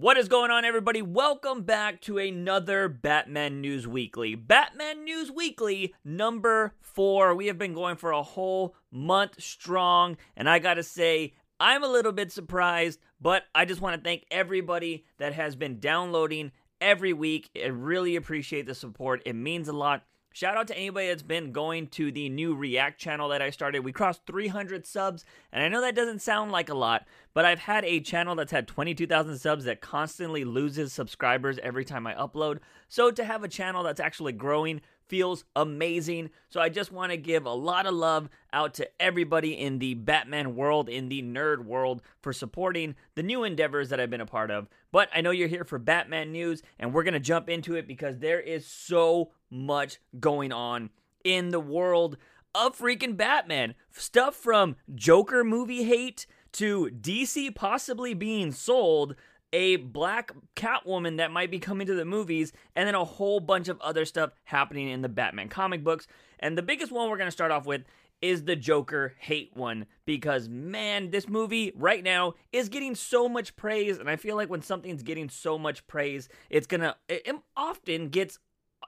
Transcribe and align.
What 0.00 0.16
is 0.16 0.28
going 0.28 0.50
on, 0.50 0.64
everybody? 0.64 1.02
Welcome 1.02 1.64
back 1.64 2.00
to 2.02 2.16
another 2.16 2.88
Batman 2.88 3.60
News 3.60 3.86
Weekly. 3.86 4.34
Batman 4.34 5.04
News 5.04 5.30
Weekly 5.30 5.94
number 6.02 6.72
four. 6.80 7.34
We 7.34 7.48
have 7.48 7.58
been 7.58 7.74
going 7.74 7.96
for 7.96 8.10
a 8.10 8.22
whole 8.22 8.74
month 8.90 9.42
strong, 9.42 10.16
and 10.38 10.48
I 10.48 10.58
gotta 10.58 10.82
say, 10.82 11.34
I'm 11.60 11.84
a 11.84 11.88
little 11.88 12.12
bit 12.12 12.32
surprised, 12.32 12.98
but 13.20 13.42
I 13.54 13.66
just 13.66 13.82
want 13.82 13.94
to 13.94 14.02
thank 14.02 14.24
everybody 14.30 15.04
that 15.18 15.34
has 15.34 15.54
been 15.54 15.80
downloading 15.80 16.52
every 16.80 17.12
week. 17.12 17.50
I 17.62 17.66
really 17.66 18.16
appreciate 18.16 18.64
the 18.64 18.74
support, 18.74 19.20
it 19.26 19.34
means 19.34 19.68
a 19.68 19.74
lot. 19.74 20.04
Shout 20.32 20.56
out 20.56 20.68
to 20.68 20.76
anybody 20.78 21.08
that's 21.08 21.22
been 21.22 21.50
going 21.50 21.88
to 21.88 22.12
the 22.12 22.28
new 22.28 22.54
React 22.54 23.00
channel 23.00 23.28
that 23.30 23.42
I 23.42 23.50
started. 23.50 23.84
We 23.84 23.90
crossed 23.90 24.26
300 24.26 24.86
subs, 24.86 25.24
and 25.52 25.62
I 25.62 25.68
know 25.68 25.80
that 25.80 25.96
doesn't 25.96 26.22
sound 26.22 26.52
like 26.52 26.68
a 26.68 26.74
lot, 26.74 27.04
but 27.34 27.44
I've 27.44 27.58
had 27.58 27.84
a 27.84 27.98
channel 27.98 28.36
that's 28.36 28.52
had 28.52 28.68
22,000 28.68 29.38
subs 29.38 29.64
that 29.64 29.80
constantly 29.80 30.44
loses 30.44 30.92
subscribers 30.92 31.58
every 31.64 31.84
time 31.84 32.06
I 32.06 32.14
upload. 32.14 32.60
So 32.88 33.10
to 33.10 33.24
have 33.24 33.42
a 33.42 33.48
channel 33.48 33.82
that's 33.82 33.98
actually 33.98 34.32
growing 34.32 34.82
feels 35.10 35.44
amazing. 35.56 36.30
So 36.48 36.60
I 36.60 36.68
just 36.68 36.92
want 36.92 37.10
to 37.10 37.18
give 37.18 37.44
a 37.44 37.52
lot 37.52 37.84
of 37.84 37.94
love 37.94 38.30
out 38.52 38.74
to 38.74 38.88
everybody 39.00 39.58
in 39.58 39.80
the 39.80 39.94
Batman 39.94 40.54
world, 40.54 40.88
in 40.88 41.08
the 41.08 41.20
nerd 41.20 41.64
world, 41.64 42.00
for 42.22 42.32
supporting 42.32 42.94
the 43.16 43.24
new 43.24 43.42
endeavors 43.42 43.88
that 43.88 43.98
I've 43.98 44.08
been 44.08 44.20
a 44.20 44.26
part 44.26 44.52
of. 44.52 44.68
But 44.92 45.08
I 45.12 45.20
know 45.20 45.32
you're 45.32 45.48
here 45.48 45.64
for 45.64 45.80
Batman 45.80 46.30
news, 46.30 46.62
and 46.78 46.94
we're 46.94 47.02
going 47.02 47.14
to 47.14 47.20
jump 47.20 47.50
into 47.50 47.74
it 47.74 47.88
because 47.88 48.18
there 48.18 48.40
is 48.40 48.64
so 48.64 49.32
much 49.50 49.98
going 50.18 50.52
on 50.52 50.90
in 51.24 51.50
the 51.50 51.60
world 51.60 52.16
of 52.54 52.78
freaking 52.78 53.16
Batman. 53.16 53.74
Stuff 53.90 54.36
from 54.36 54.76
Joker 54.94 55.42
movie 55.42 55.82
hate 55.82 56.26
to 56.52 56.88
DC 56.88 57.54
possibly 57.54 58.14
being 58.14 58.52
sold 58.52 59.16
a 59.52 59.76
black 59.76 60.32
Catwoman 60.56 61.16
that 61.16 61.32
might 61.32 61.50
be 61.50 61.58
coming 61.58 61.86
to 61.86 61.94
the 61.94 62.04
movies, 62.04 62.52
and 62.76 62.86
then 62.86 62.94
a 62.94 63.04
whole 63.04 63.40
bunch 63.40 63.68
of 63.68 63.80
other 63.80 64.04
stuff 64.04 64.30
happening 64.44 64.88
in 64.88 65.02
the 65.02 65.08
Batman 65.08 65.48
comic 65.48 65.82
books. 65.82 66.06
And 66.38 66.56
the 66.56 66.62
biggest 66.62 66.92
one 66.92 67.10
we're 67.10 67.16
going 67.16 67.26
to 67.26 67.32
start 67.32 67.50
off 67.50 67.66
with 67.66 67.82
is 68.22 68.44
the 68.44 68.56
Joker 68.56 69.14
hate 69.18 69.50
one 69.54 69.86
because 70.04 70.48
man, 70.48 71.10
this 71.10 71.28
movie 71.28 71.72
right 71.74 72.04
now 72.04 72.34
is 72.52 72.68
getting 72.68 72.94
so 72.94 73.28
much 73.28 73.56
praise, 73.56 73.98
and 73.98 74.10
I 74.10 74.16
feel 74.16 74.36
like 74.36 74.50
when 74.50 74.62
something's 74.62 75.02
getting 75.02 75.28
so 75.28 75.58
much 75.58 75.86
praise, 75.86 76.28
it's 76.50 76.66
gonna 76.66 76.96
it 77.08 77.34
often 77.56 78.08
gets 78.08 78.38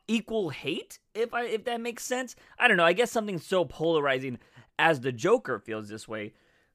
equal 0.06 0.50
hate 0.50 0.98
if 1.14 1.32
I 1.32 1.44
if 1.44 1.64
that 1.64 1.80
makes 1.80 2.04
sense. 2.04 2.36
I 2.58 2.68
don't 2.68 2.76
know. 2.76 2.84
I 2.84 2.92
guess 2.92 3.10
something 3.10 3.38
so 3.38 3.64
polarizing 3.64 4.38
as 4.78 5.00
the 5.00 5.12
Joker 5.12 5.58
feels 5.58 5.88
this 5.88 6.06
way. 6.06 6.34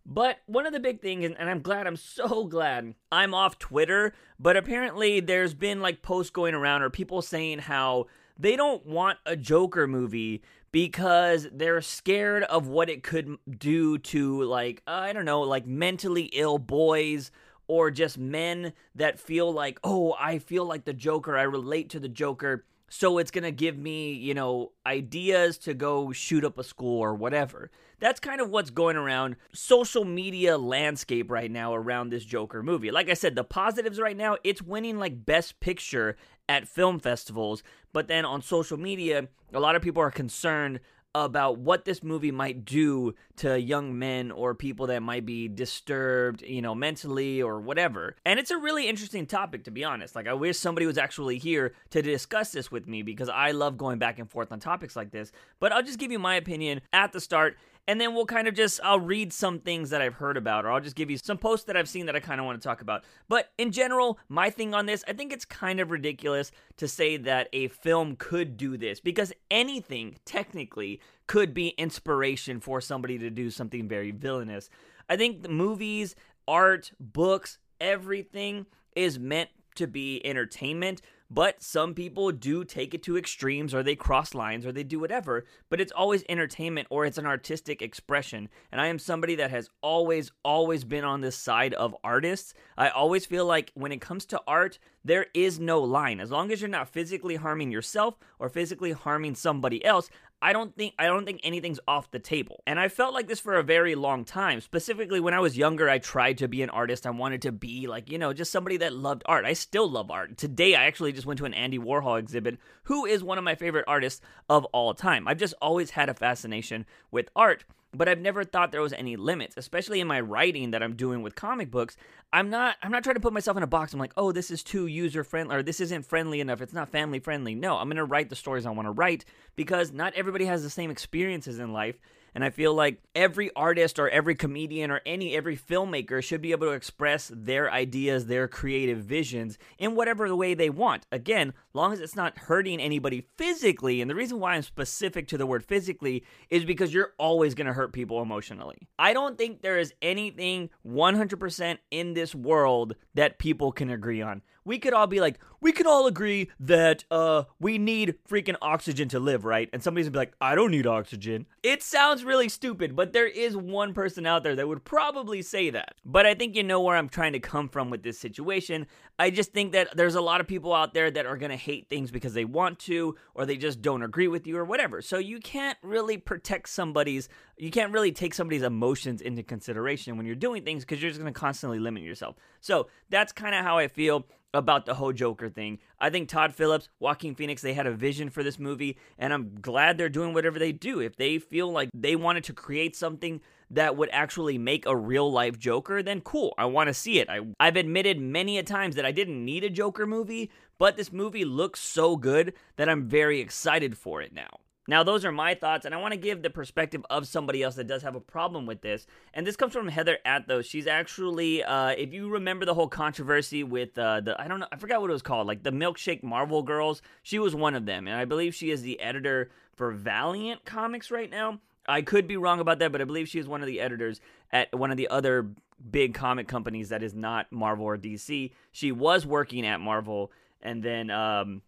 But 0.10 0.40
one 0.46 0.66
of 0.66 0.72
the 0.72 0.80
big 0.80 1.02
things, 1.02 1.36
and 1.38 1.50
I'm 1.50 1.62
glad, 1.62 1.86
I'm 1.86 1.98
so 1.98 2.44
glad 2.50 2.96
I'm 3.12 3.34
off 3.34 3.60
Twitter, 3.60 4.14
but 4.40 4.56
apparently 4.56 5.20
there's 5.20 5.54
been 5.54 5.82
like 5.82 6.02
posts 6.02 6.30
going 6.30 6.56
around 6.56 6.82
or 6.82 6.90
people 6.90 7.22
saying 7.22 7.60
how 7.60 8.08
they 8.40 8.56
don't 8.56 8.86
want 8.86 9.20
a 9.26 9.36
Joker 9.36 9.86
movie 9.86 10.42
because 10.72 11.48
they're 11.52 11.82
scared 11.82 12.44
of 12.44 12.68
what 12.68 12.90
it 12.90 13.04
could 13.04 13.38
do 13.50 13.98
to, 13.98 14.44
like, 14.44 14.82
uh, 14.88 14.92
I 14.92 15.14
don't 15.14 15.26
know, 15.26 15.42
like 15.42 15.66
mentally 15.66 16.30
ill 16.34 16.58
boys 16.58 17.32
or 17.68 17.92
just 17.92 18.18
men 18.18 18.72
that 18.96 19.20
feel 19.20 19.52
like, 19.52 19.78
oh, 19.84 20.16
I 20.18 20.40
feel 20.40 20.66
like 20.66 20.86
the 20.86 20.94
Joker, 20.94 21.38
I 21.38 21.44
relate 21.44 21.90
to 21.90 22.00
the 22.00 22.08
Joker 22.08 22.64
so 22.90 23.18
it's 23.18 23.32
going 23.32 23.44
to 23.44 23.52
give 23.52 23.78
me, 23.78 24.14
you 24.14 24.34
know, 24.34 24.72
ideas 24.86 25.58
to 25.60 25.74
go 25.74 26.12
shoot 26.12 26.46
up 26.46 26.58
a 26.58 26.64
school 26.64 27.00
or 27.00 27.14
whatever. 27.14 27.70
That's 28.00 28.20
kind 28.20 28.42
of 28.42 28.50
what's 28.52 28.70
going 28.70 28.96
around 28.96 29.38
social 29.54 30.06
media 30.06 30.58
landscape 30.58 31.32
right 31.32 31.50
now 31.50 31.74
around 31.74 32.10
this 32.10 32.24
Joker 32.24 32.62
movie. 32.62 32.92
Like 32.92 33.10
I 33.10 33.16
said, 33.16 33.36
the 33.36 33.44
positives 33.44 34.00
right 34.00 34.16
now, 34.16 34.38
it's 34.44 34.62
winning 34.62 35.00
like 35.00 35.26
best 35.26 35.60
picture 35.60 36.16
at 36.48 36.68
film 36.68 37.00
festivals, 37.00 37.64
but 37.94 38.08
then 38.08 38.24
on 38.24 38.42
social 38.42 38.78
media, 38.78 39.28
a 39.54 39.60
lot 39.60 39.76
of 39.76 39.82
people 39.82 40.02
are 40.02 40.12
concerned 40.12 40.80
about 41.16 41.58
what 41.58 41.86
this 41.86 42.04
movie 42.04 42.32
might 42.32 42.64
do 42.64 43.16
to 43.38 43.60
young 43.60 43.98
men 43.98 44.30
or 44.30 44.54
people 44.54 44.86
that 44.88 45.02
might 45.02 45.26
be 45.26 45.48
disturbed, 45.48 46.44
you 46.44 46.62
know, 46.62 46.76
mentally 46.76 47.42
or 47.42 47.60
whatever. 47.60 48.16
And 48.24 48.40
it's 48.40 48.52
a 48.52 48.58
really 48.58 48.88
interesting 48.88 49.26
topic, 49.26 49.64
to 49.64 49.72
be 49.72 49.84
honest. 49.84 50.16
Like, 50.16 50.28
I 50.28 50.34
wish 50.34 50.60
somebody 50.60 50.86
was 50.86 50.98
actually 50.98 51.40
here 51.40 51.74
to 51.90 52.04
discuss 52.04 52.52
this 52.52 52.72
with 52.72 52.88
me 52.88 53.02
because 53.02 53.30
I 53.30 53.52
love 53.52 53.78
going 53.78 53.98
back 53.98 54.20
and 54.20 54.30
forth 54.30 54.52
on 54.52 54.60
topics 54.60 54.96
like 54.96 55.10
this. 55.10 55.32
But 55.60 55.72
I'll 55.72 55.82
just 55.82 55.98
give 55.98 56.12
you 56.12 56.20
my 56.20 56.36
opinion 56.36 56.82
at 56.94 57.14
the 57.14 57.20
start 57.20 57.58
and 57.88 58.02
then 58.02 58.14
we'll 58.14 58.26
kind 58.26 58.48
of 58.48 58.54
just 58.54 58.80
I'll 58.84 59.00
read 59.00 59.32
some 59.32 59.60
things 59.60 59.90
that 59.90 60.02
I've 60.02 60.16
heard 60.16 60.38
about 60.38 60.66
or 60.66 60.72
I'll 60.72 60.82
just 60.82 60.96
give 60.96 61.10
you 61.10 61.18
some 61.18 61.38
posts 61.38 61.66
that 61.66 61.78
I've 61.78 61.88
seen 61.88 62.06
that 62.08 62.16
I 62.16 62.20
kind 62.20 62.40
of 62.40 62.46
want 62.46 62.62
to 62.62 62.68
talk 62.68 62.82
about. 62.82 63.04
But 63.30 63.50
in 63.58 63.72
general, 63.72 64.20
my 64.28 64.50
thing 64.50 64.74
on 64.74 64.86
this, 64.86 65.04
I 65.08 65.14
think 65.14 65.32
it's 65.32 65.46
kind 65.46 65.80
of 65.80 65.90
ridiculous 65.90 66.52
to 66.78 66.88
say 66.88 67.18
that 67.18 67.48
a 67.54 67.70
film 67.70 68.16
could 68.18 68.58
do 68.58 68.78
this 68.78 69.00
because 69.00 69.32
anything 69.50 70.18
technically 70.26 71.00
could 71.28 71.54
be 71.54 71.70
inspiration 71.70 72.60
for 72.60 72.82
somebody 72.82 73.18
to 73.20 73.30
do 73.30 73.50
something 73.50 73.88
very 73.88 74.12
villainous. 74.12 74.70
I 75.10 75.16
think 75.16 75.42
the 75.42 75.50
movies, 75.50 76.16
art, 76.48 76.92
books, 77.00 77.58
everything 77.80 78.66
is 78.96 79.20
meant 79.20 79.50
to 79.78 79.88
be 79.88 80.22
entertainment 80.26 81.02
but 81.30 81.62
some 81.62 81.94
people 81.94 82.32
do 82.32 82.64
take 82.64 82.94
it 82.94 83.04
to 83.04 83.18
extremes 83.18 83.74
or 83.74 83.84
they 83.84 83.96
cross 83.96 84.34
lines 84.34 84.66
or 84.66 84.72
they 84.72 84.84
do 84.84 85.00
whatever, 85.00 85.46
but 85.70 85.82
it's 85.82 85.92
always 85.92 86.24
entertainment 86.30 86.88
or 86.90 87.06
it's 87.06 87.18
an 87.18 87.26
artistic 87.26 87.82
expression. 87.82 88.48
And 88.72 88.80
I 88.80 88.88
am 88.88 88.98
somebody 88.98 89.36
that 89.36 89.52
has 89.52 89.70
always, 89.82 90.32
always 90.44 90.86
been 90.86 91.04
on 91.04 91.22
this 91.22 91.36
side 91.36 91.74
of 91.74 91.96
artists. 92.04 92.54
I 92.78 92.90
always 92.90 93.26
feel 93.26 93.46
like 93.46 93.72
when 93.74 93.92
it 93.92 94.00
comes 94.00 94.26
to 94.28 94.42
art, 94.48 94.80
there 95.04 95.28
is 95.34 95.60
no 95.60 95.82
line. 95.82 96.22
As 96.22 96.32
long 96.32 96.52
as 96.52 96.62
you're 96.62 96.70
not 96.70 96.90
physically 96.90 97.36
harming 97.36 97.72
yourself 97.72 98.18
or 98.40 98.48
physically 98.48 98.94
harming 98.94 99.36
somebody 99.36 99.84
else, 99.84 100.10
I 100.42 100.54
don't 100.54 100.76
think 100.76 100.94
I 101.00 101.06
don't 101.06 101.26
think 101.26 101.42
anything's 101.44 101.80
off 101.88 102.12
the 102.12 102.20
table. 102.20 102.62
And 102.68 102.80
I 102.80 102.90
felt 102.90 103.14
like 103.14 103.28
this 103.28 103.40
for 103.40 103.56
a 103.56 103.64
very 103.64 103.96
long 103.96 104.24
time. 104.24 104.62
Specifically 104.62 105.20
when 105.20 105.34
I 105.34 105.40
was 105.40 105.58
younger, 105.58 105.90
I 105.90 105.98
tried 105.98 106.38
to 106.40 106.48
be 106.48 106.62
an 106.62 106.70
artist. 106.70 107.08
I 107.08 107.10
wanted 107.10 107.42
to 107.44 107.52
be 107.52 107.88
like, 107.88 108.12
you 108.12 108.20
know, 108.20 108.34
just 108.34 108.52
somebody 108.52 108.78
that 108.78 108.94
loved 108.94 109.24
art. 109.26 109.46
I 109.46 109.54
still 109.54 109.90
love 109.90 110.12
art. 110.12 110.38
Today 110.38 110.76
I 110.76 110.86
actually 110.86 111.12
just 111.12 111.26
went 111.26 111.40
to 111.40 111.46
an 111.46 111.56
Andy 111.56 111.80
Warhol 111.80 112.20
exhibit, 112.20 112.60
who 112.84 113.06
is 113.06 113.24
one 113.24 113.40
of 113.40 113.44
my 113.44 113.56
favorite 113.56 113.86
artists 113.88 114.22
of 114.48 114.66
all 114.66 114.94
time. 114.94 115.28
I've 115.28 115.40
just 115.40 115.56
always 115.62 115.92
had 115.92 116.10
a 116.10 116.14
fascination 116.14 116.86
with 117.10 117.30
art 117.36 117.66
but 117.94 118.10
I've 118.10 118.20
never 118.20 118.44
thought 118.44 118.72
there 118.72 118.82
was 118.82 118.94
any 118.94 119.16
limits, 119.16 119.56
especially 119.58 120.00
in 120.00 120.08
my 120.08 120.20
writing 120.20 120.72
that 120.72 120.84
I'm 120.84 120.96
doing 120.96 121.22
with 121.22 121.36
comic 121.36 121.72
books. 121.72 121.96
I'm 122.34 122.50
not 122.50 122.76
I'm 122.84 122.92
not 122.92 123.04
trying 123.04 123.16
to 123.16 123.22
put 123.22 123.34
myself 123.34 123.58
in 123.58 123.64
a 123.64 123.68
box. 123.68 123.94
I'm 123.94 124.00
like, 124.00 124.14
"Oh, 124.18 124.32
this 124.32 124.52
is 124.52 124.64
too 124.64 124.88
user 124.88 125.24
friendly 125.24 125.56
or 125.56 125.64
this 125.64 125.80
isn't 125.80 126.06
friendly 126.06 126.40
enough. 126.42 126.62
It's 126.62 126.74
not 126.74 126.90
family 126.90 127.20
friendly." 127.20 127.56
No, 127.56 127.78
I'm 127.78 127.90
to 127.90 128.04
write 128.04 128.30
the 128.30 128.36
stories 128.36 128.66
I 128.66 128.72
want 128.72 128.88
to 128.88 128.92
write 128.92 129.26
because 129.56 129.92
not 129.92 130.14
everybody 130.14 130.46
has 130.46 130.64
the 130.64 130.70
same 130.70 130.92
experiences 130.92 131.60
in 131.60 131.74
life 131.74 131.98
and 132.38 132.46
I 132.46 132.52
feel 132.52 132.72
like 132.72 133.02
every 133.16 133.50
artist 133.56 133.98
or 133.98 134.08
every 134.10 134.36
comedian 134.36 134.92
or 134.92 135.02
any 135.08 135.36
every 135.36 135.58
filmmaker 135.58 136.24
should 136.24 136.40
be 136.40 136.52
able 136.52 136.68
to 136.68 136.74
express 136.74 137.32
their 137.34 137.72
ideas, 137.72 138.28
their 138.28 138.48
creative 138.48 139.00
visions 139.00 139.58
in 139.80 139.96
whatever 139.96 140.36
way 140.36 140.54
they 140.54 140.70
want. 140.70 141.08
Again, 141.12 141.54
long 141.74 141.94
as 141.94 142.00
it's 142.00 142.16
not 142.16 142.38
hurting 142.38 142.80
anybody 142.80 143.26
physically. 143.38 144.02
And 144.02 144.08
the 144.08 144.14
reason 144.14 144.40
why 144.40 144.54
I'm 144.54 144.62
specific 144.62 145.28
to 145.30 145.38
the 145.40 145.48
word 145.48 145.66
physically 145.66 146.26
is 146.52 146.64
because 146.64 146.94
you're 146.94 147.14
always 147.18 147.56
going 147.56 147.66
to 147.66 147.74
hurt 147.74 147.92
people 147.92 148.22
emotionally. 148.22 148.88
I 149.00 149.14
don't 149.14 149.36
think 149.36 149.64
there 149.64 149.80
is 149.80 149.96
anything 150.04 150.70
100% 150.86 151.78
in 151.90 152.14
this 152.14 152.36
world 152.36 152.94
that 153.16 153.40
people 153.40 153.72
can 153.72 153.90
agree 153.90 154.22
on 154.22 154.44
we 154.68 154.78
could 154.78 154.94
all 154.94 155.08
be 155.08 155.22
like, 155.22 155.40
we 155.62 155.72
can 155.72 155.88
all 155.88 156.06
agree 156.06 156.52
that 156.60 157.06
uh 157.10 157.44
we 157.60 157.78
need 157.78 158.16
freaking 158.30 158.58
oxygen 158.62 159.08
to 159.10 159.20
live, 159.20 159.46
right? 159.46 159.70
And 159.72 159.82
somebody's 159.82 160.08
gonna 160.08 160.14
be 160.14 160.20
like, 160.20 160.34
I 160.42 160.56
don't 160.56 160.72
need 160.72 160.86
oxygen. 160.86 161.46
It 161.64 161.82
sounds 161.82 162.24
really 162.24 162.50
stupid, 162.50 162.96
but 162.96 163.14
there 163.14 163.28
is 163.28 163.56
one 163.56 163.94
person 163.94 164.26
out 164.28 164.44
there 164.44 164.56
that 164.56 164.68
would 164.68 164.84
probably 164.84 165.42
say 165.42 165.70
that. 165.70 165.96
But 166.06 166.26
I 166.26 166.36
think 166.36 166.56
you 166.56 166.64
know 166.64 166.82
where 166.82 166.98
I'm 166.98 167.10
trying 167.10 167.34
to 167.34 167.40
come 167.40 167.70
from 167.70 167.90
with 167.90 168.04
this 168.04 168.20
situation. 168.20 168.88
I 169.18 169.30
just 169.30 169.54
think 169.54 169.72
that 169.72 169.96
there's 169.96 170.16
a 170.16 170.22
lot 170.22 170.42
of 170.42 170.48
people 170.48 170.74
out 170.74 170.94
there 170.94 171.10
that 171.10 171.26
are 171.26 171.38
gonna 171.38 171.56
hate 171.56 171.90
things 171.90 172.12
because 172.12 172.34
they 172.34 172.46
want 172.46 172.78
to, 172.80 173.16
or 173.34 173.46
they 173.46 173.58
just 173.58 173.82
don't 173.82 174.04
agree 174.04 174.28
with 174.28 174.46
you, 174.46 174.58
or 174.58 174.66
whatever. 174.66 175.02
So 175.02 175.18
you 175.18 175.40
can't 175.40 175.78
really 175.82 176.18
protect 176.18 176.70
somebody's, 176.70 177.30
you 177.58 177.72
can't 177.72 177.94
really 177.94 178.12
take 178.12 178.34
somebody's 178.34 178.64
emotions 178.64 179.22
into 179.22 179.44
consideration 179.44 180.18
when 180.18 180.26
you're 180.26 180.36
doing 180.36 180.64
things 180.64 180.84
because 180.84 181.02
you're 181.02 181.10
just 181.10 181.22
gonna 181.22 181.32
constantly 181.32 181.80
limit 181.80 182.04
yourself. 182.04 182.36
So 182.60 182.90
that's 183.10 183.32
kind 183.32 183.56
of 183.56 183.64
how 183.64 183.78
I 183.78 183.88
feel 183.88 184.28
about 184.54 184.86
the 184.86 184.96
whole 184.96 185.14
Joker 185.14 185.50
thing. 185.50 185.80
I 186.00 186.10
think 186.10 186.30
Todd 186.30 186.54
Phillips, 186.54 186.90
Joaquin 187.00 187.36
Phoenix, 187.36 187.62
they 187.62 187.74
had 187.74 187.88
a 187.88 187.92
vision 187.92 188.30
for 188.30 188.44
this 188.44 188.60
movie, 188.60 188.98
and 189.18 189.34
I'm 189.34 189.60
glad 189.62 189.98
they're 189.98 190.10
doing 190.10 190.34
whatever 190.34 190.60
they 190.60 190.72
do. 190.72 191.00
If 191.00 191.16
they 191.16 191.38
feel 191.40 191.72
like 191.72 191.90
they 191.94 192.16
wanted 192.16 192.44
to 192.46 192.54
create 192.54 192.96
something 192.96 193.42
that 193.70 193.98
would 193.98 194.10
actually 194.12 194.58
make 194.58 194.86
a 194.86 194.96
real 194.96 195.32
life 195.32 195.60
Joker, 195.60 196.02
then 196.02 196.22
cool. 196.22 196.54
I 196.58 196.66
want 196.66 196.88
to 196.88 196.94
see 196.94 197.20
it. 197.20 197.30
I, 197.30 197.42
I've 197.60 197.76
admitted 197.76 198.20
many 198.20 198.58
a 198.58 198.64
times 198.64 198.96
that 198.96 199.06
I 199.06 199.12
didn't 199.12 199.44
need 199.44 199.64
a 199.64 199.70
Joker 199.70 200.08
movie, 200.08 200.52
but 200.78 200.96
this 200.96 201.12
movie 201.12 201.46
looks 201.46 201.80
so 201.80 202.16
good 202.16 202.54
that 202.78 202.90
I'm 202.90 203.08
very 203.08 203.42
excited 203.42 203.98
for 203.98 204.22
it 204.22 204.34
now. 204.34 204.60
Now, 204.90 205.04
those 205.04 205.26
are 205.26 205.32
my 205.34 205.54
thoughts, 205.54 205.86
and 205.86 205.94
I 205.94 205.98
want 205.98 206.14
to 206.14 206.20
give 206.20 206.42
the 206.42 206.50
perspective 206.50 207.06
of 207.10 207.28
somebody 207.28 207.62
else 207.62 207.76
that 207.76 207.88
does 207.88 208.04
have 208.04 208.16
a 208.16 208.22
problem 208.22 208.66
with 208.66 208.82
this. 208.82 209.06
And 209.34 209.46
this 209.46 209.58
comes 209.58 209.74
from 209.74 209.90
Heather 209.90 210.18
Antos. 210.26 210.66
She's 210.66 210.88
actually, 210.88 211.62
uh, 211.62 211.90
if 211.90 212.14
you 212.14 212.30
remember 212.30 212.66
the 212.66 212.74
whole 212.74 212.88
controversy 212.88 213.64
with 213.64 213.98
uh, 213.98 214.22
the, 214.22 214.42
I 214.42 214.48
don't 214.48 214.62
know, 214.62 214.68
I 214.72 214.78
forgot 214.78 215.02
what 215.02 215.10
it 215.10 215.14
was 215.14 215.22
called, 215.22 215.46
like 215.46 215.64
the 215.64 215.72
Milkshake 215.72 216.24
Marvel 216.24 216.64
Girls, 216.64 217.02
she 217.22 217.38
was 217.38 217.54
one 217.54 217.76
of 217.76 217.86
them. 217.86 218.08
And 218.08 218.16
I 218.16 218.24
believe 218.24 218.56
she 218.56 218.72
is 218.72 218.82
the 218.82 219.00
editor 219.02 219.52
for 219.76 219.92
Valiant 219.92 220.64
Comics 220.64 221.12
right 221.12 221.30
now. 221.30 221.60
I 221.88 222.02
could 222.02 222.28
be 222.28 222.38
wrong 222.38 222.60
about 222.60 222.80
that, 222.80 222.92
but 222.92 223.02
I 223.02 223.06
believe 223.06 223.28
she 223.28 223.40
is 223.40 223.48
one 223.48 223.62
of 223.62 223.68
the 223.68 223.82
editors 223.82 224.22
at 224.52 224.74
one 224.78 224.92
of 224.92 224.98
the 224.98 225.08
other 225.10 225.50
big 225.90 226.14
comic 226.14 226.48
companies 226.48 226.90
that 226.90 227.04
is 227.04 227.14
not 227.14 227.52
Marvel 227.52 227.86
or 227.86 227.98
DC. 227.98 228.52
She 228.72 228.92
was 228.92 229.26
working 229.26 229.66
at 229.66 229.80
Marvel, 229.80 230.32
and 230.62 230.84
then 230.84 231.10
um, 231.10 231.62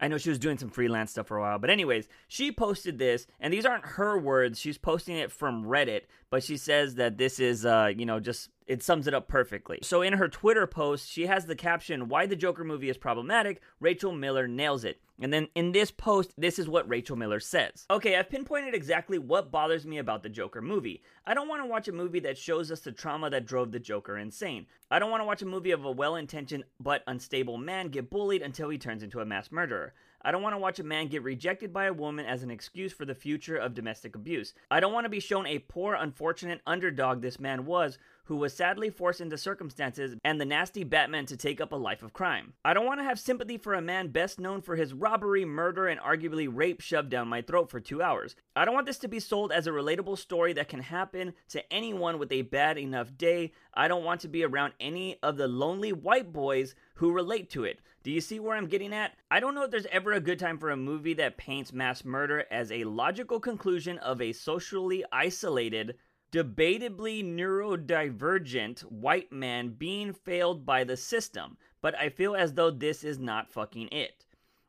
I 0.00 0.08
know 0.08 0.18
she 0.18 0.30
was 0.30 0.38
doing 0.38 0.58
some 0.58 0.70
freelance 0.70 1.10
stuff 1.10 1.26
for 1.26 1.36
a 1.36 1.40
while, 1.40 1.58
but 1.58 1.70
anyways, 1.70 2.08
she 2.28 2.52
posted 2.52 2.98
this, 2.98 3.26
and 3.40 3.52
these 3.52 3.66
aren't 3.66 3.84
her 3.84 4.18
words. 4.18 4.60
She's 4.60 4.78
posting 4.78 5.16
it 5.16 5.32
from 5.32 5.64
Reddit, 5.64 6.02
but 6.30 6.44
she 6.44 6.56
says 6.56 6.94
that 6.96 7.18
this 7.18 7.40
is, 7.40 7.66
uh, 7.66 7.90
you 7.96 8.06
know, 8.06 8.20
just 8.20 8.50
it 8.68 8.82
sums 8.82 9.06
it 9.06 9.14
up 9.14 9.26
perfectly. 9.26 9.78
So 9.82 10.02
in 10.02 10.12
her 10.12 10.28
Twitter 10.28 10.66
post, 10.66 11.10
she 11.10 11.26
has 11.26 11.46
the 11.46 11.56
caption, 11.56 12.08
Why 12.08 12.26
the 12.26 12.36
Joker 12.36 12.62
movie 12.62 12.90
is 12.90 12.98
problematic, 12.98 13.62
Rachel 13.80 14.12
Miller 14.12 14.46
nails 14.46 14.84
it. 14.84 15.00
And 15.20 15.32
then 15.32 15.48
in 15.54 15.72
this 15.72 15.90
post, 15.90 16.32
this 16.36 16.58
is 16.58 16.68
what 16.68 16.88
Rachel 16.88 17.16
Miller 17.16 17.40
says. 17.40 17.86
Okay, 17.90 18.14
I've 18.14 18.30
pinpointed 18.30 18.74
exactly 18.74 19.18
what 19.18 19.50
bothers 19.50 19.84
me 19.86 19.98
about 19.98 20.22
the 20.22 20.28
Joker 20.28 20.62
movie. 20.62 21.02
I 21.26 21.34
don't 21.34 21.48
want 21.48 21.62
to 21.62 21.66
watch 21.66 21.88
a 21.88 21.92
movie 21.92 22.20
that 22.20 22.38
shows 22.38 22.70
us 22.70 22.80
the 22.80 22.92
trauma 22.92 23.30
that 23.30 23.46
drove 23.46 23.72
the 23.72 23.80
Joker 23.80 24.18
insane. 24.18 24.66
I 24.90 24.98
don't 24.98 25.10
want 25.10 25.22
to 25.22 25.26
watch 25.26 25.42
a 25.42 25.46
movie 25.46 25.72
of 25.72 25.84
a 25.84 25.90
well 25.90 26.14
intentioned 26.14 26.64
but 26.78 27.02
unstable 27.06 27.58
man 27.58 27.88
get 27.88 28.10
bullied 28.10 28.42
until 28.42 28.68
he 28.68 28.78
turns 28.78 29.02
into 29.02 29.20
a 29.20 29.26
mass 29.26 29.50
murderer. 29.50 29.94
I 30.22 30.32
don't 30.32 30.42
want 30.42 30.54
to 30.54 30.58
watch 30.58 30.78
a 30.78 30.84
man 30.84 31.08
get 31.08 31.22
rejected 31.22 31.72
by 31.72 31.86
a 31.86 31.92
woman 31.92 32.26
as 32.26 32.42
an 32.42 32.50
excuse 32.50 32.92
for 32.92 33.04
the 33.04 33.14
future 33.14 33.56
of 33.56 33.74
domestic 33.74 34.16
abuse. 34.16 34.52
I 34.70 34.80
don't 34.80 34.92
want 34.92 35.04
to 35.04 35.10
be 35.10 35.20
shown 35.20 35.46
a 35.46 35.60
poor, 35.60 35.94
unfortunate 35.94 36.60
underdog 36.66 37.22
this 37.22 37.38
man 37.38 37.66
was 37.66 37.98
who 38.28 38.36
was 38.36 38.52
sadly 38.52 38.90
forced 38.90 39.22
into 39.22 39.38
circumstances 39.38 40.14
and 40.22 40.38
the 40.38 40.44
nasty 40.44 40.84
Batman 40.84 41.24
to 41.24 41.36
take 41.36 41.62
up 41.62 41.72
a 41.72 41.76
life 41.76 42.02
of 42.02 42.12
crime. 42.12 42.52
I 42.62 42.74
don't 42.74 42.84
want 42.84 43.00
to 43.00 43.04
have 43.04 43.18
sympathy 43.18 43.56
for 43.56 43.72
a 43.72 43.80
man 43.80 44.08
best 44.08 44.38
known 44.38 44.60
for 44.60 44.76
his 44.76 44.92
robbery, 44.92 45.46
murder, 45.46 45.88
and 45.88 45.98
arguably 45.98 46.46
rape 46.50 46.82
shoved 46.82 47.08
down 47.08 47.28
my 47.28 47.40
throat 47.40 47.70
for 47.70 47.80
two 47.80 48.02
hours. 48.02 48.36
I 48.54 48.66
don't 48.66 48.74
want 48.74 48.84
this 48.84 48.98
to 48.98 49.08
be 49.08 49.18
sold 49.18 49.50
as 49.50 49.66
a 49.66 49.70
relatable 49.70 50.18
story 50.18 50.52
that 50.54 50.68
can 50.68 50.80
happen 50.80 51.32
to 51.48 51.72
anyone 51.72 52.18
with 52.18 52.30
a 52.30 52.42
bad 52.42 52.76
enough 52.76 53.16
day. 53.16 53.52
I 53.72 53.88
don't 53.88 54.04
want 54.04 54.20
to 54.22 54.28
be 54.28 54.44
around 54.44 54.74
any 54.78 55.16
of 55.22 55.38
the 55.38 55.48
lonely 55.48 55.94
white 55.94 56.30
boys 56.30 56.74
who 56.96 57.12
relate 57.12 57.48
to 57.50 57.64
it. 57.64 57.80
Do 58.04 58.12
you 58.12 58.20
see 58.20 58.38
where 58.38 58.56
I'm 58.56 58.68
getting 58.68 58.94
at? 58.94 59.16
I 59.28 59.40
don't 59.40 59.56
know 59.56 59.64
if 59.64 59.72
there's 59.72 59.86
ever 59.86 60.12
a 60.12 60.20
good 60.20 60.38
time 60.38 60.56
for 60.56 60.70
a 60.70 60.76
movie 60.76 61.14
that 61.14 61.36
paints 61.36 61.72
mass 61.72 62.04
murder 62.04 62.44
as 62.48 62.70
a 62.70 62.84
logical 62.84 63.40
conclusion 63.40 63.98
of 63.98 64.22
a 64.22 64.32
socially 64.32 65.04
isolated, 65.10 65.96
debatably 66.30 67.24
neurodivergent 67.24 68.82
white 68.82 69.32
man 69.32 69.70
being 69.70 70.12
failed 70.12 70.64
by 70.64 70.84
the 70.84 70.96
system, 70.96 71.58
but 71.80 71.96
I 71.96 72.08
feel 72.08 72.36
as 72.36 72.54
though 72.54 72.70
this 72.70 73.02
is 73.02 73.18
not 73.18 73.50
fucking 73.50 73.88
it. 73.88 74.24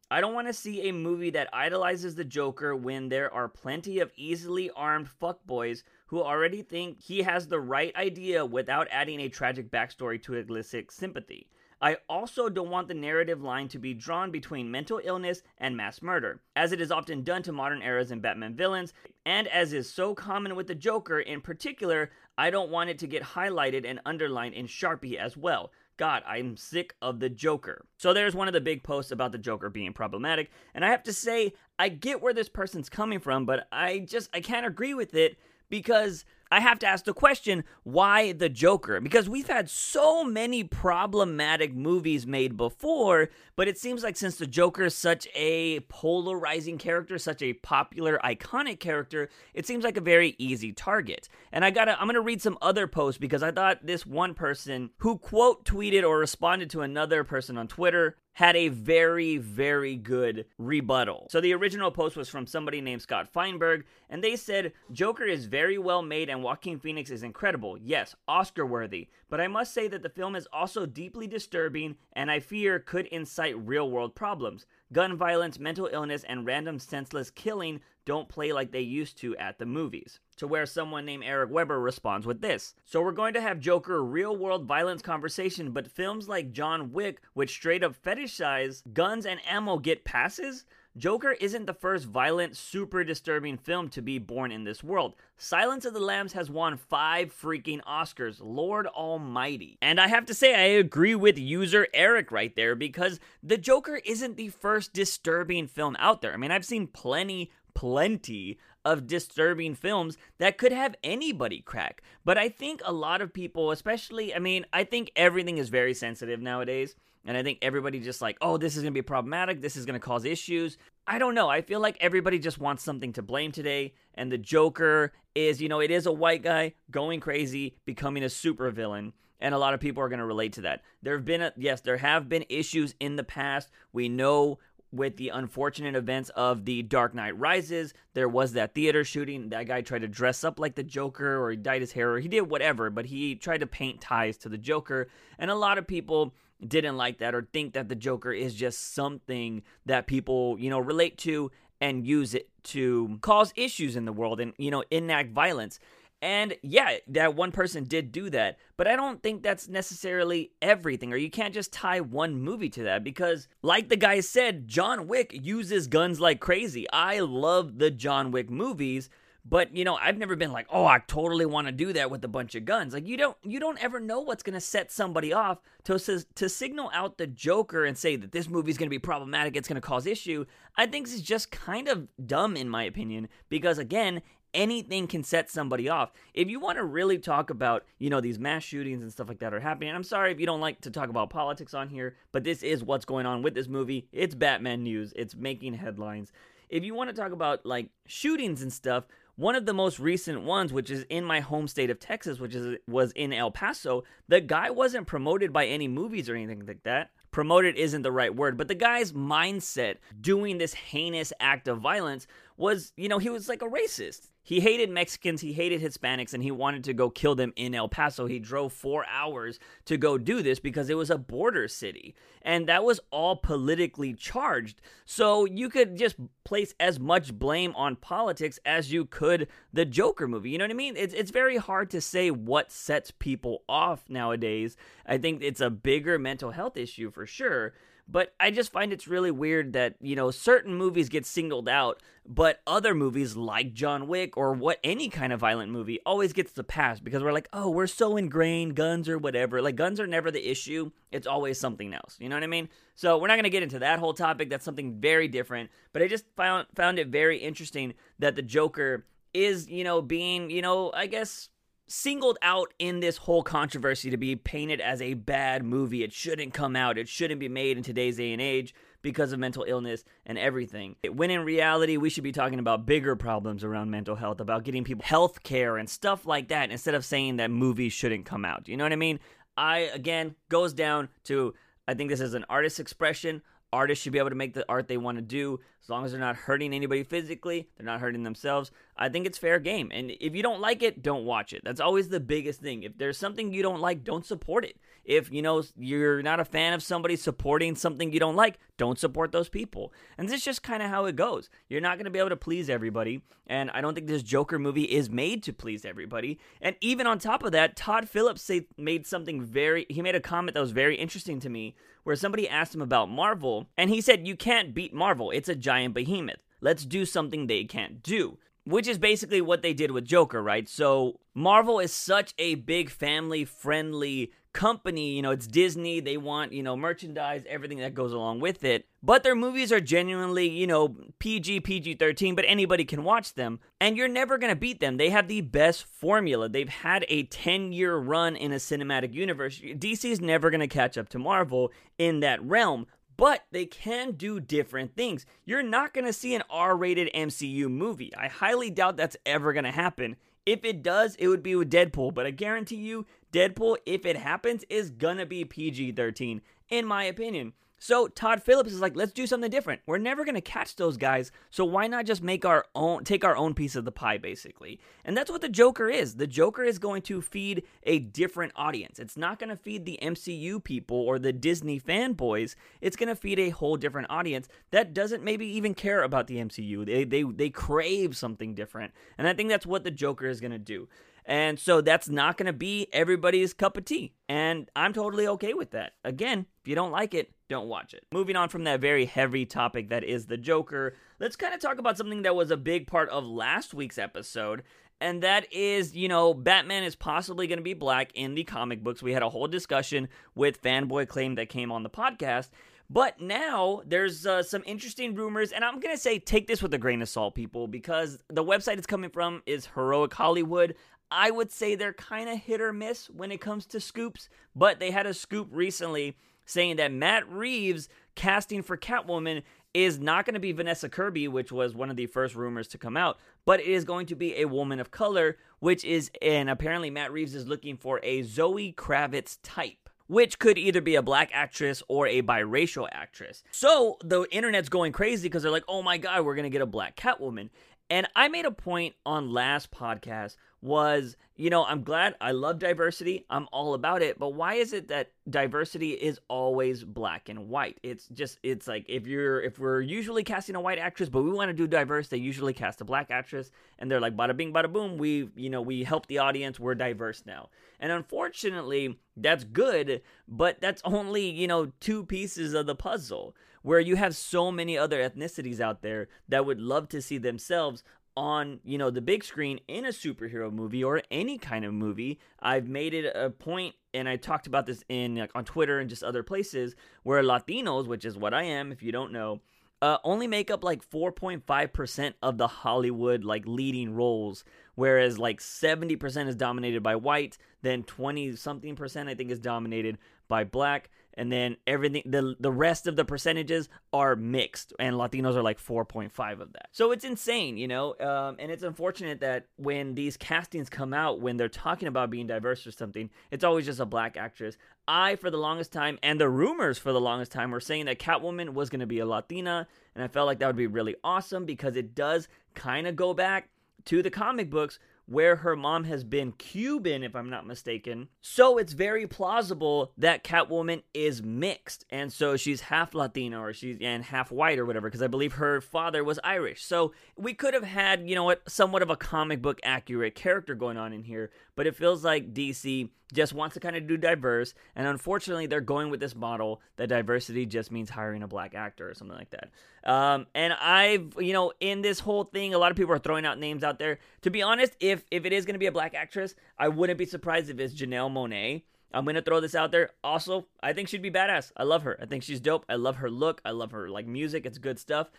I 0.09 0.21
don't 0.21 0.33
want 0.33 0.47
to 0.47 0.53
see 0.53 0.89
a 0.89 0.91
movie 0.91 1.29
that 1.29 1.53
idolizes 1.53 2.15
the 2.15 2.23
Joker 2.23 2.75
when 2.75 3.09
there 3.09 3.31
are 3.31 3.47
plenty 3.47 3.99
of 3.99 4.11
easily 4.15 4.71
armed 4.71 5.07
fuckboys 5.07 5.83
who 6.07 6.23
already 6.23 6.63
think 6.63 6.99
he 6.99 7.21
has 7.21 7.47
the 7.47 7.59
right 7.59 7.95
idea 7.95 8.43
without 8.43 8.87
adding 8.89 9.19
a 9.19 9.29
tragic 9.29 9.69
backstory 9.69 10.19
to 10.23 10.33
elicit 10.33 10.91
sympathy. 10.91 11.47
I 11.81 11.97
also 12.09 12.49
don't 12.49 12.69
want 12.69 12.89
the 12.89 12.93
narrative 12.93 13.41
line 13.41 13.69
to 13.69 13.79
be 13.79 13.93
drawn 13.93 14.31
between 14.31 14.69
mental 14.69 14.99
illness 15.03 15.41
and 15.57 15.77
mass 15.77 16.01
murder, 16.01 16.41
as 16.55 16.71
it 16.71 16.81
is 16.81 16.91
often 16.91 17.23
done 17.23 17.41
to 17.43 17.53
modern 17.53 17.81
eras 17.81 18.11
in 18.11 18.19
Batman 18.19 18.55
villains, 18.55 18.93
and 19.25 19.47
as 19.47 19.71
is 19.71 19.91
so 19.91 20.13
common 20.13 20.55
with 20.55 20.67
the 20.67 20.75
Joker 20.75 21.19
in 21.19 21.39
particular, 21.39 22.11
I 22.37 22.49
don't 22.49 22.71
want 22.71 22.89
it 22.89 22.99
to 22.99 23.07
get 23.07 23.23
highlighted 23.23 23.89
and 23.89 24.01
underlined 24.05 24.55
in 24.55 24.67
Sharpie 24.67 25.15
as 25.15 25.37
well. 25.37 25.71
God, 25.95 26.23
I'm 26.25 26.57
sick 26.57 26.95
of 27.01 27.19
the 27.19 27.29
Joker. 27.29 27.85
So 27.97 28.13
there's 28.13 28.35
one 28.35 28.47
of 28.47 28.53
the 28.53 28.61
big 28.61 28.83
posts 28.83 29.11
about 29.11 29.31
the 29.31 29.37
Joker 29.37 29.69
being 29.69 29.93
problematic, 29.93 30.49
and 30.73 30.83
I 30.83 30.89
have 30.89 31.03
to 31.03 31.13
say, 31.13 31.53
I 31.77 31.87
get 31.89 32.21
where 32.21 32.33
this 32.33 32.49
person's 32.49 32.89
coming 32.89 33.19
from, 33.19 33.45
but 33.45 33.67
I 33.71 33.99
just 33.99 34.29
I 34.33 34.41
can't 34.41 34.65
agree 34.65 34.93
with 34.93 35.13
it 35.15 35.37
because 35.69 36.25
I 36.51 36.61
have 36.61 36.79
to 36.79 36.87
ask 36.87 37.05
the 37.05 37.13
question 37.13 37.63
why 37.83 38.31
the 38.31 38.49
Joker? 38.49 38.99
Because 38.99 39.29
we've 39.29 39.47
had 39.47 39.69
so 39.69 40.23
many 40.23 40.63
problematic 40.63 41.73
movies 41.73 42.25
made 42.25 42.57
before, 42.57 43.29
but 43.55 43.67
it 43.67 43.77
seems 43.77 44.03
like 44.03 44.17
since 44.17 44.35
the 44.37 44.47
Joker 44.47 44.85
is 44.85 44.95
such 44.95 45.27
a 45.35 45.81
polarizing 45.81 46.79
character, 46.79 47.17
such 47.19 47.43
a 47.43 47.53
popular, 47.53 48.19
iconic 48.23 48.79
character, 48.79 49.29
it 49.53 49.67
seems 49.67 49.83
like 49.83 49.97
a 49.97 50.01
very 50.01 50.35
easy 50.39 50.71
target. 50.71 51.29
And 51.51 51.63
I 51.63 51.69
gotta, 51.69 51.99
I'm 51.99 52.07
gonna 52.07 52.21
read 52.21 52.41
some 52.41 52.57
other 52.61 52.87
posts 52.87 53.19
because 53.19 53.43
I 53.43 53.51
thought 53.51 53.85
this 53.85 54.05
one 54.05 54.33
person 54.33 54.89
who 54.97 55.17
quote 55.17 55.65
tweeted 55.65 56.03
or 56.03 56.17
responded 56.17 56.71
to 56.71 56.81
another 56.81 57.23
person 57.23 57.57
on 57.57 57.67
Twitter 57.67 58.15
had 58.39 58.55
a 58.55 58.69
very, 58.69 59.35
very 59.35 59.97
good 59.97 60.45
rebuttal. 60.57 61.27
So 61.29 61.41
the 61.41 61.53
original 61.53 61.91
post 61.91 62.15
was 62.15 62.29
from 62.29 62.47
somebody 62.47 62.79
named 62.79 63.01
Scott 63.01 63.27
Feinberg, 63.27 63.83
and 64.09 64.23
they 64.23 64.37
said 64.37 64.71
Joker 64.93 65.25
is 65.25 65.45
very 65.45 65.77
well 65.77 66.01
made 66.01 66.29
and 66.29 66.41
Joaquin 66.41 66.79
Phoenix 66.79 67.11
is 67.11 67.21
incredible. 67.21 67.77
Yes, 67.77 68.15
Oscar 68.29 68.65
worthy. 68.65 69.09
But 69.29 69.41
I 69.41 69.49
must 69.49 69.73
say 69.73 69.89
that 69.89 70.03
the 70.03 70.09
film 70.09 70.37
is 70.37 70.47
also 70.53 70.85
deeply 70.85 71.27
disturbing 71.27 71.97
and 72.13 72.31
I 72.31 72.39
fear 72.39 72.79
could 72.79 73.07
incite 73.07 73.59
real 73.67 73.91
world 73.91 74.15
problems. 74.15 74.65
Gun 74.93 75.17
violence, 75.17 75.59
mental 75.59 75.89
illness, 75.91 76.23
and 76.23 76.45
random 76.45 76.79
senseless 76.79 77.29
killing 77.31 77.81
don't 78.09 78.27
play 78.27 78.51
like 78.51 78.71
they 78.71 78.81
used 78.81 79.19
to 79.19 79.37
at 79.37 79.59
the 79.59 79.67
movies. 79.67 80.19
To 80.37 80.47
where 80.47 80.65
someone 80.65 81.05
named 81.05 81.23
Eric 81.23 81.51
Weber 81.51 81.79
responds 81.79 82.25
with 82.25 82.41
this. 82.41 82.73
So 82.83 83.03
we're 83.03 83.11
going 83.11 83.35
to 83.35 83.41
have 83.41 83.59
Joker 83.59 84.03
real 84.03 84.35
world 84.35 84.65
violence 84.65 85.03
conversation, 85.03 85.73
but 85.73 85.91
films 85.91 86.27
like 86.27 86.51
John 86.51 86.91
Wick, 86.91 87.21
which 87.35 87.51
straight 87.51 87.83
up 87.83 87.93
fetishize 88.03 88.81
guns 88.93 89.27
and 89.27 89.39
ammo, 89.47 89.77
get 89.77 90.05
passes? 90.05 90.65
Joker 90.97 91.33
isn't 91.33 91.65
the 91.65 91.73
first 91.73 92.05
violent, 92.05 92.57
super 92.57 93.03
disturbing 93.03 93.57
film 93.57 93.89
to 93.89 94.01
be 94.01 94.17
born 94.17 94.51
in 94.51 94.63
this 94.63 94.83
world. 94.83 95.15
Silence 95.37 95.85
of 95.85 95.93
the 95.93 95.99
Lambs 95.99 96.33
has 96.33 96.49
won 96.49 96.77
five 96.77 97.33
freaking 97.33 97.79
Oscars, 97.83 98.39
Lord 98.41 98.87
Almighty. 98.87 99.77
And 99.81 100.01
I 100.01 100.07
have 100.07 100.25
to 100.25 100.33
say, 100.33 100.55
I 100.55 100.79
agree 100.79 101.15
with 101.15 101.37
user 101.37 101.87
Eric 101.93 102.31
right 102.31 102.53
there 102.55 102.75
because 102.75 103.19
The 103.43 103.57
Joker 103.57 104.01
isn't 104.03 104.35
the 104.35 104.49
first 104.49 104.91
disturbing 104.91 105.67
film 105.67 105.95
out 105.99 106.21
there. 106.21 106.33
I 106.33 106.37
mean, 106.37 106.51
I've 106.51 106.65
seen 106.65 106.87
plenty 106.87 107.51
plenty 107.79 108.59
of 108.83 109.07
disturbing 109.07 109.73
films 109.73 110.17
that 110.37 110.57
could 110.57 110.73
have 110.73 110.95
anybody 111.01 111.61
crack. 111.61 112.01
But 112.25 112.37
I 112.37 112.49
think 112.49 112.81
a 112.83 112.91
lot 112.91 113.21
of 113.21 113.31
people, 113.31 113.71
especially, 113.71 114.35
I 114.35 114.39
mean, 114.39 114.65
I 114.73 114.83
think 114.83 115.13
everything 115.15 115.57
is 115.59 115.69
very 115.69 115.93
sensitive 115.93 116.41
nowadays. 116.41 116.97
And 117.25 117.37
I 117.37 117.43
think 117.43 117.59
everybody 117.61 118.01
just 118.01 118.21
like, 118.21 118.37
oh, 118.41 118.57
this 118.57 118.75
is 118.75 118.83
going 118.83 118.93
to 118.93 118.97
be 118.97 119.01
problematic. 119.01 119.61
This 119.61 119.77
is 119.77 119.85
going 119.85 119.93
to 119.93 120.05
cause 120.05 120.25
issues. 120.25 120.77
I 121.07 121.19
don't 121.19 121.35
know. 121.35 121.47
I 121.47 121.61
feel 121.61 121.79
like 121.79 121.95
everybody 122.01 122.37
just 122.37 122.59
wants 122.59 122.83
something 122.83 123.13
to 123.13 123.21
blame 123.21 123.53
today. 123.53 123.93
And 124.13 124.29
the 124.29 124.37
Joker 124.37 125.13
is, 125.33 125.61
you 125.61 125.69
know, 125.69 125.79
it 125.79 125.89
is 125.89 126.05
a 126.05 126.11
white 126.11 126.43
guy 126.43 126.73
going 126.91 127.21
crazy, 127.21 127.77
becoming 127.85 128.23
a 128.23 128.27
supervillain 128.27 129.13
and 129.39 129.55
a 129.55 129.57
lot 129.57 129.73
of 129.73 129.79
people 129.79 130.03
are 130.03 130.09
going 130.09 130.19
to 130.19 130.25
relate 130.25 130.53
to 130.53 130.61
that. 130.61 130.81
There 131.01 131.15
have 131.15 131.25
been, 131.25 131.41
a, 131.41 131.53
yes, 131.55 131.81
there 131.81 131.97
have 131.97 132.27
been 132.27 132.45
issues 132.49 132.93
in 132.99 133.15
the 133.15 133.23
past. 133.23 133.69
We 133.93 134.09
know 134.09 134.59
with 134.91 135.17
the 135.17 135.29
unfortunate 135.29 135.95
events 135.95 136.29
of 136.31 136.65
the 136.65 136.81
Dark 136.81 137.13
Knight 137.13 137.37
Rises. 137.37 137.93
There 138.13 138.29
was 138.29 138.53
that 138.53 138.73
theater 138.73 139.03
shooting. 139.03 139.49
That 139.49 139.67
guy 139.67 139.81
tried 139.81 140.01
to 140.01 140.07
dress 140.07 140.43
up 140.43 140.59
like 140.59 140.75
the 140.75 140.83
Joker, 140.83 141.41
or 141.41 141.51
he 141.51 141.57
dyed 141.57 141.81
his 141.81 141.91
hair, 141.91 142.13
or 142.13 142.19
he 142.19 142.27
did 142.27 142.49
whatever, 142.49 142.89
but 142.89 143.05
he 143.05 143.35
tried 143.35 143.59
to 143.59 143.67
paint 143.67 144.01
ties 144.01 144.37
to 144.37 144.49
the 144.49 144.57
Joker. 144.57 145.07
And 145.37 145.51
a 145.51 145.55
lot 145.55 145.77
of 145.77 145.87
people 145.87 146.33
didn't 146.65 146.97
like 146.97 147.19
that 147.19 147.35
or 147.35 147.47
think 147.53 147.73
that 147.73 147.87
the 147.87 147.95
Joker 147.95 148.33
is 148.33 148.53
just 148.53 148.93
something 148.93 149.63
that 149.85 150.07
people, 150.07 150.57
you 150.59 150.69
know, 150.69 150.79
relate 150.79 151.17
to 151.19 151.51
and 151.81 152.05
use 152.05 152.33
it 152.33 152.49
to 152.61 153.17
cause 153.21 153.53
issues 153.55 153.95
in 153.95 154.05
the 154.05 154.11
world 154.11 154.41
and, 154.41 154.53
you 154.57 154.69
know, 154.69 154.83
enact 154.91 155.31
violence. 155.31 155.79
And 156.21 156.57
yeah, 156.61 156.97
that 157.07 157.35
one 157.35 157.53
person 157.53 157.85
did 157.85 158.11
do 158.11 158.29
that, 158.31 158.57
but 158.75 158.87
I 158.87 158.97
don't 158.97 159.23
think 159.23 159.41
that's 159.41 159.69
necessarily 159.69 160.51
everything, 160.61 161.13
or 161.13 161.17
you 161.17 161.29
can't 161.29 161.53
just 161.53 161.71
tie 161.71 162.01
one 162.01 162.41
movie 162.41 162.69
to 162.71 162.83
that 162.83 163.05
because, 163.05 163.47
like 163.61 163.87
the 163.87 163.95
guy 163.95 164.19
said, 164.19 164.67
John 164.67 165.07
Wick 165.07 165.31
uses 165.33 165.87
guns 165.87 166.19
like 166.19 166.41
crazy. 166.41 166.89
I 166.91 167.19
love 167.19 167.79
the 167.79 167.89
John 167.89 168.31
Wick 168.31 168.49
movies, 168.49 169.09
but 169.45 169.73
you 169.73 169.85
know, 169.85 169.95
I've 169.95 170.17
never 170.17 170.35
been 170.35 170.51
like, 170.51 170.67
oh, 170.69 170.85
I 170.85 170.99
totally 171.07 171.45
want 171.45 171.67
to 171.67 171.71
do 171.71 171.93
that 171.93 172.11
with 172.11 172.23
a 172.25 172.27
bunch 172.27 172.53
of 172.55 172.65
guns. 172.65 172.93
Like 172.93 173.07
you 173.07 173.15
don't, 173.15 173.37
you 173.43 173.61
don't 173.61 173.81
ever 173.81 174.01
know 174.01 174.19
what's 174.19 174.43
gonna 174.43 174.59
set 174.59 174.91
somebody 174.91 175.31
off 175.31 175.59
to 175.85 175.97
to 176.35 176.49
signal 176.49 176.91
out 176.93 177.17
the 177.17 177.27
Joker 177.27 177.85
and 177.85 177.97
say 177.97 178.17
that 178.17 178.33
this 178.33 178.49
movie's 178.49 178.77
gonna 178.77 178.89
be 178.89 178.99
problematic, 178.99 179.55
it's 179.55 179.69
gonna 179.69 179.79
cause 179.79 180.05
issue. 180.05 180.43
I 180.75 180.85
think 180.85 181.05
this 181.05 181.15
is 181.15 181.21
just 181.21 181.49
kind 181.49 181.87
of 181.87 182.09
dumb 182.27 182.57
in 182.57 182.67
my 182.67 182.83
opinion 182.83 183.29
because 183.47 183.77
again, 183.77 184.21
anything 184.53 185.07
can 185.07 185.23
set 185.23 185.49
somebody 185.49 185.89
off. 185.89 186.11
If 186.33 186.49
you 186.49 186.59
want 186.59 186.77
to 186.77 186.83
really 186.83 187.17
talk 187.17 187.49
about, 187.49 187.85
you 187.97 188.09
know, 188.09 188.21
these 188.21 188.39
mass 188.39 188.63
shootings 188.63 189.03
and 189.03 189.11
stuff 189.11 189.27
like 189.27 189.39
that 189.39 189.53
are 189.53 189.59
happening, 189.59 189.93
I'm 189.93 190.03
sorry 190.03 190.31
if 190.31 190.39
you 190.39 190.45
don't 190.45 190.61
like 190.61 190.81
to 190.81 190.91
talk 190.91 191.09
about 191.09 191.29
politics 191.29 191.73
on 191.73 191.89
here, 191.89 192.15
but 192.31 192.43
this 192.43 192.63
is 192.63 192.83
what's 192.83 193.05
going 193.05 193.25
on 193.25 193.41
with 193.41 193.53
this 193.53 193.67
movie. 193.67 194.07
It's 194.11 194.35
Batman 194.35 194.83
news, 194.83 195.13
it's 195.15 195.35
making 195.35 195.73
headlines. 195.73 196.31
if 196.69 196.83
you 196.83 196.93
want 196.93 197.09
to 197.09 197.15
talk 197.15 197.31
about 197.31 197.65
like 197.65 197.89
shootings 198.05 198.61
and 198.61 198.71
stuff, 198.71 199.05
one 199.35 199.55
of 199.55 199.65
the 199.65 199.73
most 199.73 199.99
recent 199.99 200.43
ones, 200.43 200.73
which 200.73 200.89
is 200.89 201.05
in 201.09 201.23
my 201.23 201.39
home 201.39 201.67
state 201.67 201.89
of 201.89 201.99
Texas, 201.99 202.39
which 202.39 202.53
is 202.53 202.77
was 202.87 203.11
in 203.13 203.33
El 203.33 203.51
Paso, 203.51 204.03
the 204.27 204.41
guy 204.41 204.69
wasn't 204.69 205.07
promoted 205.07 205.53
by 205.53 205.65
any 205.65 205.87
movies 205.87 206.29
or 206.29 206.35
anything 206.35 206.65
like 206.65 206.83
that. 206.83 207.11
Promoted 207.31 207.75
isn't 207.75 208.01
the 208.01 208.11
right 208.11 208.35
word, 208.35 208.57
but 208.57 208.67
the 208.67 208.75
guy's 208.75 209.13
mindset 209.13 209.97
doing 210.19 210.57
this 210.57 210.73
heinous 210.73 211.31
act 211.39 211.67
of 211.67 211.79
violence 211.79 212.27
was, 212.57 212.91
you 212.97 213.07
know, 213.07 213.19
he 213.19 213.29
was 213.29 213.47
like 213.47 213.61
a 213.61 213.67
racist. 213.67 214.28
He 214.41 214.61
hated 214.61 214.89
Mexicans, 214.89 215.41
he 215.41 215.53
hated 215.53 215.81
Hispanics, 215.81 216.33
and 216.33 216.41
he 216.41 216.49
wanted 216.49 216.83
to 216.85 216.93
go 216.93 217.09
kill 217.09 217.35
them 217.35 217.53
in 217.55 217.75
El 217.75 217.87
Paso. 217.87 218.25
He 218.25 218.39
drove 218.39 218.73
four 218.73 219.05
hours 219.05 219.59
to 219.85 219.97
go 219.97 220.17
do 220.17 220.41
this 220.41 220.59
because 220.59 220.89
it 220.89 220.97
was 220.97 221.09
a 221.09 221.17
border 221.17 221.67
city. 221.67 222.15
And 222.41 222.67
that 222.67 222.83
was 222.83 222.99
all 223.11 223.35
politically 223.35 224.13
charged. 224.13 224.81
So 225.05 225.45
you 225.45 225.69
could 225.69 225.97
just 225.97 226.15
place 226.43 226.73
as 226.79 226.99
much 226.99 227.37
blame 227.37 227.75
on 227.75 227.95
politics 227.95 228.59
as 228.65 228.91
you 228.91 229.05
could 229.05 229.47
the 229.71 229.85
Joker 229.85 230.27
movie. 230.27 230.49
You 230.49 230.57
know 230.57 230.63
what 230.63 230.71
I 230.71 230.75
mean? 230.75 230.97
It's, 230.97 231.13
it's 231.13 231.31
very 231.31 231.57
hard 231.57 231.91
to 231.91 232.01
say 232.01 232.31
what 232.31 232.71
sets 232.71 233.11
people 233.11 233.63
off 233.69 234.03
nowadays. 234.09 234.77
I 235.05 235.17
think 235.17 235.43
it's 235.43 235.61
a 235.61 235.69
bigger 235.69 236.17
mental 236.17 236.51
health 236.51 236.75
issue 236.75 237.11
for 237.11 237.27
sure. 237.27 237.73
But 238.11 238.33
I 238.39 238.49
just 238.49 238.71
find 238.71 238.91
it's 238.91 239.07
really 239.07 239.29
weird 239.29 239.73
that, 239.73 239.95
you 240.01 240.15
know, 240.15 240.31
certain 240.31 240.73
movies 240.73 241.09
get 241.09 241.27
singled 241.27 241.69
out, 241.69 242.01
but 242.25 242.59
other 242.65 242.95
movies 242.95 243.35
like 243.35 243.73
John 243.73 244.07
Wick 244.07 244.35
or 244.35 244.53
what 244.53 244.79
any 244.83 245.09
kind 245.09 245.31
of 245.31 245.39
violent 245.39 245.71
movie 245.71 245.99
always 246.07 246.33
gets 246.33 246.51
the 246.53 246.63
pass 246.63 246.99
because 246.99 247.21
we're 247.21 247.33
like, 247.33 247.47
oh, 247.53 247.69
we're 247.69 247.85
so 247.85 248.17
ingrained, 248.17 248.75
guns 248.75 249.07
or 249.07 249.19
whatever. 249.19 249.61
Like, 249.61 249.75
guns 249.75 249.99
are 249.99 250.07
never 250.07 250.31
the 250.31 250.49
issue, 250.49 250.89
it's 251.11 251.27
always 251.27 251.59
something 251.59 251.93
else. 251.93 252.17
You 252.19 252.29
know 252.29 252.35
what 252.35 252.43
I 252.43 252.47
mean? 252.47 252.69
So, 252.95 253.17
we're 253.19 253.27
not 253.27 253.35
going 253.35 253.43
to 253.43 253.49
get 253.51 253.63
into 253.63 253.79
that 253.79 253.99
whole 253.99 254.13
topic. 254.13 254.49
That's 254.49 254.65
something 254.65 254.99
very 254.99 255.27
different. 255.27 255.69
But 255.93 256.01
I 256.01 256.07
just 256.07 256.25
found, 256.35 256.65
found 256.75 256.97
it 256.97 257.09
very 257.09 257.37
interesting 257.37 257.93
that 258.17 258.35
the 258.35 258.41
Joker 258.41 259.05
is, 259.35 259.69
you 259.69 259.83
know, 259.83 260.01
being, 260.01 260.49
you 260.49 260.63
know, 260.63 260.91
I 260.91 261.05
guess 261.05 261.49
singled 261.89 262.37
out 262.41 262.73
in 262.79 262.99
this 262.99 263.17
whole 263.17 263.43
controversy 263.43 264.09
to 264.09 264.17
be 264.17 264.35
painted 264.35 264.79
as 264.79 265.01
a 265.01 265.15
bad 265.15 265.63
movie. 265.63 266.03
It 266.03 266.13
shouldn't 266.13 266.53
come 266.53 266.75
out. 266.75 266.97
It 266.97 267.07
shouldn't 267.07 267.39
be 267.39 267.49
made 267.49 267.77
in 267.77 267.83
today's 267.83 268.17
day 268.17 268.31
and 268.31 268.41
age 268.41 268.73
because 269.01 269.31
of 269.31 269.39
mental 269.39 269.65
illness 269.67 270.03
and 270.25 270.37
everything. 270.37 270.95
When 271.11 271.31
in 271.31 271.41
reality, 271.41 271.97
we 271.97 272.09
should 272.09 272.23
be 272.23 272.31
talking 272.31 272.59
about 272.59 272.85
bigger 272.85 273.15
problems 273.15 273.63
around 273.63 273.89
mental 273.89 274.15
health, 274.15 274.39
about 274.39 274.63
getting 274.63 274.83
people 274.83 275.03
health 275.03 275.43
care 275.43 275.77
and 275.77 275.89
stuff 275.89 276.25
like 276.25 276.49
that 276.49 276.69
instead 276.69 276.93
of 276.93 277.03
saying 277.03 277.37
that 277.37 277.49
movies 277.49 277.93
shouldn't 277.93 278.25
come 278.25 278.45
out. 278.45 278.67
You 278.67 278.77
know 278.77 278.85
what 278.85 278.93
I 278.93 278.97
mean? 278.97 279.19
I, 279.57 279.89
again, 279.93 280.35
goes 280.49 280.73
down 280.73 281.09
to 281.25 281.53
I 281.89 281.95
think 281.95 282.11
this 282.11 282.21
is 282.21 282.35
an 282.35 282.45
artist's 282.51 282.79
expression 282.79 283.41
artists 283.71 284.03
should 284.03 284.13
be 284.13 284.19
able 284.19 284.29
to 284.29 284.35
make 284.35 284.53
the 284.53 284.65
art 284.69 284.87
they 284.87 284.97
want 284.97 285.17
to 285.17 285.21
do. 285.21 285.59
As 285.83 285.89
long 285.89 286.05
as 286.05 286.11
they're 286.11 286.19
not 286.19 286.35
hurting 286.35 286.73
anybody 286.73 287.03
physically 287.03 287.67
they're 287.77 287.85
not 287.85 287.99
hurting 287.99 288.23
themselves 288.23 288.71
i 288.97 289.09
think 289.09 289.25
it's 289.25 289.37
fair 289.37 289.59
game. 289.59 289.91
And 289.93 290.11
if 290.19 290.35
you 290.35 290.43
don't 290.43 290.61
like 290.61 290.83
it 290.83 291.01
don't 291.01 291.25
watch 291.25 291.53
it. 291.53 291.61
That's 291.63 291.79
always 291.79 292.09
the 292.09 292.19
biggest 292.19 292.61
thing. 292.61 292.83
If 292.83 292.97
there's 292.97 293.17
something 293.17 293.53
you 293.53 293.63
don't 293.63 293.79
like 293.79 294.03
don't 294.03 294.25
support 294.25 294.65
it 294.65 294.77
if 295.09 295.31
you 295.31 295.41
know 295.41 295.61
you're 295.77 296.21
not 296.21 296.39
a 296.39 296.45
fan 296.45 296.73
of 296.73 296.81
somebody 296.81 297.15
supporting 297.15 297.75
something 297.75 298.13
you 298.13 298.19
don't 298.19 298.35
like 298.35 298.59
don't 298.77 298.97
support 298.97 299.31
those 299.31 299.49
people 299.49 299.91
and 300.17 300.27
this 300.27 300.35
is 300.35 300.45
just 300.45 300.63
kind 300.63 300.81
of 300.81 300.89
how 300.89 301.05
it 301.05 301.15
goes 301.15 301.49
you're 301.67 301.81
not 301.81 301.97
going 301.97 302.05
to 302.05 302.11
be 302.11 302.19
able 302.19 302.29
to 302.29 302.37
please 302.37 302.69
everybody 302.69 303.21
and 303.47 303.69
i 303.71 303.81
don't 303.81 303.95
think 303.95 304.07
this 304.07 304.23
joker 304.23 304.57
movie 304.57 304.83
is 304.83 305.09
made 305.09 305.43
to 305.43 305.51
please 305.51 305.83
everybody 305.83 306.39
and 306.61 306.75
even 306.79 307.05
on 307.05 307.19
top 307.19 307.43
of 307.43 307.51
that 307.51 307.75
todd 307.75 308.07
phillips 308.07 308.41
say, 308.41 308.65
made 308.77 309.05
something 309.05 309.41
very 309.41 309.85
he 309.89 310.01
made 310.01 310.15
a 310.15 310.21
comment 310.21 310.53
that 310.53 310.61
was 310.61 310.71
very 310.71 310.95
interesting 310.95 311.39
to 311.39 311.49
me 311.49 311.75
where 312.03 312.15
somebody 312.15 312.49
asked 312.49 312.73
him 312.73 312.81
about 312.81 313.07
Marvel, 313.07 313.67
and 313.77 313.89
he 313.89 314.01
said, 314.01 314.27
You 314.27 314.35
can't 314.35 314.73
beat 314.73 314.93
Marvel. 314.93 315.31
It's 315.31 315.47
a 315.47 315.55
giant 315.55 315.93
behemoth. 315.93 316.39
Let's 316.61 316.83
do 316.83 317.05
something 317.05 317.45
they 317.45 317.65
can't 317.65 318.01
do. 318.01 318.39
Which 318.65 318.87
is 318.87 318.97
basically 318.97 319.41
what 319.41 319.61
they 319.61 319.73
did 319.73 319.91
with 319.91 320.05
Joker, 320.05 320.43
right? 320.43 320.67
So, 320.67 321.19
Marvel 321.35 321.79
is 321.79 321.93
such 321.93 322.33
a 322.37 322.55
big 322.55 322.89
family 322.89 323.45
friendly 323.45 324.31
company, 324.53 325.11
you 325.11 325.21
know, 325.21 325.31
it's 325.31 325.47
Disney, 325.47 325.99
they 325.99 326.17
want, 326.17 326.53
you 326.53 326.63
know, 326.63 326.75
merchandise, 326.75 327.43
everything 327.47 327.79
that 327.79 327.93
goes 327.93 328.13
along 328.13 328.39
with 328.39 328.63
it. 328.63 328.85
But 329.01 329.23
their 329.23 329.35
movies 329.35 329.71
are 329.71 329.79
genuinely, 329.79 330.49
you 330.49 330.67
know, 330.67 330.95
PG, 331.19 331.61
PG 331.61 331.95
13, 331.95 332.35
but 332.35 332.45
anybody 332.47 332.83
can 332.83 333.03
watch 333.03 333.33
them. 333.33 333.59
And 333.79 333.95
you're 333.95 334.07
never 334.07 334.37
going 334.37 334.51
to 334.51 334.59
beat 334.59 334.79
them. 334.79 334.97
They 334.97 335.09
have 335.09 335.27
the 335.27 335.41
best 335.41 335.85
formula. 335.85 336.49
They've 336.49 336.69
had 336.69 337.05
a 337.07 337.23
10 337.23 337.71
year 337.71 337.95
run 337.97 338.35
in 338.35 338.51
a 338.51 338.57
cinematic 338.57 339.13
universe. 339.13 339.59
DC 339.59 340.09
is 340.09 340.21
never 340.21 340.49
going 340.49 340.59
to 340.59 340.67
catch 340.67 340.97
up 340.97 341.09
to 341.09 341.19
Marvel 341.19 341.71
in 341.97 342.19
that 342.21 342.43
realm. 342.43 342.87
But 343.15 343.43
they 343.51 343.65
can 343.65 344.13
do 344.13 344.39
different 344.39 344.95
things. 344.95 345.25
You're 345.43 345.61
not 345.61 345.93
going 345.93 346.05
to 346.05 346.13
see 346.13 346.35
an 346.35 346.43
R 346.49 346.77
rated 346.77 347.13
MCU 347.13 347.69
movie. 347.69 348.15
I 348.15 348.29
highly 348.29 348.69
doubt 348.69 348.95
that's 348.95 349.17
ever 349.25 349.51
going 349.51 349.65
to 349.65 349.71
happen. 349.71 350.15
If 350.45 350.63
it 350.63 350.81
does, 350.81 351.15
it 351.17 351.27
would 351.27 351.43
be 351.43 351.55
with 351.55 351.69
Deadpool, 351.69 352.13
but 352.13 352.25
I 352.25 352.31
guarantee 352.31 352.77
you, 352.77 353.05
Deadpool, 353.31 353.77
if 353.85 354.05
it 354.05 354.17
happens, 354.17 354.63
is 354.69 354.89
gonna 354.89 355.25
be 355.25 355.45
PG 355.45 355.93
13, 355.93 356.41
in 356.69 356.85
my 356.85 357.03
opinion. 357.03 357.53
So 357.81 358.09
Todd 358.09 358.43
Phillips 358.43 358.73
is 358.73 358.81
like, 358.81 358.97
let's 358.97 359.13
do 359.13 359.25
something 359.25 359.49
different. 359.49 359.81
We're 359.85 359.99
never 359.99 360.25
gonna 360.25 360.41
catch 360.41 360.75
those 360.75 360.97
guys, 360.97 361.31
so 361.49 361.63
why 361.63 361.87
not 361.87 362.05
just 362.05 362.21
make 362.21 362.43
our 362.43 362.65
own, 362.75 363.05
take 363.05 363.23
our 363.23 363.37
own 363.37 363.53
piece 363.53 363.77
of 363.77 363.85
the 363.85 363.91
pie, 363.91 364.17
basically? 364.17 364.81
And 365.05 365.15
that's 365.15 365.31
what 365.31 365.39
the 365.39 365.47
Joker 365.47 365.89
is. 365.89 366.15
The 366.15 366.27
Joker 366.27 366.63
is 366.63 366.77
going 366.77 367.03
to 367.03 367.21
feed 367.21 367.63
a 367.83 367.99
different 367.99 368.51
audience. 368.57 368.99
It's 368.99 369.15
not 369.15 369.39
gonna 369.39 369.55
feed 369.55 369.85
the 369.85 369.97
MCU 370.01 370.61
people 370.61 370.97
or 370.97 371.19
the 371.19 371.31
Disney 371.31 371.79
fanboys. 371.79 372.55
It's 372.81 372.97
gonna 372.97 373.15
feed 373.15 373.39
a 373.39 373.49
whole 373.49 373.77
different 373.77 374.07
audience 374.09 374.49
that 374.71 374.93
doesn't 374.93 375.23
maybe 375.23 375.45
even 375.45 375.73
care 375.73 376.03
about 376.03 376.27
the 376.27 376.35
MCU. 376.35 376.85
They 376.85 377.05
they 377.05 377.23
they 377.23 377.49
crave 377.49 378.17
something 378.17 378.53
different, 378.55 378.91
and 379.17 379.25
I 379.25 379.33
think 379.33 379.47
that's 379.47 379.65
what 379.65 379.85
the 379.85 379.91
Joker 379.91 380.27
is 380.27 380.41
gonna 380.41 380.59
do. 380.59 380.89
And 381.29 381.59
so 381.59 381.79
that's 381.79 382.09
not 382.09 382.37
going 382.37 382.47
to 382.47 382.53
be 382.53 382.87
everybody's 382.91 383.53
cup 383.53 383.77
of 383.77 383.85
tea. 383.85 384.13
And 384.27 384.67
I'm 384.75 384.93
totally 384.93 385.27
okay 385.27 385.53
with 385.53 385.69
that. 385.71 385.93
Again, 386.03 386.47
if 386.63 386.67
you 386.67 386.73
don't 386.73 386.91
like 386.91 387.13
it, 387.13 387.31
don't 387.49 387.67
watch 387.67 387.93
it. 387.93 388.03
Moving 388.11 388.35
on 388.35 388.49
from 388.49 388.63
that 388.63 388.81
very 388.81 389.05
heavy 389.05 389.45
topic 389.45 389.89
that 389.89 390.03
is 390.03 390.25
the 390.25 390.37
Joker, 390.37 390.95
let's 391.19 391.35
kind 391.35 391.53
of 391.53 391.61
talk 391.61 391.77
about 391.77 391.97
something 391.97 392.23
that 392.23 392.35
was 392.35 392.49
a 392.49 392.57
big 392.57 392.87
part 392.87 393.09
of 393.09 393.23
last 393.23 393.75
week's 393.75 393.99
episode. 393.99 394.63
And 394.99 395.21
that 395.21 395.53
is, 395.53 395.95
you 395.95 396.07
know, 396.07 396.33
Batman 396.33 396.83
is 396.83 396.95
possibly 396.95 397.45
going 397.45 397.59
to 397.59 397.63
be 397.63 397.75
black 397.75 398.11
in 398.15 398.33
the 398.33 398.43
comic 398.43 398.83
books. 398.83 399.03
We 399.03 399.13
had 399.13 399.21
a 399.21 399.29
whole 399.29 399.47
discussion 399.47 400.07
with 400.33 400.63
Fanboy 400.63 401.07
Clay 401.09 401.29
that 401.35 401.49
came 401.49 401.71
on 401.71 401.83
the 401.83 401.91
podcast. 401.91 402.49
But 402.89 403.21
now 403.21 403.83
there's 403.85 404.25
uh, 404.25 404.41
some 404.41 404.63
interesting 404.65 405.13
rumors, 405.13 405.51
and 405.51 405.63
I'm 405.63 405.79
gonna 405.79 405.95
say 405.95 406.17
take 406.17 406.47
this 406.47 406.63
with 406.63 406.73
a 406.73 406.79
grain 406.79 407.03
of 407.03 407.09
salt, 407.09 407.35
people, 407.35 407.67
because 407.67 408.17
the 408.29 408.43
website 408.43 408.79
it's 408.79 408.87
coming 408.87 409.11
from 409.11 409.43
is 409.45 409.67
Heroic 409.75 410.11
Hollywood. 410.11 410.73
I 411.11 411.31
would 411.31 411.51
say 411.51 411.75
they're 411.75 411.93
kind 411.93 412.29
of 412.29 412.39
hit 412.39 412.61
or 412.61 412.73
miss 412.73 413.09
when 413.09 413.31
it 413.31 413.41
comes 413.41 413.65
to 413.67 413.79
scoops, 413.79 414.29
but 414.55 414.79
they 414.79 414.91
had 414.91 415.05
a 415.05 415.13
scoop 415.13 415.47
recently 415.51 416.15
saying 416.45 416.77
that 416.77 416.91
Matt 416.91 417.29
Reeves 417.31 417.89
casting 418.15 418.63
for 418.63 418.77
Catwoman 418.77 419.43
is 419.73 419.99
not 419.99 420.25
going 420.25 420.33
to 420.33 420.39
be 420.39 420.51
Vanessa 420.51 420.89
Kirby, 420.89 421.27
which 421.27 421.51
was 421.51 421.75
one 421.75 421.91
of 421.91 421.95
the 421.95 422.07
first 422.07 422.35
rumors 422.35 422.67
to 422.69 422.77
come 422.77 422.97
out, 422.97 423.19
but 423.45 423.59
it 423.59 423.67
is 423.67 423.85
going 423.85 424.07
to 424.07 424.15
be 424.15 424.35
a 424.35 424.45
woman 424.45 424.79
of 424.79 424.89
color, 424.89 425.37
which 425.59 425.85
is, 425.85 426.09
and 426.21 426.49
apparently 426.49 426.89
Matt 426.89 427.11
Reeves 427.11 427.35
is 427.35 427.47
looking 427.47 427.77
for 427.77 427.99
a 428.01 428.23
Zoe 428.23 428.73
Kravitz 428.73 429.37
type. 429.43 429.77
Which 430.07 430.39
could 430.39 430.57
either 430.57 430.81
be 430.81 430.95
a 430.95 431.03
black 431.03 431.29
actress 431.35 431.83
or 431.87 432.07
a 432.07 432.23
biracial 432.23 432.87
actress. 432.91 433.43
So 433.51 433.99
the 434.03 434.25
internet's 434.31 434.67
going 434.67 434.91
crazy 434.91 435.27
because 435.27 435.43
they're 435.43 435.51
like, 435.51 435.65
oh 435.67 435.83
my 435.83 435.99
god, 435.99 436.25
we're 436.25 436.33
gonna 436.33 436.49
get 436.49 436.63
a 436.63 436.65
black 436.65 436.95
Catwoman. 436.95 437.51
And 437.91 438.07
I 438.15 438.27
made 438.27 438.45
a 438.45 438.51
point 438.51 438.95
on 439.05 439.31
last 439.31 439.69
podcast 439.69 440.35
was, 440.61 441.15
you 441.35 441.49
know, 441.49 441.63
I'm 441.63 441.83
glad 441.83 442.15
I 442.19 442.31
love 442.31 442.59
diversity. 442.59 443.25
I'm 443.29 443.47
all 443.51 443.73
about 443.73 444.01
it. 444.01 444.19
But 444.19 444.33
why 444.33 444.55
is 444.55 444.73
it 444.73 444.89
that 444.89 445.11
diversity 445.29 445.91
is 445.91 446.19
always 446.27 446.83
black 446.83 447.29
and 447.29 447.47
white? 447.47 447.79
It's 447.81 448.07
just, 448.09 448.39
it's 448.43 448.67
like 448.67 448.85
if 448.89 449.07
you're, 449.07 449.41
if 449.41 449.57
we're 449.57 449.81
usually 449.81 450.23
casting 450.23 450.55
a 450.55 450.61
white 450.61 450.79
actress, 450.79 451.07
but 451.07 451.23
we 451.23 451.31
want 451.31 451.49
to 451.49 451.53
do 451.53 451.65
diverse, 451.65 452.09
they 452.09 452.17
usually 452.17 452.53
cast 452.53 452.81
a 452.81 452.85
black 452.85 453.09
actress. 453.09 453.51
And 453.77 453.89
they're 453.89 454.01
like, 454.01 454.17
bada 454.17 454.35
bing, 454.35 454.51
bada 454.51 454.71
boom. 454.71 454.97
We, 454.97 455.29
you 455.35 455.49
know, 455.49 455.61
we 455.61 455.83
help 455.83 456.07
the 456.07 456.17
audience. 456.17 456.59
We're 456.59 456.75
diverse 456.75 457.23
now. 457.25 457.49
And 457.79 457.91
unfortunately, 457.91 458.99
that's 459.15 459.45
good, 459.45 460.01
but 460.27 460.59
that's 460.59 460.81
only, 460.83 461.29
you 461.29 461.47
know, 461.47 461.71
two 461.79 462.05
pieces 462.05 462.53
of 462.53 462.65
the 462.65 462.75
puzzle 462.75 463.33
where 463.61 463.79
you 463.79 463.95
have 463.95 464.15
so 464.15 464.51
many 464.51 464.77
other 464.77 465.07
ethnicities 465.07 465.59
out 465.59 465.81
there 465.81 466.07
that 466.27 466.45
would 466.45 466.59
love 466.59 466.87
to 466.89 467.01
see 467.01 467.17
themselves 467.17 467.83
on 468.17 468.59
you 468.63 468.77
know 468.77 468.89
the 468.89 469.01
big 469.01 469.23
screen 469.23 469.59
in 469.67 469.85
a 469.85 469.89
superhero 469.89 470.51
movie 470.51 470.83
or 470.83 471.01
any 471.11 471.37
kind 471.37 471.65
of 471.65 471.73
movie. 471.73 472.19
I've 472.39 472.67
made 472.67 472.93
it 472.93 473.11
a 473.15 473.29
point 473.29 473.75
and 473.93 474.07
i 474.07 474.15
talked 474.15 474.47
about 474.47 474.65
this 474.65 474.83
in 474.89 475.15
like 475.15 475.31
on 475.35 475.45
twitter 475.45 475.79
and 475.79 475.89
just 475.89 476.03
other 476.03 476.23
places 476.23 476.75
where 477.03 477.21
latinos 477.23 477.87
which 477.87 478.05
is 478.05 478.17
what 478.17 478.33
i 478.33 478.43
am 478.43 478.71
if 478.71 478.83
you 478.83 478.91
don't 478.91 479.11
know 479.11 479.41
uh, 479.81 479.97
only 480.03 480.27
make 480.27 480.51
up 480.51 480.61
like 480.61 480.81
4.5% 480.89 482.13
of 482.21 482.37
the 482.37 482.47
hollywood 482.47 483.23
like 483.23 483.43
leading 483.45 483.95
roles 483.95 484.43
whereas 484.75 485.17
like 485.17 485.39
70% 485.39 486.27
is 486.27 486.35
dominated 486.35 486.83
by 486.83 486.97
white 486.97 487.37
then 487.61 487.83
20 487.83 488.35
something 488.35 488.75
percent 488.75 489.07
i 489.07 489.15
think 489.15 489.31
is 489.31 489.39
dominated 489.39 489.97
by 490.27 490.43
black 490.43 490.89
and 491.19 491.29
then 491.29 491.57
everything 491.67 492.01
the 492.05 492.35
the 492.39 492.51
rest 492.51 492.87
of 492.87 492.95
the 492.95 493.03
percentages 493.03 493.67
are 493.91 494.15
mixed, 494.15 494.73
and 494.79 494.95
Latinos 494.95 495.35
are 495.35 495.43
like 495.43 495.59
4.5 495.59 496.39
of 496.39 496.53
that. 496.53 496.69
So 496.71 496.91
it's 496.91 497.03
insane, 497.03 497.57
you 497.57 497.67
know. 497.67 497.93
Um, 497.99 498.37
and 498.39 498.49
it's 498.49 498.63
unfortunate 498.63 499.19
that 499.19 499.47
when 499.57 499.95
these 499.95 500.15
castings 500.15 500.69
come 500.69 500.93
out, 500.93 501.19
when 501.19 501.35
they're 501.35 501.49
talking 501.49 501.89
about 501.89 502.09
being 502.09 502.25
diverse 502.25 502.65
or 502.65 502.71
something, 502.71 503.09
it's 503.31 503.43
always 503.43 503.65
just 503.65 503.81
a 503.81 503.85
black 503.85 504.15
actress. 504.15 504.55
I, 504.87 505.17
for 505.17 505.29
the 505.29 505.37
longest 505.37 505.73
time, 505.73 505.99
and 506.01 506.21
the 506.21 506.29
rumors 506.29 506.77
for 506.79 506.93
the 506.93 507.01
longest 507.01 507.33
time 507.33 507.51
were 507.51 507.59
saying 507.59 507.85
that 507.85 507.99
Catwoman 507.99 508.53
was 508.53 508.69
going 508.69 508.79
to 508.79 508.87
be 508.87 508.99
a 508.99 509.05
Latina, 509.05 509.67
and 509.93 510.03
I 510.03 510.07
felt 510.07 510.25
like 510.25 510.39
that 510.39 510.47
would 510.47 510.55
be 510.55 510.67
really 510.67 510.95
awesome 511.03 511.45
because 511.45 511.75
it 511.75 511.93
does 511.93 512.29
kind 512.55 512.87
of 512.87 512.95
go 512.95 513.13
back 513.13 513.49
to 513.85 514.01
the 514.01 514.09
comic 514.09 514.49
books 514.49 514.79
where 515.09 515.37
her 515.37 515.55
mom 515.55 515.85
has 515.85 516.03
been 516.03 516.31
Cuban, 516.33 517.01
if 517.03 517.15
I'm 517.15 517.29
not 517.29 517.47
mistaken. 517.47 518.09
So 518.21 518.59
it's 518.59 518.73
very 518.73 519.07
plausible 519.07 519.91
that 519.97 520.23
Catwoman 520.23 520.83
is 520.93 521.23
mixed, 521.23 521.83
and 521.89 522.13
so 522.13 522.37
she's 522.37 522.61
half 522.61 522.93
Latina 522.93 523.41
or 523.41 523.51
she's 523.51 523.77
and 523.81 524.03
half 524.03 524.31
white 524.31 524.59
or 524.59 524.65
whatever. 524.65 524.87
Because 524.87 525.01
I 525.01 525.07
believe 525.07 525.33
her 525.33 525.61
father 525.61 526.03
was 526.03 526.19
Irish. 526.23 526.63
So 526.63 526.93
we 527.17 527.33
could 527.33 527.55
have 527.55 527.63
had, 527.63 528.07
you 528.07 528.13
know 528.13 528.23
what, 528.23 528.49
somewhat 528.49 528.83
of 528.83 528.91
a 528.91 528.95
comic 528.95 529.41
book 529.41 529.59
accurate 529.63 530.13
character 530.13 530.53
going 530.53 530.77
on 530.77 530.93
in 530.93 531.03
here. 531.03 531.31
But 531.59 531.67
it 531.67 531.75
feels 531.75 532.05
like 532.05 532.33
DC 532.33 532.87
just 533.11 533.33
wants 533.33 533.55
to 533.55 533.59
kind 533.59 533.75
of 533.75 533.85
do 533.85 533.97
diverse, 533.97 534.53
and 534.77 534.87
unfortunately, 534.87 535.45
they're 535.45 535.59
going 535.59 535.89
with 535.89 535.99
this 535.99 536.15
model 536.15 536.61
that 536.77 536.87
diversity 536.87 537.45
just 537.45 537.69
means 537.69 537.89
hiring 537.89 538.23
a 538.23 538.29
black 538.29 538.55
actor 538.55 538.89
or 538.89 538.93
something 538.93 539.17
like 539.17 539.31
that. 539.31 539.49
Um, 539.83 540.27
and 540.33 540.53
I've, 540.53 541.15
you 541.19 541.33
know, 541.33 541.51
in 541.59 541.81
this 541.81 541.99
whole 541.99 542.23
thing, 542.23 542.53
a 542.53 542.57
lot 542.57 542.71
of 542.71 542.77
people 542.77 542.93
are 542.93 542.97
throwing 542.97 543.25
out 543.25 543.39
names 543.39 543.61
out 543.61 543.77
there. 543.77 543.99
To 544.21 544.29
be 544.29 544.41
honest, 544.41 544.71
if 544.79 545.03
if 545.11 545.25
it 545.25 545.33
is 545.33 545.45
going 545.45 545.55
to 545.55 545.59
be 545.59 545.65
a 545.65 545.71
black 545.73 545.93
actress, 545.95 546.33
I 546.57 546.69
wouldn't 546.69 546.97
be 546.97 547.05
surprised 547.05 547.49
if 547.49 547.59
it's 547.59 547.73
Janelle 547.73 548.09
Monáe. 548.09 548.61
I'm 548.93 549.03
gonna 549.03 549.21
throw 549.21 549.41
this 549.41 549.53
out 549.53 549.71
there. 549.71 549.89
Also, 550.01 550.47
I 550.63 550.71
think 550.71 550.87
she'd 550.87 551.01
be 551.01 551.11
badass. 551.11 551.51
I 551.57 551.63
love 551.63 551.83
her. 551.83 551.99
I 552.01 552.05
think 552.05 552.23
she's 552.23 552.39
dope. 552.39 552.65
I 552.69 552.75
love 552.75 552.95
her 552.95 553.11
look. 553.11 553.41
I 553.43 553.51
love 553.51 553.71
her 553.71 553.89
like 553.89 554.07
music. 554.07 554.45
It's 554.45 554.57
good 554.57 554.79
stuff. 554.79 555.11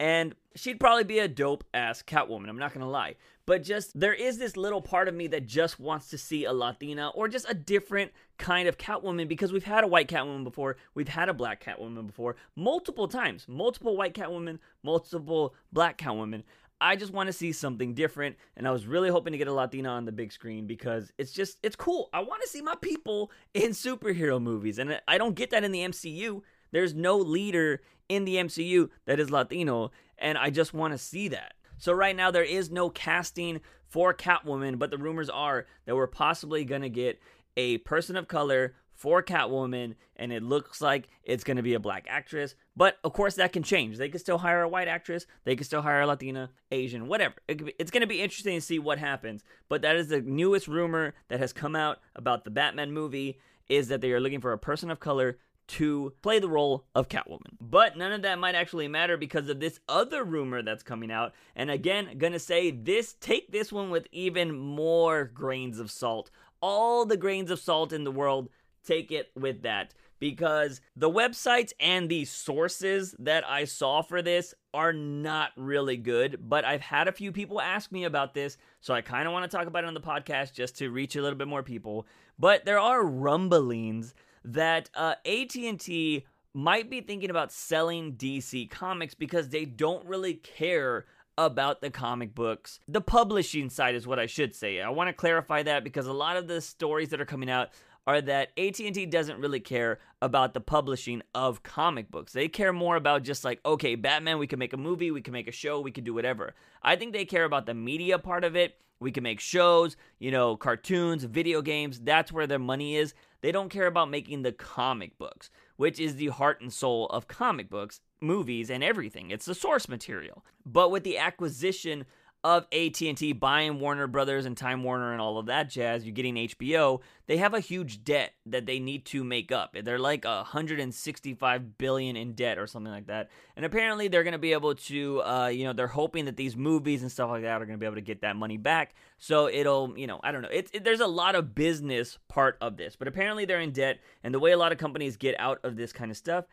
And 0.00 0.34
she'd 0.54 0.80
probably 0.80 1.04
be 1.04 1.18
a 1.18 1.28
dope 1.28 1.64
ass 1.74 2.02
Catwoman. 2.02 2.48
I'm 2.48 2.58
not 2.58 2.72
gonna 2.72 2.88
lie. 2.88 3.16
But 3.46 3.62
just 3.62 3.98
there 3.98 4.12
is 4.12 4.38
this 4.38 4.56
little 4.56 4.82
part 4.82 5.08
of 5.08 5.14
me 5.14 5.26
that 5.28 5.46
just 5.46 5.80
wants 5.80 6.08
to 6.10 6.18
see 6.18 6.44
a 6.44 6.52
Latina 6.52 7.08
or 7.14 7.28
just 7.28 7.48
a 7.48 7.54
different 7.54 8.12
kind 8.36 8.68
of 8.68 8.76
Catwoman 8.76 9.26
because 9.26 9.52
we've 9.52 9.64
had 9.64 9.84
a 9.84 9.88
white 9.88 10.08
Catwoman 10.08 10.44
before, 10.44 10.76
we've 10.94 11.08
had 11.08 11.28
a 11.28 11.34
black 11.34 11.64
Catwoman 11.64 12.06
before, 12.06 12.36
multiple 12.54 13.08
times, 13.08 13.46
multiple 13.48 13.96
white 13.96 14.14
Catwoman, 14.14 14.58
multiple 14.82 15.54
black 15.72 15.98
Catwoman. 15.98 16.42
I 16.80 16.94
just 16.94 17.12
want 17.12 17.26
to 17.26 17.32
see 17.32 17.52
something 17.52 17.94
different, 17.94 18.36
and 18.56 18.68
I 18.68 18.70
was 18.70 18.86
really 18.86 19.08
hoping 19.08 19.32
to 19.32 19.38
get 19.38 19.48
a 19.48 19.52
Latina 19.52 19.88
on 19.88 20.04
the 20.04 20.12
big 20.12 20.30
screen 20.30 20.66
because 20.66 21.10
it's 21.18 21.32
just 21.32 21.58
it's 21.62 21.74
cool. 21.74 22.08
I 22.12 22.20
want 22.20 22.42
to 22.42 22.48
see 22.48 22.60
my 22.60 22.76
people 22.76 23.32
in 23.54 23.70
superhero 23.70 24.40
movies, 24.40 24.78
and 24.78 25.00
I 25.08 25.18
don't 25.18 25.34
get 25.34 25.50
that 25.50 25.64
in 25.64 25.72
the 25.72 25.80
MCU. 25.80 26.42
There's 26.70 26.94
no 26.94 27.16
leader 27.16 27.80
in 28.08 28.24
the 28.24 28.36
MCU 28.36 28.90
that 29.06 29.20
is 29.20 29.30
Latino, 29.30 29.90
and 30.18 30.38
I 30.38 30.50
just 30.50 30.74
want 30.74 30.92
to 30.94 30.98
see 30.98 31.28
that. 31.28 31.54
So 31.78 31.92
right 31.92 32.16
now 32.16 32.30
there 32.30 32.44
is 32.44 32.70
no 32.70 32.90
casting 32.90 33.60
for 33.88 34.12
Catwoman, 34.12 34.78
but 34.78 34.90
the 34.90 34.98
rumors 34.98 35.30
are 35.30 35.66
that 35.86 35.96
we're 35.96 36.06
possibly 36.06 36.64
going 36.64 36.82
to 36.82 36.88
get 36.88 37.20
a 37.56 37.78
person 37.78 38.16
of 38.16 38.28
color 38.28 38.74
for 38.98 39.22
Catwoman, 39.22 39.94
and 40.16 40.32
it 40.32 40.42
looks 40.42 40.80
like 40.80 41.08
it's 41.22 41.44
going 41.44 41.56
to 41.56 41.62
be 41.62 41.74
a 41.74 41.80
black 41.80 42.06
actress. 42.08 42.56
But 42.76 42.98
of 43.04 43.12
course, 43.12 43.36
that 43.36 43.52
can 43.52 43.62
change. 43.62 43.96
They 43.96 44.08
could 44.08 44.20
still 44.20 44.38
hire 44.38 44.62
a 44.62 44.68
white 44.68 44.88
actress, 44.88 45.24
they 45.44 45.54
could 45.54 45.66
still 45.66 45.82
hire 45.82 46.00
a 46.00 46.06
Latina, 46.06 46.50
Asian, 46.72 47.06
whatever. 47.06 47.34
it's 47.48 47.92
going 47.92 48.00
to 48.00 48.08
be 48.08 48.20
interesting 48.20 48.56
to 48.56 48.60
see 48.60 48.80
what 48.80 48.98
happens. 48.98 49.44
But 49.68 49.82
that 49.82 49.94
is 49.94 50.08
the 50.08 50.20
newest 50.20 50.66
rumor 50.66 51.14
that 51.28 51.38
has 51.38 51.52
come 51.52 51.76
out 51.76 52.00
about 52.16 52.42
the 52.44 52.50
Batman 52.50 52.92
movie 52.92 53.38
is 53.68 53.88
that 53.88 54.00
they 54.00 54.12
are 54.12 54.20
looking 54.20 54.40
for 54.40 54.52
a 54.52 54.58
person 54.58 54.90
of 54.90 54.98
color 54.98 55.38
to 55.68 56.12
play 56.22 56.38
the 56.38 56.48
role 56.48 56.84
of 56.94 57.08
Catwoman. 57.08 57.56
But 57.60 57.96
none 57.96 58.12
of 58.12 58.22
that 58.22 58.38
might 58.38 58.54
actually 58.54 58.88
matter 58.88 59.16
because 59.16 59.48
of 59.48 59.60
this 59.60 59.80
other 59.88 60.24
rumor 60.24 60.62
that's 60.62 60.82
coming 60.82 61.10
out. 61.10 61.34
And 61.54 61.70
again, 61.70 62.18
gonna 62.18 62.38
say 62.38 62.70
this, 62.70 63.14
take 63.20 63.52
this 63.52 63.72
one 63.72 63.90
with 63.90 64.08
even 64.10 64.56
more 64.56 65.24
grains 65.24 65.78
of 65.78 65.90
salt. 65.90 66.30
All 66.60 67.04
the 67.04 67.16
grains 67.16 67.50
of 67.50 67.60
salt 67.60 67.92
in 67.92 68.04
the 68.04 68.10
world, 68.10 68.48
take 68.84 69.12
it 69.12 69.30
with 69.36 69.62
that. 69.62 69.94
Because 70.20 70.80
the 70.96 71.10
websites 71.10 71.72
and 71.78 72.08
the 72.08 72.24
sources 72.24 73.14
that 73.20 73.48
I 73.48 73.64
saw 73.64 74.02
for 74.02 74.20
this 74.20 74.52
are 74.74 74.92
not 74.92 75.52
really 75.56 75.96
good, 75.96 76.40
but 76.48 76.64
I've 76.64 76.80
had 76.80 77.06
a 77.06 77.12
few 77.12 77.30
people 77.30 77.60
ask 77.60 77.92
me 77.92 78.02
about 78.02 78.34
this, 78.34 78.58
so 78.80 78.92
I 78.92 79.00
kind 79.00 79.28
of 79.28 79.32
want 79.32 79.48
to 79.48 79.56
talk 79.56 79.68
about 79.68 79.84
it 79.84 79.86
on 79.86 79.94
the 79.94 80.00
podcast 80.00 80.54
just 80.54 80.76
to 80.78 80.90
reach 80.90 81.14
a 81.14 81.22
little 81.22 81.38
bit 81.38 81.46
more 81.46 81.62
people. 81.62 82.04
But 82.36 82.64
there 82.64 82.80
are 82.80 83.04
rumblings 83.04 84.12
that 84.44 84.90
uh, 84.94 85.14
AT&T 85.24 86.24
might 86.54 86.90
be 86.90 87.00
thinking 87.00 87.30
about 87.30 87.52
selling 87.52 88.14
DC 88.14 88.70
Comics 88.70 89.14
because 89.14 89.48
they 89.48 89.64
don't 89.64 90.04
really 90.06 90.34
care 90.34 91.06
about 91.36 91.80
the 91.80 91.90
comic 91.90 92.34
books. 92.34 92.80
The 92.88 93.00
publishing 93.00 93.70
side 93.70 93.94
is 93.94 94.06
what 94.06 94.18
I 94.18 94.26
should 94.26 94.56
say. 94.56 94.80
I 94.80 94.88
want 94.88 95.08
to 95.08 95.12
clarify 95.12 95.62
that 95.62 95.84
because 95.84 96.06
a 96.08 96.12
lot 96.12 96.36
of 96.36 96.48
the 96.48 96.60
stories 96.60 97.10
that 97.10 97.20
are 97.20 97.24
coming 97.24 97.48
out 97.48 97.68
are 98.06 98.20
that 98.20 98.50
AT&T 98.56 99.06
doesn't 99.06 99.40
really 99.40 99.60
care 99.60 99.98
about 100.22 100.54
the 100.54 100.60
publishing 100.60 101.22
of 101.34 101.62
comic 101.62 102.10
books. 102.10 102.32
They 102.32 102.48
care 102.48 102.72
more 102.72 102.96
about 102.96 103.22
just 103.22 103.44
like, 103.44 103.60
okay, 103.66 103.94
Batman, 103.94 104.38
we 104.38 104.46
can 104.46 104.58
make 104.58 104.72
a 104.72 104.78
movie, 104.78 105.10
we 105.10 105.20
can 105.20 105.32
make 105.32 105.48
a 105.48 105.52
show, 105.52 105.80
we 105.80 105.90
can 105.90 106.04
do 106.04 106.14
whatever. 106.14 106.54
I 106.82 106.96
think 106.96 107.12
they 107.12 107.24
care 107.24 107.44
about 107.44 107.66
the 107.66 107.74
media 107.74 108.18
part 108.18 108.44
of 108.44 108.56
it. 108.56 108.76
We 109.00 109.12
can 109.12 109.22
make 109.22 109.40
shows, 109.40 109.96
you 110.18 110.30
know, 110.30 110.56
cartoons, 110.56 111.22
video 111.24 111.62
games. 111.62 112.00
That's 112.00 112.32
where 112.32 112.46
their 112.46 112.58
money 112.58 112.96
is. 112.96 113.14
They 113.40 113.52
don't 113.52 113.68
care 113.68 113.86
about 113.86 114.10
making 114.10 114.42
the 114.42 114.52
comic 114.52 115.16
books, 115.18 115.50
which 115.76 116.00
is 116.00 116.16
the 116.16 116.28
heart 116.28 116.60
and 116.60 116.72
soul 116.72 117.06
of 117.06 117.28
comic 117.28 117.70
books, 117.70 118.00
movies, 118.20 118.70
and 118.70 118.82
everything. 118.82 119.30
It's 119.30 119.46
the 119.46 119.54
source 119.54 119.88
material. 119.88 120.44
But 120.66 120.90
with 120.90 121.04
the 121.04 121.18
acquisition 121.18 122.06
of 122.44 122.66
AT&T 122.72 123.32
buying 123.32 123.80
Warner 123.80 124.06
Brothers 124.06 124.46
and 124.46 124.56
Time 124.56 124.84
Warner 124.84 125.12
and 125.12 125.20
all 125.20 125.38
of 125.38 125.46
that 125.46 125.68
jazz, 125.68 126.04
you're 126.04 126.14
getting 126.14 126.36
HBO, 126.36 127.00
they 127.26 127.36
have 127.38 127.52
a 127.52 127.60
huge 127.60 128.04
debt 128.04 128.32
that 128.46 128.64
they 128.64 128.78
need 128.78 129.04
to 129.06 129.24
make 129.24 129.50
up. 129.50 129.76
They're 129.82 129.98
like 129.98 130.24
165 130.24 131.78
billion 131.78 132.16
in 132.16 132.34
debt 132.34 132.58
or 132.58 132.66
something 132.66 132.92
like 132.92 133.08
that. 133.08 133.30
And 133.56 133.64
apparently 133.64 134.06
they're 134.06 134.22
going 134.22 134.32
to 134.32 134.38
be 134.38 134.52
able 134.52 134.76
to 134.76 135.22
uh, 135.22 135.48
you 135.48 135.64
know, 135.64 135.72
they're 135.72 135.88
hoping 135.88 136.26
that 136.26 136.36
these 136.36 136.56
movies 136.56 137.02
and 137.02 137.10
stuff 137.10 137.30
like 137.30 137.42
that 137.42 137.60
are 137.60 137.66
going 137.66 137.76
to 137.76 137.80
be 137.80 137.86
able 137.86 137.96
to 137.96 138.02
get 138.02 138.20
that 138.20 138.36
money 138.36 138.56
back. 138.56 138.94
So 139.18 139.48
it'll, 139.48 139.98
you 139.98 140.06
know, 140.06 140.20
I 140.22 140.30
don't 140.30 140.42
know. 140.42 140.48
It's 140.52 140.70
it, 140.72 140.84
there's 140.84 141.00
a 141.00 141.06
lot 141.06 141.34
of 141.34 141.54
business 141.54 142.18
part 142.28 142.56
of 142.60 142.76
this, 142.76 142.94
but 142.94 143.08
apparently 143.08 143.46
they're 143.46 143.60
in 143.60 143.72
debt 143.72 143.98
and 144.22 144.32
the 144.32 144.38
way 144.38 144.52
a 144.52 144.58
lot 144.58 144.70
of 144.70 144.78
companies 144.78 145.16
get 145.16 145.34
out 145.40 145.58
of 145.64 145.76
this 145.76 145.92
kind 145.92 146.10
of 146.10 146.16
stuff 146.16 146.44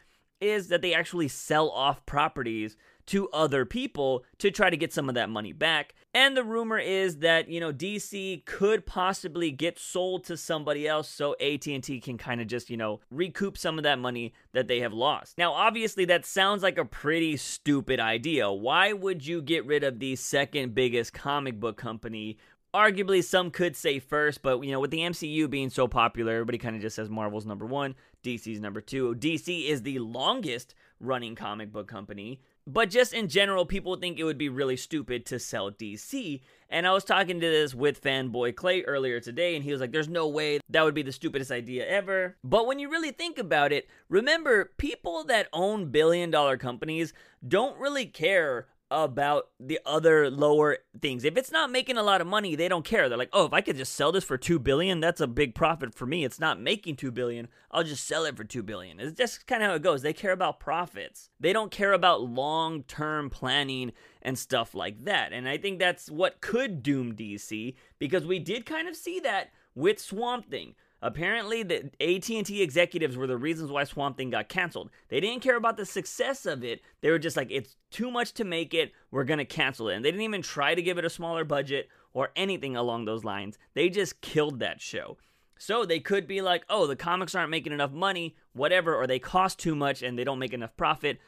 is 0.42 0.68
that 0.68 0.82
they 0.82 0.94
actually 0.94 1.28
sell 1.28 1.70
off 1.70 2.06
properties 2.06 2.76
to 3.08 3.30
other 3.30 3.66
people 3.66 4.24
to 4.40 4.52
try 4.52 4.70
to 4.70 4.78
get 4.78 4.94
some 4.94 5.10
of 5.10 5.16
that 5.16 5.30
money 5.30 5.54
back. 5.54 5.94
And 6.14 6.36
the 6.36 6.44
rumor 6.44 6.80
is 6.80 7.18
that, 7.18 7.50
you 7.50 7.60
know, 7.60 7.74
DC 7.74 8.46
could 8.46 8.86
possibly 8.86 9.52
get 9.52 9.78
sold 9.78 10.24
to 10.26 10.38
somebody 10.38 10.88
else 10.88 11.10
so 11.10 11.36
AT&T 11.42 12.00
can 12.00 12.18
kind 12.18 12.40
of 12.40 12.48
just, 12.48 12.70
you 12.70 12.78
know, 12.78 13.02
recoup 13.12 13.58
some 13.58 13.78
of 13.78 13.84
that 13.84 14.00
money 14.00 14.34
that 14.54 14.68
they 14.68 14.80
have 14.80 14.94
lost. 14.94 15.38
Now, 15.38 15.52
obviously 15.54 16.06
that 16.06 16.26
sounds 16.26 16.64
like 16.64 16.78
a 16.78 16.86
pretty 16.86 17.36
stupid 17.38 18.00
idea. 18.00 18.52
Why 18.52 18.94
would 18.94 19.26
you 19.26 19.42
get 19.42 19.66
rid 19.66 19.84
of 19.84 20.00
the 20.00 20.16
second 20.16 20.74
biggest 20.74 21.14
comic 21.14 21.60
book 21.60 21.78
company 21.78 22.38
arguably 22.76 23.24
some 23.24 23.52
could 23.52 23.74
say 23.74 24.00
first, 24.00 24.42
but 24.42 24.62
you 24.62 24.72
know, 24.72 24.82
with 24.82 24.92
the 24.92 25.00
MCU 25.00 25.50
being 25.50 25.70
so 25.70 25.88
popular, 25.88 26.34
everybody 26.34 26.58
kind 26.58 26.76
of 26.76 26.82
just 26.82 26.98
says 26.98 27.10
Marvel's 27.10 27.46
number 27.46 27.66
one, 27.66 27.96
DC's 28.22 28.60
number 28.60 28.82
two. 28.82 29.16
DC 29.16 29.70
is 29.70 29.84
the 29.84 29.98
longest 30.00 30.76
running 31.00 31.36
comic 31.36 31.72
book 31.72 31.88
company. 31.88 32.42
But 32.68 32.90
just 32.90 33.14
in 33.14 33.28
general, 33.28 33.66
people 33.66 33.96
think 33.96 34.18
it 34.18 34.24
would 34.24 34.38
be 34.38 34.50
really 34.50 34.76
stupid 34.76 35.26
to 35.28 35.40
sell 35.40 35.72
DC. 35.72 36.42
And 36.68 36.88
I 36.88 36.94
was 36.94 37.04
talking 37.04 37.40
to 37.40 37.48
this 37.48 37.76
with 37.76 38.02
fanboy 38.02 38.56
Clay 38.56 38.82
earlier 38.84 39.20
today, 39.20 39.56
and 39.56 39.64
he 39.64 39.72
was 39.72 39.80
like, 39.80 39.92
There's 39.92 40.10
no 40.10 40.28
way 40.28 40.60
that 40.70 40.84
would 40.84 40.96
be 40.96 41.04
the 41.04 41.12
stupidest 41.12 41.52
idea 41.52 41.88
ever. 41.88 42.38
But 42.44 42.66
when 42.66 42.80
you 42.80 42.90
really 42.90 43.12
think 43.12 43.38
about 43.38 43.72
it, 43.72 43.88
remember, 44.10 44.72
people 44.78 45.24
that 45.26 45.48
own 45.54 45.92
billion 45.92 46.32
dollar 46.32 46.58
companies 46.58 47.14
don't 47.48 47.78
really 47.80 48.08
care 48.08 48.68
about 49.04 49.50
the 49.60 49.80
other 49.86 50.30
lower 50.30 50.78
things. 51.02 51.24
If 51.24 51.38
it's 51.38 51.52
not 51.52 51.72
making 51.72 51.98
a 51.98 52.04
lot 52.04 52.22
of 52.22 52.28
money, 52.28 52.56
they 52.56 52.68
don't 52.68 52.86
care. 52.86 53.10
They're 53.10 53.18
like, 53.18 53.30
"Oh, 53.34 53.46
if 53.46 53.54
I 53.54 53.62
could 53.62 53.78
just 53.78 53.94
sell 53.94 54.12
this 54.12 54.24
for 54.24 54.38
2 54.38 54.60
billion, 54.60 55.00
that's 55.00 55.22
a 55.22 55.28
big 55.28 55.54
profit 55.56 55.94
for 55.94 56.06
me. 56.06 56.24
It's 56.24 56.40
not 56.40 56.60
making 56.60 56.96
2 56.96 57.12
billion. 57.12 57.48
I'll 57.72 57.84
just 57.84 58.08
sell 58.08 58.26
it 58.26 58.38
for 58.38 58.44
2 58.44 58.64
billion." 58.64 59.00
It's 59.00 59.18
just 59.18 59.48
kind 59.48 59.62
of 59.62 59.70
how 59.70 59.76
it 59.76 59.82
goes. 59.82 60.02
They 60.02 60.14
care 60.14 60.32
about 60.32 60.60
profits. 60.60 61.30
They 61.40 61.54
don't 61.54 61.72
care 61.72 61.94
about 61.94 62.22
long-term 62.22 63.30
planning 63.30 63.92
and 64.22 64.40
stuff 64.40 64.74
like 64.74 65.06
that. 65.06 65.34
And 65.34 65.48
I 65.48 65.58
think 65.58 65.80
that's 65.80 66.10
what 66.10 66.42
could 66.42 66.82
doom 66.82 67.16
DC 67.16 67.76
because 68.00 68.26
we 68.26 68.40
did 68.40 68.66
kind 68.66 68.88
of 68.88 68.96
see 68.96 69.20
that 69.20 69.52
with 69.76 70.00
Swamp 70.00 70.50
Thing. 70.50 70.76
Apparently, 71.06 71.62
the 71.62 71.92
AT&T 72.02 72.64
executives 72.64 73.16
were 73.16 73.28
the 73.28 73.38
reasons 73.38 73.70
why 73.70 73.84
Swamp 73.84 74.18
Thing 74.18 74.32
got 74.32 74.50
canceled. 74.50 74.90
They 75.10 75.20
didn't 75.20 75.44
care 75.44 75.56
about 75.56 75.78
the 75.78 75.86
success 75.86 76.48
of 76.48 76.64
it. 76.64 76.82
They 77.02 77.12
were 77.12 77.20
just 77.20 77.38
like, 77.38 77.52
it's 77.52 77.78
too 77.92 78.10
much 78.10 78.34
to 78.34 78.44
make 78.44 78.74
it. 78.74 78.92
We're 79.12 79.24
going 79.24 79.38
to 79.38 79.46
cancel 79.46 79.88
it. 79.90 79.96
And 79.96 80.04
they 80.04 80.10
didn't 80.10 80.24
even 80.24 80.42
try 80.42 80.74
to 80.74 80.82
give 80.82 80.98
it 80.98 81.06
a 81.06 81.10
smaller 81.12 81.44
budget 81.44 81.90
or 82.14 82.32
anything 82.36 82.76
along 82.76 83.06
those 83.06 83.24
lines. 83.24 83.60
They 83.76 83.88
just 83.88 84.22
killed 84.22 84.58
that 84.62 84.82
show. 84.82 85.18
So 85.60 85.86
they 85.86 86.00
could 86.00 86.26
be 86.26 86.42
like, 86.42 86.66
oh, 86.72 86.88
the 86.88 86.96
comics 86.96 87.36
aren't 87.36 87.52
making 87.52 87.74
enough 87.74 87.92
money, 87.92 88.36
whatever, 88.54 88.96
or 88.96 89.06
they 89.06 89.20
cost 89.20 89.60
too 89.60 89.76
much 89.76 90.02
and 90.02 90.18
they 90.18 90.24
don't 90.24 90.40
make 90.40 90.54
enough 90.54 90.76
profit. 90.76 91.20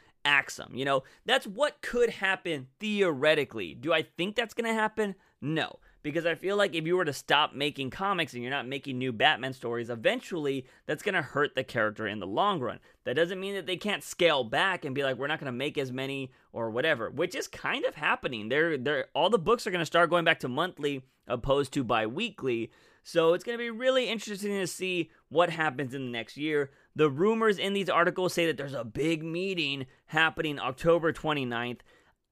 Them. 0.58 0.72
You 0.74 0.84
know, 0.84 1.04
that's 1.26 1.48
what 1.48 1.82
could 1.82 2.10
happen 2.10 2.68
theoretically. 2.82 3.74
Do 3.76 3.94
I 3.94 4.02
think 4.02 4.36
that's 4.36 4.54
going 4.54 4.68
to 4.68 4.74
happen? 4.74 5.16
No 5.40 5.80
because 6.04 6.26
I 6.26 6.36
feel 6.36 6.56
like 6.56 6.76
if 6.76 6.86
you 6.86 6.96
were 6.96 7.06
to 7.06 7.14
stop 7.14 7.54
making 7.54 7.90
comics 7.90 8.34
and 8.34 8.42
you're 8.42 8.52
not 8.52 8.68
making 8.68 8.98
new 8.98 9.12
Batman 9.12 9.54
stories, 9.54 9.90
eventually 9.90 10.66
that's 10.86 11.04
going 11.04 11.16
to 11.16 11.22
hurt 11.22 11.56
the 11.56 11.64
character 11.64 12.08
in 12.08 12.20
the 12.20 12.28
long 12.28 12.60
run. 12.60 12.80
That 13.04 13.16
doesn't 13.16 13.40
mean 13.40 13.56
that 13.56 13.66
they 13.66 13.78
can't 13.78 14.04
scale 14.04 14.44
back 14.44 14.86
and 14.86 14.96
be 14.96 15.04
like 15.04 15.18
we're 15.18 15.28
not 15.28 15.40
going 15.40 15.52
to 15.52 15.58
make 15.58 15.78
as 15.78 15.92
many 15.92 16.32
or 16.54 16.70
whatever, 16.70 17.10
which 17.10 17.36
is 17.36 17.48
kind 17.48 17.86
of 17.86 17.96
happening. 17.96 18.50
They're 18.50 18.78
they're 18.78 19.06
all 19.14 19.30
the 19.30 19.40
books 19.40 19.66
are 19.68 19.72
going 19.72 19.80
to 19.80 19.86
start 19.86 20.10
going 20.10 20.26
back 20.26 20.40
to 20.42 20.48
monthly 20.48 21.04
opposed 21.28 21.74
to 21.74 21.84
bi-weekly. 21.84 22.72
So 23.04 23.34
it's 23.34 23.46
going 23.46 23.58
to 23.58 23.64
be 23.64 23.70
really 23.70 24.10
interesting 24.10 24.52
to 24.52 24.68
see 24.68 25.12
what 25.30 25.50
happens 25.50 25.94
in 25.94 26.06
the 26.06 26.12
next 26.12 26.36
year. 26.36 26.72
The 26.94 27.10
rumors 27.10 27.58
in 27.58 27.72
these 27.74 27.90
articles 27.90 28.34
say 28.34 28.46
that 28.48 28.58
there's 28.58 28.74
a 28.74 28.84
big 28.84 29.24
meeting 29.24 29.86
happening 30.08 30.60
October 30.60 31.14
29th. 31.14 31.80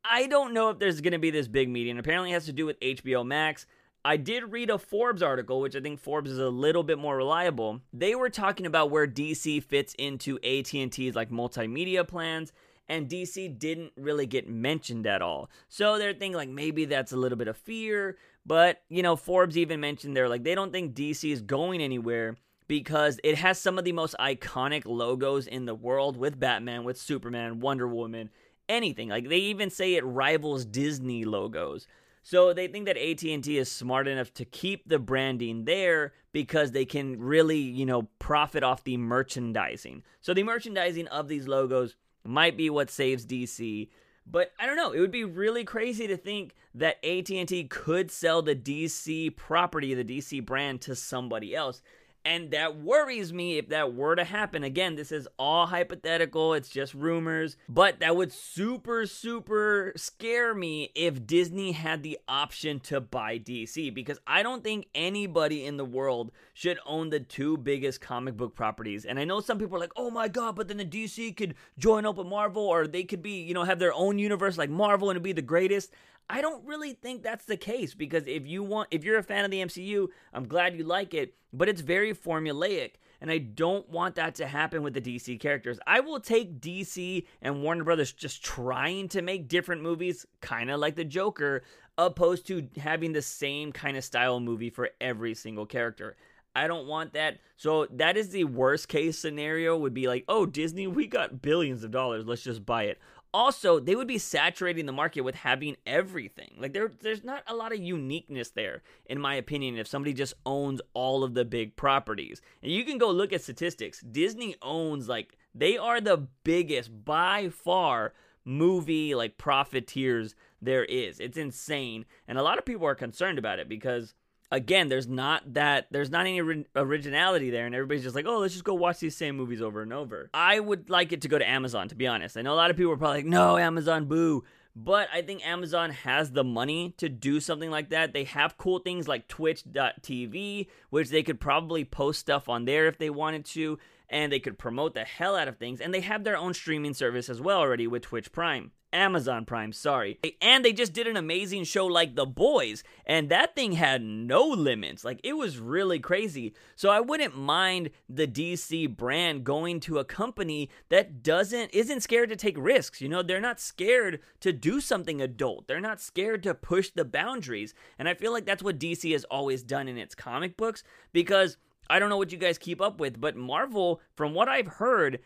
I 0.10 0.28
don't 0.28 0.54
know 0.54 0.70
if 0.70 0.80
there's 0.80 1.02
going 1.02 1.14
to 1.14 1.20
be 1.20 1.32
this 1.32 1.48
big 1.48 1.70
meeting. 1.70 1.98
Apparently, 1.98 2.32
it 2.32 2.34
has 2.34 2.46
to 2.46 2.54
do 2.54 2.66
with 2.66 2.80
HBO 2.80 3.26
Max. 3.26 3.66
I 4.04 4.18
did 4.18 4.52
read 4.52 4.70
a 4.70 4.78
Forbes 4.78 5.24
article, 5.24 5.60
which 5.62 5.76
I 5.76 5.80
think 5.80 6.00
Forbes 6.00 6.30
is 6.30 6.38
a 6.38 6.50
little 6.50 6.84
bit 6.84 7.00
more 7.00 7.18
reliable. 7.18 7.82
They 7.92 8.14
were 8.14 8.30
talking 8.30 8.68
about 8.68 8.92
where 8.92 9.08
DC 9.08 9.64
fits 9.64 9.96
into 9.96 10.38
AT&T's 10.44 11.16
like 11.16 11.32
multimedia 11.32 12.08
plans, 12.08 12.54
and 12.88 13.10
DC 13.10 13.58
didn't 13.58 13.94
really 13.98 14.28
get 14.28 14.48
mentioned 14.48 15.08
at 15.08 15.24
all. 15.24 15.50
So 15.70 15.98
they're 15.98 16.14
thinking 16.14 16.34
like 16.34 16.50
maybe 16.50 16.86
that's 16.86 17.14
a 17.14 17.18
little 17.18 17.38
bit 17.38 17.48
of 17.48 17.58
fear, 17.58 18.18
but 18.46 18.84
you 18.90 19.02
know, 19.02 19.16
Forbes 19.16 19.58
even 19.58 19.80
mentioned 19.80 20.16
they're 20.16 20.30
like 20.30 20.44
they 20.44 20.54
don't 20.54 20.72
think 20.72 20.94
DC 20.94 21.32
is 21.32 21.42
going 21.42 21.82
anywhere 21.82 22.38
because 22.68 23.20
it 23.24 23.36
has 23.38 23.60
some 23.60 23.80
of 23.80 23.86
the 23.86 23.92
most 23.92 24.16
iconic 24.20 24.84
logos 24.86 25.48
in 25.48 25.66
the 25.66 25.76
world 25.76 26.18
with 26.18 26.40
Batman, 26.40 26.84
with 26.84 26.98
Superman, 27.00 27.60
Wonder 27.60 27.88
Woman, 27.88 28.30
anything. 28.70 29.10
Like 29.10 29.30
they 29.30 29.38
even 29.38 29.70
say 29.70 29.96
it 29.96 30.06
rivals 30.06 30.66
Disney 30.66 31.26
logos. 31.26 31.88
So 32.24 32.54
they 32.54 32.68
think 32.68 32.88
that 32.88 32.98
AT&T 32.98 33.56
is 33.56 33.72
smart 33.72 34.08
enough 34.08 34.34
to 34.34 34.46
keep 34.46 34.90
the 34.90 34.98
branding 34.98 35.66
there 35.66 36.14
because 36.32 36.72
they 36.72 36.86
can 36.86 37.20
really, 37.20 37.60
you 37.60 37.86
know, 37.86 38.08
profit 38.18 38.64
off 38.64 38.84
the 38.84 38.98
merchandising. 38.98 40.02
So 40.22 40.34
the 40.34 40.42
merchandising 40.42 41.08
of 41.10 41.28
these 41.28 41.48
logos 41.48 41.96
might 42.24 42.58
be 42.58 42.72
what 42.72 42.90
saves 42.90 43.28
DC. 43.28 43.90
But 44.26 44.52
I 44.60 44.66
don't 44.66 44.76
know, 44.76 44.92
it 44.92 45.00
would 45.00 45.12
be 45.12 45.24
really 45.24 45.64
crazy 45.64 46.08
to 46.08 46.18
think 46.18 46.56
that 46.74 46.98
AT&T 47.06 47.66
could 47.66 48.10
sell 48.10 48.42
the 48.42 48.56
DC 48.56 49.36
property, 49.36 49.94
the 49.94 50.04
DC 50.04 50.44
brand 50.44 50.82
to 50.82 50.96
somebody 50.96 51.56
else. 51.56 51.84
And 52.26 52.50
that 52.52 52.78
worries 52.82 53.32
me 53.32 53.60
if 53.60 53.70
that 53.70 53.94
were 53.94 54.16
to 54.16 54.24
happen. 54.24 54.64
Again, 54.64 54.96
this 54.96 55.12
is 55.12 55.28
all 55.38 55.68
hypothetical, 55.68 56.56
it's 56.56 56.70
just 56.70 56.96
rumors. 56.96 57.56
But 57.70 58.00
that 58.00 58.16
would 58.16 58.34
super, 58.34 59.06
super 59.06 59.94
scare 59.96 60.56
me 60.56 60.92
if 60.96 61.28
Disney 61.28 61.74
had 61.74 62.02
the 62.02 62.18
option 62.28 62.80
to 62.82 63.00
buy 63.00 63.38
DC 63.38 63.94
because 63.94 64.18
I 64.26 64.42
don't 64.42 64.64
think 64.64 64.88
anybody 64.96 65.66
in 65.66 65.78
the 65.78 65.86
world 65.86 66.32
should 66.56 66.80
own 66.88 67.12
the 67.12 67.20
two 67.20 67.58
biggest 67.58 68.02
comic 68.02 68.36
book 68.36 68.56
properties. 68.56 69.06
And 69.06 69.20
I 69.20 69.24
know 69.24 69.40
some 69.40 69.60
people 69.60 69.78
are 69.78 69.82
like, 69.82 69.94
oh 69.96 70.10
my 70.10 70.28
god, 70.28 70.56
but 70.56 70.68
then 70.68 70.78
the 70.78 70.86
DC 70.86 71.38
could 71.38 71.54
join 71.78 72.08
up 72.08 72.18
with 72.18 72.26
Marvel 72.26 72.64
or 72.64 72.88
they 72.88 73.04
could 73.04 73.22
be, 73.22 73.44
you 73.44 73.54
know, 73.54 73.64
have 73.64 73.78
their 73.78 73.94
own 73.94 74.18
universe 74.18 74.58
like 74.58 74.72
Marvel 74.72 75.12
and 75.12 75.22
be 75.22 75.32
the 75.32 75.44
greatest. 75.44 75.92
I 76.30 76.42
don't 76.42 76.66
really 76.66 76.94
think 76.94 77.22
that's 77.22 77.46
the 77.46 77.58
case 77.58 77.94
because 77.94 78.28
if 78.28 78.48
you 78.48 78.64
want 78.64 78.88
if 78.92 79.04
you're 79.04 79.20
a 79.20 79.24
fan 79.24 79.46
of 79.46 79.52
the 79.52 79.62
MCU, 79.62 80.08
I'm 80.34 80.48
glad 80.48 80.76
you 80.76 80.84
like 80.84 81.14
it, 81.14 81.36
but 81.54 81.70
it's 81.70 81.82
very 81.82 82.14
formulaic 82.14 82.94
and 83.22 83.32
I 83.32 83.38
don't 83.38 83.90
want 83.90 84.16
that 84.16 84.36
to 84.36 84.48
happen 84.48 84.84
with 84.84 84.94
the 84.94 85.02
DC 85.02 85.40
characters. 85.40 85.80
I 85.88 86.00
will 86.00 86.20
take 86.20 86.60
DC 86.60 87.26
and 87.42 87.64
Warner 87.64 87.84
Brothers 87.84 88.12
just 88.12 88.44
trying 88.44 89.08
to 89.10 89.22
make 89.22 89.48
different 89.48 89.82
movies, 89.82 90.26
kind 90.42 90.70
of 90.70 90.80
like 90.80 90.96
the 90.96 91.06
Joker, 91.06 91.64
opposed 91.98 92.48
to 92.48 92.68
having 92.78 93.14
the 93.14 93.22
same 93.22 93.72
kind 93.72 93.98
of 93.98 94.04
style 94.04 94.40
movie 94.40 94.70
for 94.70 94.90
every 95.00 95.34
single 95.34 95.66
character. 95.66 96.18
I 96.56 96.68
don't 96.68 96.88
want 96.88 97.14
that. 97.14 97.40
So 97.58 97.86
that 97.92 98.16
is 98.16 98.30
the 98.30 98.46
worst 98.46 98.88
case 98.88 99.20
scenario 99.20 99.78
would 99.78 99.94
be 99.94 100.08
like, 100.08 100.24
"Oh, 100.28 100.46
Disney, 100.46 100.88
we 100.88 101.06
got 101.06 101.42
billions 101.42 101.84
of 101.84 101.92
dollars. 101.92 102.26
Let's 102.26 102.44
just 102.44 102.66
buy 102.66 102.84
it." 102.84 103.00
Also 103.36 103.82
they 103.82 103.96
would 103.96 104.08
be 104.08 104.18
saturating 104.18 104.86
the 104.86 104.94
market 104.94 105.22
with 105.22 105.36
having 105.36 105.76
everything. 105.86 106.56
Like 106.58 106.72
there 106.72 106.90
there's 107.02 107.26
not 107.26 107.44
a 107.48 107.54
lot 107.54 107.74
of 107.74 107.80
uniqueness 107.80 108.50
there 108.52 108.82
in 109.08 109.20
my 109.20 109.36
opinion 109.36 109.78
if 109.78 109.88
somebody 109.88 110.14
just 110.14 110.36
owns 110.46 110.80
all 110.94 111.22
of 111.22 111.34
the 111.34 111.44
big 111.44 111.76
properties. 111.76 112.42
And 112.64 112.72
you 112.72 112.86
can 112.86 112.98
go 112.98 113.12
look 113.12 113.34
at 113.34 113.42
statistics. 113.42 114.00
Disney 114.00 114.56
owns 114.62 115.10
like 115.10 115.38
they 115.54 115.78
are 115.78 116.00
the 116.00 116.28
biggest 116.46 117.04
by 117.04 117.50
far 117.50 118.14
movie 118.46 119.14
like 119.14 119.38
profiteers 119.38 120.34
there 120.62 120.86
is. 120.86 121.20
It's 121.20 121.38
insane. 121.38 122.06
And 122.30 122.38
a 122.38 122.44
lot 122.44 122.58
of 122.58 122.64
people 122.64 122.88
are 122.88 122.96
concerned 122.96 123.38
about 123.38 123.60
it 123.60 123.68
because 123.68 124.14
again, 124.52 124.90
there's 124.90 125.08
not 125.08 125.54
that 125.54 125.88
there's 125.92 126.10
not 126.10 126.22
any 126.22 126.40
originality 126.76 127.50
there, 127.50 127.66
and 127.66 127.76
everybody's 127.76 128.04
just 128.04 128.16
like, 128.16 128.26
oh, 128.26 128.40
let's 128.40 128.54
just 128.54 128.66
go 128.66 128.74
watch 128.74 129.00
these 129.00 129.16
same 129.16 129.36
movies 129.38 129.62
over 129.62 129.82
and 129.82 129.94
over. 129.94 130.30
I 130.34 130.60
would 130.60 130.90
like 130.90 131.12
it 131.12 131.22
to 131.22 131.28
go 131.28 131.38
to 131.38 131.48
Amazon, 131.48 131.88
to 131.90 131.96
be 131.96 132.08
honest. 132.08 132.38
I 132.38 132.42
know 132.42 132.54
a 132.54 132.56
lot 132.56 132.72
of 132.72 132.78
people 132.78 132.92
are 132.92 132.98
probably 132.98 133.20
like, 133.20 133.26
no, 133.26 133.58
Amazon, 133.58 134.06
boo. 134.06 134.44
But 134.78 135.08
I 135.14 135.22
think 135.22 135.46
Amazon 135.48 135.90
has 135.92 136.32
the 136.32 136.44
money 136.44 136.94
to 136.98 137.08
do 137.08 137.40
something 137.40 137.72
like 137.72 137.92
that. 137.92 138.12
They 138.12 138.26
have 138.26 138.58
cool 138.58 138.80
things 138.80 139.08
like 139.08 139.30
Twitch.tv, 139.30 140.68
which 140.90 141.10
they 141.10 141.24
could 141.24 141.40
probably 141.40 141.86
post 141.86 142.20
stuff 142.20 142.50
on 142.50 142.66
there 142.66 142.88
if 142.88 142.98
they 142.98 143.10
wanted 143.10 143.46
to, 143.46 143.80
and 144.10 144.32
they 144.32 144.40
could 144.40 144.58
promote 144.58 144.94
the 144.94 145.04
hell 145.04 145.36
out 145.36 145.48
of 145.48 145.58
things. 145.58 145.82
And 145.82 145.94
they 145.94 146.02
have 146.02 146.24
their 146.24 146.38
own 146.38 146.54
streaming 146.54 146.94
service 146.94 147.30
as 147.30 147.42
well 147.42 147.60
already 147.60 147.88
with 147.88 148.04
Twitch 148.04 148.32
Prime. 148.32 148.72
Amazon 148.96 149.46
Prime, 149.46 149.74
sorry. 149.74 150.20
And 150.42 150.64
they 150.64 150.72
just 150.72 150.94
did 150.94 151.06
an 151.06 151.18
amazing 151.18 151.66
show 151.66 151.86
like 151.86 152.16
The 152.16 152.26
Boys, 152.26 152.84
and 153.06 153.30
that 153.30 153.54
thing 153.54 153.74
had 153.74 154.02
no 154.02 154.48
limits. 154.48 155.04
Like 155.04 155.20
it 155.24 155.34
was 155.34 155.60
really 155.60 156.00
crazy. 156.00 156.56
So 156.76 156.90
I 156.90 157.02
wouldn't 157.02 157.38
mind 157.38 157.90
the 158.08 158.26
DC 158.26 158.96
brand 158.96 159.44
going 159.44 159.82
to 159.82 160.00
a 160.00 160.06
company 160.06 160.70
that 160.90 161.22
doesn't 161.22 161.72
isn't 161.74 162.02
scared 162.02 162.30
to 162.30 162.36
take 162.36 162.56
risks. 162.58 163.02
You 163.02 163.10
know, 163.10 163.22
they're 163.22 163.42
not 163.42 163.60
scared 163.60 164.22
to 164.40 164.54
do 164.54 164.80
something 164.80 165.22
adult. 165.22 165.68
They're 165.68 165.82
not 165.82 166.00
scared 166.00 166.42
to 166.44 166.54
push 166.54 166.90
the 166.90 167.06
boundaries. 167.06 167.74
And 168.00 168.08
I 168.08 168.14
feel 168.14 168.32
like 168.32 168.46
that's 168.46 168.64
what 168.64 168.80
DC 168.80 169.12
has 169.12 169.26
always 169.26 169.62
done 169.62 169.90
in 169.90 169.98
its 169.98 170.16
comic 170.16 170.56
books 170.56 170.84
because 171.12 171.58
I 171.90 172.00
don't 172.00 172.10
know 172.10 172.18
what 172.18 172.32
you 172.32 172.38
guys 172.38 172.58
keep 172.58 172.82
up 172.82 173.00
with, 173.00 173.20
but 173.20 173.36
Marvel, 173.36 174.02
from 174.16 174.34
what 174.34 174.50
I've 174.50 174.68
heard, 174.68 175.20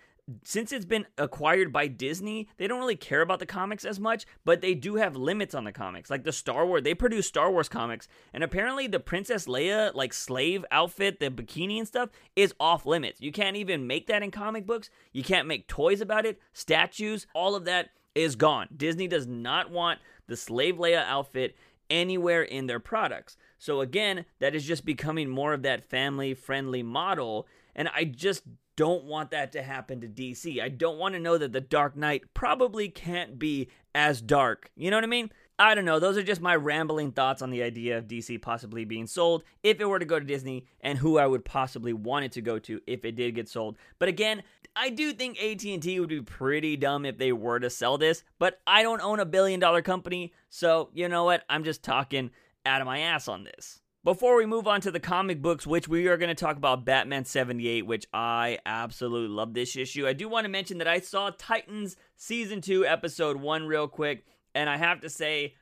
since 0.43 0.71
it's 0.71 0.85
been 0.85 1.05
acquired 1.17 1.73
by 1.73 1.87
Disney, 1.87 2.47
they 2.57 2.67
don't 2.67 2.79
really 2.79 2.95
care 2.95 3.21
about 3.21 3.39
the 3.39 3.45
comics 3.45 3.85
as 3.85 3.99
much, 3.99 4.25
but 4.45 4.61
they 4.61 4.75
do 4.75 4.95
have 4.95 5.15
limits 5.15 5.55
on 5.55 5.63
the 5.63 5.71
comics. 5.71 6.09
Like 6.09 6.23
the 6.23 6.31
Star 6.31 6.65
Wars, 6.65 6.83
they 6.83 6.93
produce 6.93 7.27
Star 7.27 7.51
Wars 7.51 7.69
comics, 7.69 8.07
and 8.33 8.43
apparently 8.43 8.87
the 8.87 8.99
Princess 8.99 9.47
Leia 9.47 9.93
like 9.95 10.13
slave 10.13 10.65
outfit, 10.71 11.19
the 11.19 11.29
bikini 11.29 11.79
and 11.79 11.87
stuff 11.87 12.09
is 12.35 12.53
off 12.59 12.85
limits. 12.85 13.21
You 13.21 13.31
can't 13.31 13.57
even 13.57 13.87
make 13.87 14.07
that 14.07 14.23
in 14.23 14.31
comic 14.31 14.65
books. 14.65 14.89
You 15.13 15.23
can't 15.23 15.47
make 15.47 15.67
toys 15.67 16.01
about 16.01 16.25
it, 16.25 16.39
statues, 16.53 17.25
all 17.33 17.55
of 17.55 17.65
that 17.65 17.89
is 18.15 18.35
gone. 18.35 18.67
Disney 18.75 19.07
does 19.07 19.27
not 19.27 19.71
want 19.71 19.99
the 20.27 20.35
slave 20.35 20.75
Leia 20.75 21.05
outfit 21.05 21.55
anywhere 21.89 22.43
in 22.43 22.67
their 22.67 22.79
products. 22.79 23.37
So 23.57 23.81
again, 23.81 24.25
that 24.39 24.55
is 24.55 24.65
just 24.65 24.85
becoming 24.85 25.29
more 25.29 25.53
of 25.53 25.63
that 25.63 25.83
family 25.83 26.33
friendly 26.33 26.83
model 26.83 27.47
and 27.75 27.89
I 27.95 28.03
just 28.03 28.43
don't 28.75 29.03
want 29.03 29.31
that 29.31 29.51
to 29.51 29.61
happen 29.61 29.99
to 30.01 30.07
DC. 30.07 30.61
I 30.61 30.69
don't 30.69 30.97
want 30.97 31.13
to 31.13 31.19
know 31.19 31.37
that 31.37 31.51
the 31.51 31.59
Dark 31.59 31.97
Knight 31.97 32.23
probably 32.33 32.87
can't 32.87 33.37
be 33.37 33.67
as 33.93 34.21
dark. 34.21 34.71
You 34.75 34.89
know 34.89 34.97
what 34.97 35.03
I 35.03 35.07
mean? 35.07 35.31
I 35.59 35.75
don't 35.75 35.83
know. 35.83 35.99
Those 35.99 36.17
are 36.17 36.23
just 36.23 36.39
my 36.39 36.55
rambling 36.55 37.11
thoughts 37.11 37.41
on 37.41 37.49
the 37.49 37.61
idea 37.61 37.97
of 37.97 38.07
DC 38.07 38.41
possibly 38.41 38.85
being 38.85 39.05
sold 39.05 39.43
if 39.63 39.81
it 39.81 39.85
were 39.85 39.99
to 39.99 40.05
go 40.05 40.17
to 40.17 40.25
Disney 40.25 40.65
and 40.79 40.97
who 40.97 41.17
I 41.17 41.27
would 41.27 41.43
possibly 41.43 41.91
want 41.91 42.23
it 42.23 42.31
to 42.33 42.41
go 42.41 42.57
to 42.59 42.79
if 42.87 43.03
it 43.03 43.17
did 43.17 43.35
get 43.35 43.49
sold. 43.49 43.77
But 43.99 44.07
again, 44.07 44.43
I 44.75 44.89
do 44.89 45.13
think 45.13 45.41
AT&T 45.41 45.99
would 45.99 46.09
be 46.09 46.21
pretty 46.21 46.77
dumb 46.77 47.05
if 47.05 47.17
they 47.17 47.31
were 47.31 47.59
to 47.59 47.69
sell 47.69 47.97
this, 47.97 48.23
but 48.37 48.61
I 48.65 48.83
don't 48.83 49.01
own 49.01 49.19
a 49.19 49.25
billion 49.25 49.59
dollar 49.59 49.81
company, 49.81 50.33
so 50.49 50.89
you 50.93 51.09
know 51.09 51.25
what? 51.25 51.43
I'm 51.49 51.63
just 51.63 51.83
talking 51.83 52.31
out 52.65 52.81
of 52.81 52.87
my 52.87 52.99
ass 52.99 53.27
on 53.27 53.43
this. 53.43 53.81
Before 54.03 54.37
we 54.37 54.45
move 54.45 54.65
on 54.65 54.79
to 54.81 54.91
the 54.91 54.99
comic 54.99 55.41
books, 55.41 55.67
which 55.67 55.89
we 55.89 56.07
are 56.07 56.17
going 56.17 56.29
to 56.29 56.35
talk 56.35 56.55
about 56.55 56.85
Batman 56.85 57.25
78, 57.25 57.85
which 57.85 58.05
I 58.13 58.59
absolutely 58.65 59.27
love 59.27 59.53
this 59.53 59.75
issue, 59.75 60.07
I 60.07 60.13
do 60.13 60.29
want 60.29 60.45
to 60.45 60.49
mention 60.49 60.77
that 60.77 60.87
I 60.87 60.99
saw 60.99 61.31
Titans 61.37 61.97
Season 62.15 62.61
2, 62.61 62.85
Episode 62.85 63.37
1 63.37 63.67
real 63.67 63.89
quick, 63.89 64.25
and 64.55 64.69
I 64.69 64.77
have 64.77 65.01
to 65.01 65.09
say, 65.09 65.55